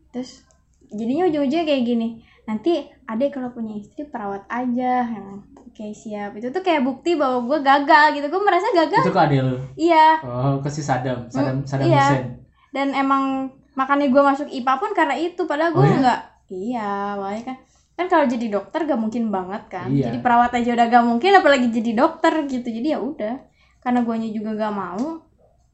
Terus 0.09 0.47
jadinya 0.85 1.27
ujung-ujungnya 1.27 1.65
kayak 1.65 1.83
gini. 1.85 2.07
Nanti 2.43 2.83
adek 3.07 3.39
kalau 3.39 3.49
punya 3.55 3.79
istri 3.79 4.03
perawat 4.07 4.43
aja. 4.51 5.07
yang 5.07 5.43
Oke 5.73 5.89
siap. 5.89 6.37
Itu 6.37 6.53
tuh 6.53 6.61
kayak 6.61 6.85
bukti 6.85 7.17
bahwa 7.17 7.41
gue 7.49 7.59
gagal 7.65 8.19
gitu. 8.19 8.27
Gue 8.29 8.41
merasa 8.45 8.67
gagal. 8.75 9.03
Itu 9.03 9.15
ke 9.15 9.21
adek 9.25 9.39
lu. 9.41 9.57
Iya. 9.73 10.07
Oh, 10.21 10.53
ke 10.61 10.69
si 10.69 10.85
Sadam, 10.85 11.25
Sadam, 11.31 11.65
Sadam 11.65 11.89
iya. 11.89 12.05
Hussein. 12.13 12.25
Dan 12.69 12.93
emang 12.93 13.49
makanya 13.73 14.05
gue 14.05 14.21
masuk 14.21 14.47
IPA 14.53 14.73
pun 14.77 14.91
karena 14.93 15.15
itu. 15.17 15.41
Padahal 15.49 15.73
gue 15.73 15.81
Oh, 15.81 15.87
ya? 15.87 15.97
enggak. 15.97 16.19
Iya, 16.53 16.91
makanya 17.17 17.43
kan 17.49 17.57
kan 17.93 18.05
kalau 18.09 18.25
jadi 18.25 18.49
dokter 18.49 18.89
gak 18.89 18.97
mungkin 18.97 19.29
banget 19.29 19.63
kan. 19.69 19.87
Iya. 19.89 20.09
Jadi 20.09 20.17
perawat 20.21 20.51
aja 20.53 20.69
udah 20.73 20.85
gak 20.89 21.05
mungkin 21.05 21.31
apalagi 21.37 21.67
jadi 21.69 21.91
dokter 21.93 22.33
gitu. 22.49 22.67
Jadi 22.69 22.87
ya 22.93 22.99
udah. 23.01 23.35
Karena 23.81 24.01
guanya 24.01 24.29
juga 24.29 24.53
gak 24.57 24.73
mau. 24.73 25.25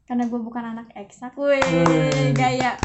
Karena 0.04 0.24
gue 0.28 0.40
bukan 0.40 0.64
anak 0.76 0.88
eksak. 0.96 1.36
Wih. 1.36 1.60
gaya. 2.32 2.76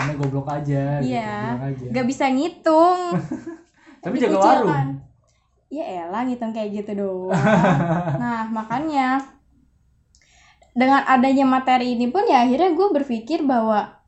Anda 0.00 0.14
goblok 0.16 0.48
aja. 0.48 0.98
gitu, 0.98 1.12
Iya. 1.12 1.32
bilang 1.50 1.64
aja. 1.66 1.86
Gak 1.90 2.06
bisa 2.06 2.24
ngitung. 2.26 3.00
Tapi 4.02 4.16
jaga 4.16 4.38
warung. 4.38 5.04
Ya 5.68 5.84
elah 6.02 6.22
ngitung 6.22 6.50
kayak 6.50 6.70
gitu 6.74 6.92
doang. 6.96 7.30
nah 8.22 8.42
makanya 8.44 9.22
dengan 10.70 11.02
adanya 11.04 11.44
materi 11.44 11.92
ini 11.92 12.06
pun 12.06 12.24
ya 12.24 12.42
akhirnya 12.42 12.70
gue 12.70 12.88
berpikir 12.92 13.42
bahwa 13.42 13.98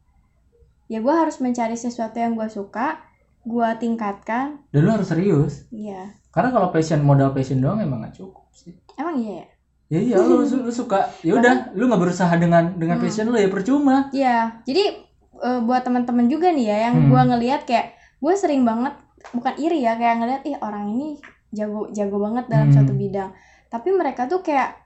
ya 0.86 0.98
gue 0.98 1.10
harus 1.12 1.38
mencari 1.38 1.74
sesuatu 1.74 2.16
yang 2.16 2.32
gue 2.32 2.48
suka, 2.48 2.98
gue 3.42 3.68
tingkatkan. 3.76 4.62
Dan 4.68 4.80
lu 4.82 4.90
harus 4.90 5.06
serius. 5.06 5.66
Iya, 5.68 6.14
Karena 6.30 6.50
kalau 6.50 6.68
passion 6.68 7.00
modal 7.00 7.30
passion 7.30 7.58
doang 7.58 7.78
emang 7.78 8.02
gak 8.02 8.16
cukup 8.16 8.48
sih. 8.50 8.72
emang 8.94 9.16
iya 9.16 9.34
ya. 9.34 9.46
Ya 9.88 10.00
iya 10.00 10.16
lu, 10.18 10.40
lu 10.40 10.72
suka 10.72 11.04
ya 11.20 11.36
udah 11.36 11.76
lu 11.76 11.84
nggak 11.84 12.00
berusaha 12.00 12.32
dengan 12.34 12.72
dengan 12.72 12.96
Hmm. 12.96 13.04
passion 13.04 13.28
lu 13.28 13.36
ya 13.36 13.46
percuma. 13.46 14.08
Iya, 14.08 14.36
jadi 14.62 15.04
eh, 15.42 15.60
buat 15.60 15.82
teman-teman 15.82 16.26
juga 16.26 16.48
nih 16.48 16.66
ya 16.66 16.76
yang 16.86 16.94
Hmm. 16.96 17.08
gue 17.08 17.22
ngelihat 17.28 17.62
kayak 17.62 17.86
gue 18.18 18.34
sering 18.34 18.62
banget 18.62 18.94
bukan 19.30 19.54
iri 19.56 19.80
ya 19.80 19.94
kayak 19.94 20.18
ngelihat 20.18 20.42
ih 20.44 20.56
orang 20.56 20.88
ini 20.88 21.18
jago 21.50 21.90
jago 21.90 22.16
banget 22.16 22.46
dalam 22.46 22.68
Hmm. 22.68 22.74
suatu 22.74 22.92
bidang. 22.92 23.30
Tapi 23.68 23.88
mereka 23.90 24.24
tuh 24.24 24.40
kayak 24.40 24.78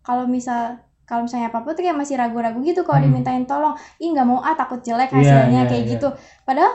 kalau 0.00 0.24
misal 0.24 0.78
kalau 1.04 1.20
misalnya 1.22 1.48
apa 1.48 1.60
apa 1.60 1.70
tuh 1.70 1.82
kayak 1.82 1.94
masih 1.94 2.16
ragu-ragu 2.16 2.56
gitu 2.60 2.80
kalau 2.80 2.96
Hmm. 2.96 3.12
dimintain 3.12 3.44
tolong, 3.44 3.74
ih 3.98 4.08
nggak 4.08 4.24
mau 4.24 4.40
ah 4.40 4.54
takut 4.54 4.80
jelek 4.80 5.10
Iya, 5.10 5.18
hasilnya 5.18 5.60
iya, 5.60 5.68
kayak 5.68 5.84
iya. 5.84 5.92
gitu. 5.92 6.08
Padahal 6.42 6.74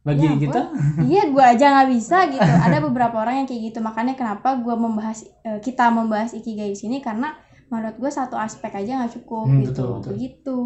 Bagi 0.00 0.24
Ya 0.24 0.32
kita 0.32 0.60
iya 1.04 1.22
gue 1.28 1.44
aja 1.44 1.66
nggak 1.70 1.88
bisa 1.92 2.24
gitu. 2.26 2.40
Ada 2.40 2.80
beberapa 2.80 3.20
orang 3.20 3.44
yang 3.44 3.46
kayak 3.46 3.68
gitu 3.68 3.78
makanya 3.80 4.16
kenapa 4.16 4.56
gue 4.56 4.72
membahas 4.72 5.28
eh, 5.44 5.60
kita 5.60 5.92
membahas 5.92 6.32
ikigai 6.32 6.72
di 6.72 6.78
sini 6.78 7.04
karena 7.04 7.36
menurut 7.68 8.00
gue 8.00 8.08
satu 8.08 8.32
aspek 8.34 8.72
aja 8.74 8.96
nggak 8.96 9.20
cukup 9.20 9.44
Hmm, 9.44 9.60
gitu. 9.60 9.70
betul, 9.76 9.88
betul. 9.92 10.12
Begitu. 10.16 10.58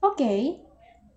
Oke. 0.00 0.34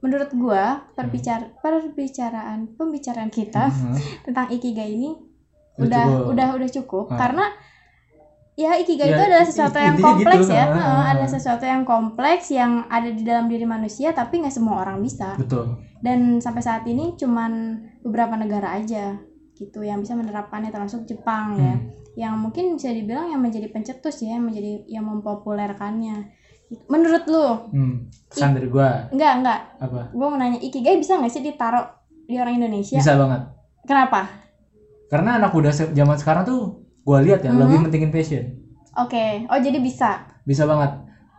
Menurut 0.04 0.30
gue 0.30 0.64
perbicara 0.94 1.48
perbicaraan 1.58 2.68
pembicaraan 2.70 3.32
kita 3.32 3.72
Mhm. 3.72 3.96
tentang 4.28 4.48
ikigai 4.50 4.92
ini 4.92 5.16
Udah 5.74 5.88
udah 5.88 6.04
cukup. 6.06 6.28
udah 6.30 6.48
udah 6.54 6.70
cukup 6.70 7.06
Ah. 7.08 7.18
karena 7.18 7.46
ya 8.54 8.72
ikigai 8.76 9.08
Ya, 9.08 9.16
itu 9.16 9.24
adalah 9.24 9.46
sesuatu 9.48 9.78
yang 9.78 9.96
intinya 9.96 10.08
kompleks 10.12 10.46
gitu. 10.46 10.54
ya. 10.54 10.66
Heeh, 10.68 11.04
ada 11.10 11.26
sesuatu 11.26 11.64
yang 11.64 11.82
kompleks 11.84 12.46
yang 12.52 12.72
ada 12.88 13.10
di 13.10 13.24
dalam 13.24 13.48
diri 13.48 13.66
manusia 13.66 14.12
tapi 14.12 14.38
nggak 14.38 14.54
semua 14.54 14.84
orang 14.84 15.00
bisa 15.00 15.34
betul. 15.34 15.74
dan 16.00 16.38
sampai 16.38 16.62
saat 16.62 16.84
ini 16.84 17.16
cuman 17.16 17.52
beberapa 18.02 18.36
negara 18.36 18.76
aja 18.76 19.18
gitu 19.54 19.82
yang 19.82 19.98
bisa 19.98 20.14
menerapkannya 20.14 20.70
termasuk 20.70 21.02
Jepang 21.04 21.56
ya 21.56 21.74
Hmm. 21.74 21.90
yang 22.14 22.34
mungkin 22.36 22.76
bisa 22.76 22.90
dibilang 22.90 23.26
yang 23.28 23.40
menjadi 23.40 23.70
pencetus 23.70 24.22
ya 24.22 24.36
yang 24.36 24.44
menjadi 24.44 24.86
yang 24.88 25.06
mempopulerkannya 25.08 26.18
Gitu. 26.24 26.42
Menurut 26.86 27.24
lu 27.26 27.48
Hmm. 27.70 27.96
Pesan 28.26 28.54
dari 28.54 28.66
gua 28.66 29.08
enggak 29.10 29.34
enggak 29.38 29.60
apa? 29.78 30.02
gue 30.10 30.26
mau 30.26 30.36
nanya 30.36 30.58
ikigai 30.58 30.96
bisa 30.96 31.16
nggak 31.16 31.30
sih 31.30 31.42
ditaruh 31.42 31.86
di 32.24 32.36
orang 32.36 32.58
Indonesia 32.58 32.96
Bisa 32.96 33.14
banget. 33.14 33.42
kenapa 33.84 34.26
Karena 35.06 35.38
anak 35.38 35.52
muda 35.52 35.70
zaman 35.70 36.16
sekarang 36.16 36.44
tuh 36.44 36.62
gua 37.02 37.20
lihat 37.20 37.42
ya 37.42 37.50
Mhm. 37.50 37.60
lebih 37.60 37.78
mentingin 37.82 38.10
passion. 38.10 38.46
oke 38.92 39.26
oh 39.48 39.60
jadi 39.60 39.78
bisa 39.78 40.26
Bisa 40.42 40.64
banget. 40.64 40.92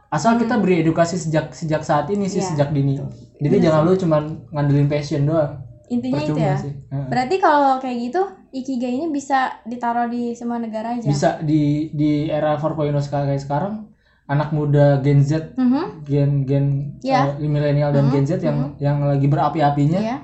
Asal 0.09 0.33
Hmm. 0.33 0.41
kita 0.41 0.55
beri 0.57 0.81
edukasi 0.81 1.17
sejak 1.17 1.51
sejak 1.51 1.83
saat 1.83 2.07
ini 2.09 2.25
sih 2.25 2.39
Iya, 2.39 2.49
sejak 2.49 2.69
dini. 2.71 2.95
Jadi 3.37 3.51
Iya 3.53 3.65
jangan 3.65 3.81
lu 3.83 3.93
cuman 3.95 4.23
ngandelin 4.49 4.87
passion 4.87 5.25
doang. 5.25 5.59
intinya 5.85 6.17
itu 6.17 6.33
Percuma 6.33 6.47
ya 6.47 6.57
sih. 6.57 6.73
Berarti 6.89 7.37
kalau 7.37 7.77
kayak 7.77 7.99
gitu 8.01 8.23
ikigai 8.51 8.95
ini 8.95 9.07
bisa 9.09 9.39
ditaruh 9.63 10.07
di 10.07 10.33
semua 10.33 10.57
negara 10.57 10.95
aja 10.95 11.05
Bisa 11.05 11.37
di 11.41 11.91
di 11.91 12.11
era 12.27 12.57
4.0 12.57 12.73
sekarang 12.99 13.27
kayak 13.27 13.43
sekarang 13.43 13.75
anak 14.25 14.51
muda 14.51 14.99
Gen 14.99 15.21
Z, 15.21 15.53
Mhm, 15.55 15.85
gen 16.03 16.31
gen 16.45 16.65
Iya. 17.01 17.37
eh, 17.37 17.45
milenial 17.45 17.93
dan 17.93 18.09
Mhm, 18.09 18.13
Gen 18.13 18.25
Z 18.25 18.31
yang 18.41 18.59
yang 18.79 19.05
lagi 19.05 19.29
berapi-apinya 19.29 20.01
iya 20.01 20.17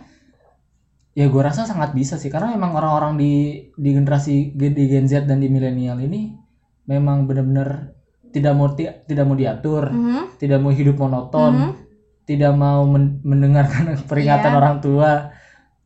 ya 1.10 1.26
gue 1.26 1.42
rasa 1.42 1.66
sangat 1.66 1.92
bisa 1.92 2.16
sih. 2.16 2.30
Karena 2.30 2.54
memang 2.54 2.72
orang-orang 2.72 3.18
di 3.18 3.32
di 3.74 3.90
generasi 3.92 4.54
di 4.54 4.84
Gen 4.86 5.04
Z 5.04 5.26
dan 5.26 5.38
di 5.38 5.50
milenial 5.50 6.00
ini 6.00 6.32
memang 6.86 7.28
benar-benar 7.28 7.92
tidak 8.30 8.52
mau 8.54 8.70
ti- 8.72 8.88
tidak 9.04 9.24
mau 9.26 9.34
diatur 9.34 9.90
Mhm, 9.90 10.38
tidak 10.38 10.58
mau 10.58 10.72
hidup 10.72 10.96
monoton 10.96 11.52
mhm. 11.52 11.70
tidak 12.24 12.52
mau 12.54 12.86
men- 12.86 13.20
mendengarkan 13.20 13.84
peringatan 14.10 14.54
Iya. 14.54 14.56
orang 14.56 14.76
tua 14.78 15.10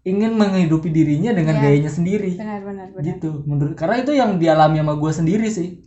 ingin 0.04 0.36
menghidupi 0.36 0.92
dirinya 0.92 1.32
dengan 1.32 1.56
Iya. 1.56 1.62
gayanya 1.64 1.90
sendiri. 1.90 2.36
Benar 2.36 2.60
benar 2.62 2.86
benar. 2.92 3.02
Gitu. 3.02 3.42
Menurut 3.48 3.74
karena 3.74 3.96
itu 3.98 4.12
yang 4.12 4.36
dialami 4.36 4.76
sama 4.78 4.94
gue 4.94 5.10
sendiri 5.10 5.48
sih 5.48 5.80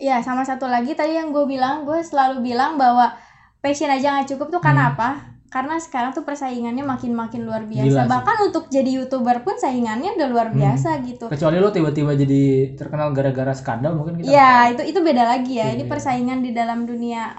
Ya, 0.00 0.16
sama 0.18 0.42
satu 0.42 0.64
lagi 0.64 0.96
tadi 0.96 1.12
yang 1.12 1.28
gue 1.28 1.44
bilang, 1.44 1.84
gue 1.84 2.00
selalu 2.00 2.40
bilang 2.42 2.74
bahwa 2.74 3.12
passion 3.60 3.86
aja 3.86 4.16
nggak 4.16 4.32
cukup 4.32 4.48
tuh 4.48 4.58
karena 4.58 4.88
Hmm. 4.88 4.92
apa? 4.96 5.08
Karena 5.50 5.76
sekarang 5.76 6.10
tuh 6.10 6.22
persaingannya 6.22 6.80
makin-makin 6.80 7.42
luar 7.42 7.66
Gila 7.66 7.84
biasa. 7.84 8.00
sih. 8.00 8.08
Bahkan 8.08 8.36
untuk 8.40 8.64
jadi 8.70 8.90
youtuber 8.96 9.42
pun 9.42 9.58
saingannya 9.58 10.14
udah 10.14 10.28
luar 10.30 10.48
Hmm. 10.48 10.56
biasa 10.56 11.02
gitu. 11.02 11.26
kecuali 11.26 11.58
lo 11.58 11.68
tiba-tiba 11.68 12.14
jadi 12.14 12.42
terkenal 12.72 13.10
gara-gara 13.10 13.52
skandal 13.52 13.92
mungkin 13.92 14.16
kita 14.16 14.24
Ya, 14.26 14.70
itu 14.70 14.82
itu 14.84 14.98
beda 15.00 15.26
lagi 15.26 15.58
ya. 15.58 15.68
Ini 15.68 15.84
iya. 15.84 15.90
persaingan 15.90 16.40
di 16.40 16.50
dalam 16.50 16.86
dunia 16.86 17.34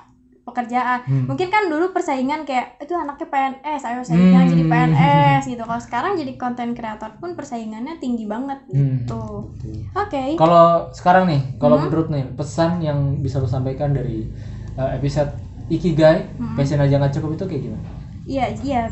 pekerjaan. 0.52 1.00
Hmm. 1.02 1.26
Mungkin 1.26 1.48
kan 1.48 1.66
dulu 1.66 1.90
persaingan 1.90 2.44
kayak 2.44 2.78
itu 2.78 2.92
anaknya 2.92 3.26
PNS, 3.26 3.82
ayo 3.82 4.04
saingan 4.04 4.44
Hmm. 4.44 4.52
jadi 4.52 4.64
PNS 4.68 5.42
gitu. 5.48 5.64
Kalau 5.64 5.82
sekarang 5.88 6.12
jadi 6.14 6.36
konten 6.36 6.76
kreator 6.76 7.16
pun 7.18 7.34
persaingannya 7.34 7.98
tinggi 7.98 8.28
banget 8.28 8.60
Hmm. 8.68 9.08
gitu. 9.08 9.50
Oke. 9.92 10.36
Kalau 10.36 10.92
sekarang 10.92 11.26
nih, 11.26 11.42
kalau 11.56 11.80
Hmm. 11.80 11.88
menurut 11.88 12.08
nih 12.08 12.28
pesan 12.30 12.80
yang 12.80 13.18
bisa 13.18 13.40
lo 13.40 13.48
sampaikan 13.48 13.92
dari 13.92 14.28
uh, 14.76 14.92
episode 14.92 15.32
Ikigai, 15.66 16.36
Hmm. 16.36 16.54
passion 16.54 16.78
aja 16.78 17.00
nggak 17.00 17.16
cukup 17.16 17.34
itu 17.34 17.44
kayak 17.48 17.62
gimana? 17.66 17.84
Iya, 18.22 18.46
iya. 18.62 18.84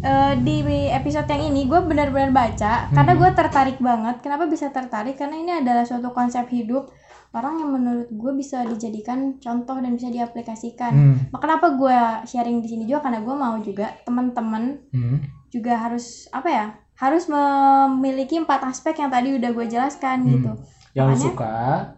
Eh, 0.00 0.34
di 0.40 0.64
episode 0.88 1.28
yang 1.28 1.52
ini 1.52 1.68
gue 1.68 1.76
benar-benar 1.76 2.32
baca 2.32 2.88
karena 2.88 3.12
Hmm. 3.12 3.20
gue 3.20 3.30
tertarik 3.36 3.76
banget. 3.78 4.16
Kenapa 4.20 4.48
bisa 4.48 4.72
tertarik? 4.72 5.20
Karena 5.20 5.36
ini 5.36 5.52
adalah 5.52 5.84
suatu 5.84 6.08
konsep 6.10 6.48
hidup 6.48 6.88
orang 7.30 7.54
yang 7.56 7.70
menurut 7.70 8.08
gue 8.08 8.32
bisa 8.34 8.62
dijadikan 8.64 9.38
contoh 9.38 9.78
dan 9.78 9.94
bisa 9.94 10.08
diaplikasikan. 10.08 10.92
Hmm. 10.92 11.16
Nah, 11.30 11.38
Kenapa 11.38 11.66
gue 11.72 11.98
sharing 12.26 12.58
di 12.58 12.68
sini 12.68 12.82
juga? 12.84 13.06
Karena 13.06 13.20
gue 13.20 13.34
mau 13.34 13.54
juga 13.58 13.94
teman-teman 14.02 14.82
Hmm. 14.90 15.18
juga 15.46 15.78
harus 15.78 16.26
apa 16.28 16.48
ya? 16.48 16.66
Harus 16.94 17.30
memiliki 17.30 18.36
empat 18.36 18.66
aspek 18.66 18.98
yang 18.98 19.08
tadi 19.08 19.32
udah 19.32 19.50
gue 19.50 19.66
jelaskan 19.66 20.16
Hmm. 20.20 20.30
gitu. 20.32 20.52
Yang 20.90 21.06
Makanya- 21.06 21.22
suka, 21.22 21.54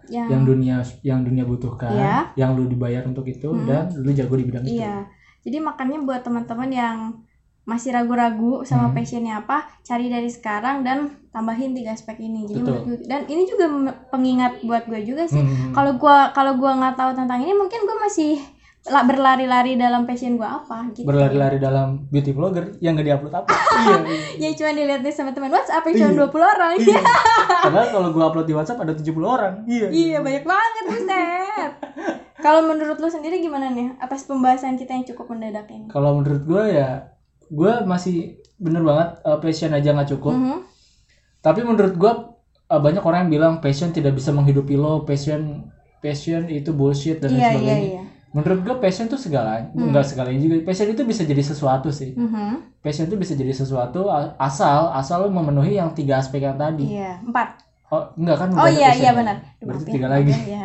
Yang, 0.06 0.28
yang 0.28 0.42
dunia 0.44 0.76
yang 1.02 1.20
dunia 1.24 1.44
butuhkan, 1.44 1.90
Iya. 1.90 2.16
yang 2.36 2.50
lu 2.52 2.68
dibayar 2.68 3.02
untuk 3.02 3.24
itu 3.24 3.48
Hmm. 3.48 3.64
dan 3.64 3.88
lu 3.96 4.12
jago 4.12 4.36
di 4.36 4.44
bidang 4.44 4.64
itu. 4.64 4.78
Iya. 4.78 5.08
Jadi 5.42 5.58
makanya 5.58 5.98
buat 5.98 6.20
teman-teman 6.22 6.70
yang 6.70 6.96
masih 7.64 7.90
ragu-ragu 7.90 8.62
sama 8.62 8.86
Hmm. 8.86 8.94
passionnya 8.96 9.38
apa 9.38 9.56
cari 9.80 10.06
dari 10.06 10.26
sekarang 10.26 10.82
dan 10.82 10.98
tambahin 11.28 11.72
tiga 11.72 11.90
aspek 11.90 12.18
ini. 12.18 12.42
Jadi 12.44 12.58
Betul. 12.58 12.74
menurut 12.74 12.84
gue- 12.96 13.06
dan 13.06 13.20
ini 13.24 13.42
juga 13.44 13.64
pengingat 14.08 14.60
buat 14.60 14.84
gue 14.84 15.00
juga 15.04 15.24
sih. 15.24 15.38
Hmm. 15.38 15.70
kalau 15.70 15.94
gua 15.94 16.30
kalau 16.30 16.54
gua 16.54 16.74
nggak 16.74 16.96
tahu 16.96 17.10
tentang 17.12 17.38
ini 17.38 17.52
mungkin 17.52 17.80
gue 17.80 17.96
masih 17.98 18.32
la- 18.84 19.02
berlari-lari 19.02 19.74
dalam 19.74 20.02
passion 20.02 20.34
gua 20.34 20.58
apa 20.58 20.90
gitu. 20.90 21.06
Berlari-lari 21.06 21.56
dalam 21.56 22.02
beauty 22.08 22.30
vlogger 22.30 22.74
yang 22.78 22.92
gak 22.92 23.06
diupload 23.06 23.34
apa? 23.36 23.50
Iya. 23.72 23.98
Ya 24.38 24.50
cuma 24.52 24.70
dilihat 24.72 25.00
nih 25.00 25.10
sama 25.10 25.30
teman 25.30 25.48
WhatsApp 25.48 25.86
yang 25.86 25.94
cuma 25.96 26.10
Iya. 26.12 26.18
20 26.26 26.42
orang. 26.44 26.70
Iya. 26.76 26.98
Padahal 27.64 27.88
kalau 27.88 28.08
gua 28.10 28.24
upload 28.26 28.44
di 28.44 28.54
WhatsApp 28.54 28.82
ada 28.82 28.92
70 28.92 29.06
orang. 29.24 29.54
Iya. 29.64 29.86
Iya 29.88 30.18
banyak 30.18 30.44
banget 30.44 30.84
buset. 30.88 31.72
Kalau 32.36 32.66
menurut 32.66 32.98
lu 32.98 33.06
sendiri 33.06 33.38
gimana 33.38 33.70
nih 33.70 33.94
atas 33.96 34.26
pembahasan 34.26 34.74
kita 34.74 34.90
yang 34.92 35.06
cukup 35.06 35.30
mendadak 35.30 35.70
ini? 35.70 35.86
Kalau 35.86 36.18
menurut 36.18 36.42
gua 36.42 36.66
ya 36.66 36.90
gua 37.52 37.84
masih 37.84 38.16
bener 38.56 38.80
banget 38.80 39.20
uh, 39.22 39.36
passion 39.36 39.70
aja 39.70 39.92
nggak 39.92 40.08
cukup 40.10 40.32
Mhm. 40.32 40.58
tapi 41.40 41.60
menurut 41.60 41.94
gua 41.94 42.12
uh, 42.66 42.80
banyak 42.80 43.00
orang 43.00 43.20
yang 43.22 43.32
bilang 43.32 43.54
passion 43.58 43.90
tidak 43.90 44.16
bisa 44.16 44.30
menghidupi 44.30 44.74
lo 44.74 45.02
passion 45.02 45.68
passion 45.98 46.48
itu 46.48 46.72
bullshit 46.72 47.20
dan 47.20 47.30
lain 47.30 47.38
iya 47.38 47.48
sebagainya 47.52 47.78
iya 47.78 48.02
menurut 48.32 48.60
gua 48.62 48.76
passion 48.78 49.06
tuh 49.06 49.20
segalanya 49.20 49.68
Hmm. 49.70 49.86
enggak 49.86 50.08
segalanya 50.08 50.40
juga 50.40 50.64
passion 50.64 50.88
itu 50.88 51.02
bisa 51.02 51.22
jadi 51.22 51.42
sesuatu 51.42 51.92
sih 51.92 52.16
Mhm. 52.16 52.80
passion 52.80 53.04
itu 53.04 53.14
bisa 53.14 53.32
jadi 53.34 53.52
sesuatu 53.52 54.08
asal 54.38 54.88
asal 54.90 55.22
lo 55.22 55.28
memenuhi 55.30 55.76
yang 55.76 55.92
tiga 55.92 56.16
aspek 56.16 56.40
yang 56.40 56.56
tadi 56.56 56.88
iya 56.90 57.20
empat 57.20 57.60
oh 57.86 58.08
enggak 58.16 58.36
kan 58.38 58.48
oh 58.54 58.64
iya 58.66 58.96
iya 58.96 59.04
ya? 59.04 59.12
benar 59.12 59.36
berarti 59.60 59.84
tiga 59.90 60.08
lagi 60.08 60.32
ya, 60.32 60.40
iya. 60.48 60.64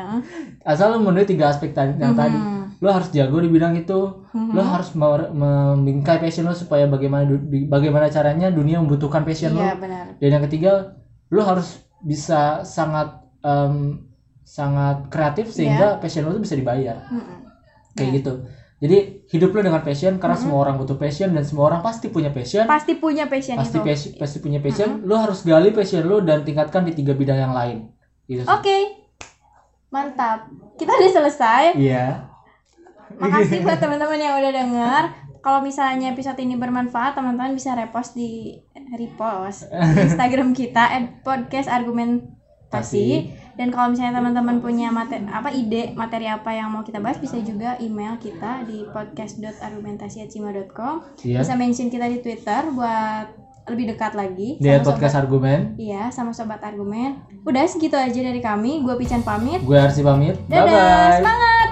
asal 0.63 0.89
lo 0.89 0.97
memenuhi 0.97 1.27
tiga 1.27 1.51
aspek 1.51 1.75
tadi 1.75 1.91
yang 1.97 2.15
tadi 2.15 2.39
Mhm. 2.39 2.66
Lo 2.77 2.89
harus 2.89 3.09
jago 3.09 3.37
di 3.37 3.47
bidang 3.47 3.73
itu. 3.75 4.25
Mhm. 4.29 4.53
lo 4.53 4.61
harus 4.61 4.93
me- 4.93 5.31
membingkai 5.31 6.17
passion 6.17 6.45
lo 6.45 6.53
supaya 6.53 6.85
bagaimana 6.85 7.25
bagaimana 7.67 8.05
caranya 8.07 8.47
dunia 8.49 8.77
membutuhkan 8.77 9.23
passion 9.23 9.51
iya 9.51 9.73
lo. 9.73 9.81
benar. 9.81 10.05
Dan 10.15 10.29
yang 10.29 10.43
ketiga 10.45 10.93
lo 11.27 11.41
harus 11.41 11.79
bisa 11.99 12.61
sangat 12.61 13.17
em, 13.41 14.05
sangat 14.41 15.09
kreatif 15.09 15.49
sehingga 15.49 15.97
passion 15.97 16.23
lo 16.23 16.31
tuh 16.31 16.41
bisa 16.41 16.53
dibayar. 16.53 17.01
Mhm. 17.07 17.35
kayak 17.91 18.11
gitu. 18.15 18.33
Jadi 18.77 18.97
hidup 19.27 19.49
lo 19.51 19.61
dengan 19.63 19.81
passion 19.81 20.21
karena 20.21 20.37
semua 20.37 20.61
orang 20.61 20.77
butuh 20.77 20.95
passion 20.95 21.33
dan 21.33 21.41
semua 21.41 21.65
orang 21.67 21.81
pasti 21.81 22.07
punya 22.07 22.29
passion. 22.29 22.69
Pasti 22.69 22.93
punya 22.93 23.25
passion 23.25 23.57
pasti 23.57 23.73
itu. 23.73 23.83
passion, 23.83 24.11
pasti 24.15 24.37
punya 24.37 24.61
passion. 24.61 25.01
Lo 25.01 25.17
harus 25.17 25.41
gali 25.41 25.73
passion 25.73 26.05
lo 26.05 26.21
dan 26.21 26.45
tingkatkan 26.45 26.85
di 26.85 26.93
tiga 26.93 27.11
bidang 27.11 27.41
yang 27.41 27.51
lain. 27.51 27.89
Gitu 28.23 28.45
oke. 28.45 28.77
Mantap. 29.89 30.45
Kita 30.77 30.93
udah 30.93 31.09
selesai. 31.11 31.63
Iya 31.73 32.36
Makasih 33.17 33.61
buat 33.61 33.77
teman-teman 33.81 34.15
yang 34.15 34.35
udah 34.35 34.53
denger. 34.53 35.03
Kalau 35.37 35.61
misalnya 35.61 36.09
episode 36.09 36.37
ini 36.37 36.53
bermanfaat, 36.53 37.13
teman-teman 37.13 37.51
bisa 37.51 37.71
repost 37.71 38.13
di 38.13 38.57
repost 38.89 39.69
di 39.71 39.99
Instagram 40.03 40.51
kita 40.51 40.91
@podcast 41.21 41.67
argumentasi. 41.67 43.31
Dan 43.55 43.69
kalau 43.69 43.89
misalnya 43.89 44.13
teman-teman 44.13 44.59
punya 44.59 44.89
materi 44.89 45.23
apa 45.25 45.49
ide 45.49 45.93
materi 45.93 46.25
apa 46.25 46.51
yang 46.51 46.67
mau 46.67 46.81
kita 46.81 46.97
bahas, 46.97 47.15
bisa 47.15 47.37
juga 47.39 47.73
email 47.77 48.15
kita 48.17 48.63
di 48.63 48.83
podcast.argumentasi@gmail.com. 48.87 50.93
iya 51.23 51.37
Bisa 51.39 51.53
mention 51.55 51.87
kita 51.87 52.05
di 52.05 52.17
Twitter 52.19 52.67
buat 52.69 53.25
lebih 53.67 53.83
dekat 53.89 54.13
lagi. 54.13 54.55
dia 54.57 54.77
sama 54.77 54.85
podcast 54.89 55.09
sobat- 55.09 55.21
argumen 55.21 55.57
Iya, 55.75 56.01
sama 56.09 56.29
sobat 56.31 56.59
argumen. 56.61 57.09
Udah 57.43 57.63
segitu 57.63 57.95
aja 57.95 58.15
dari 58.15 58.39
kami. 58.39 58.79
Gue 58.79 58.95
Pican 58.95 59.21
pamit. 59.21 59.59
gue 59.59 59.75
Arsi 59.75 60.01
pamit 60.01 60.33
bye 60.43 60.59
Dadah, 60.59 60.67
bye 60.67 61.15
semangat. 61.17 61.67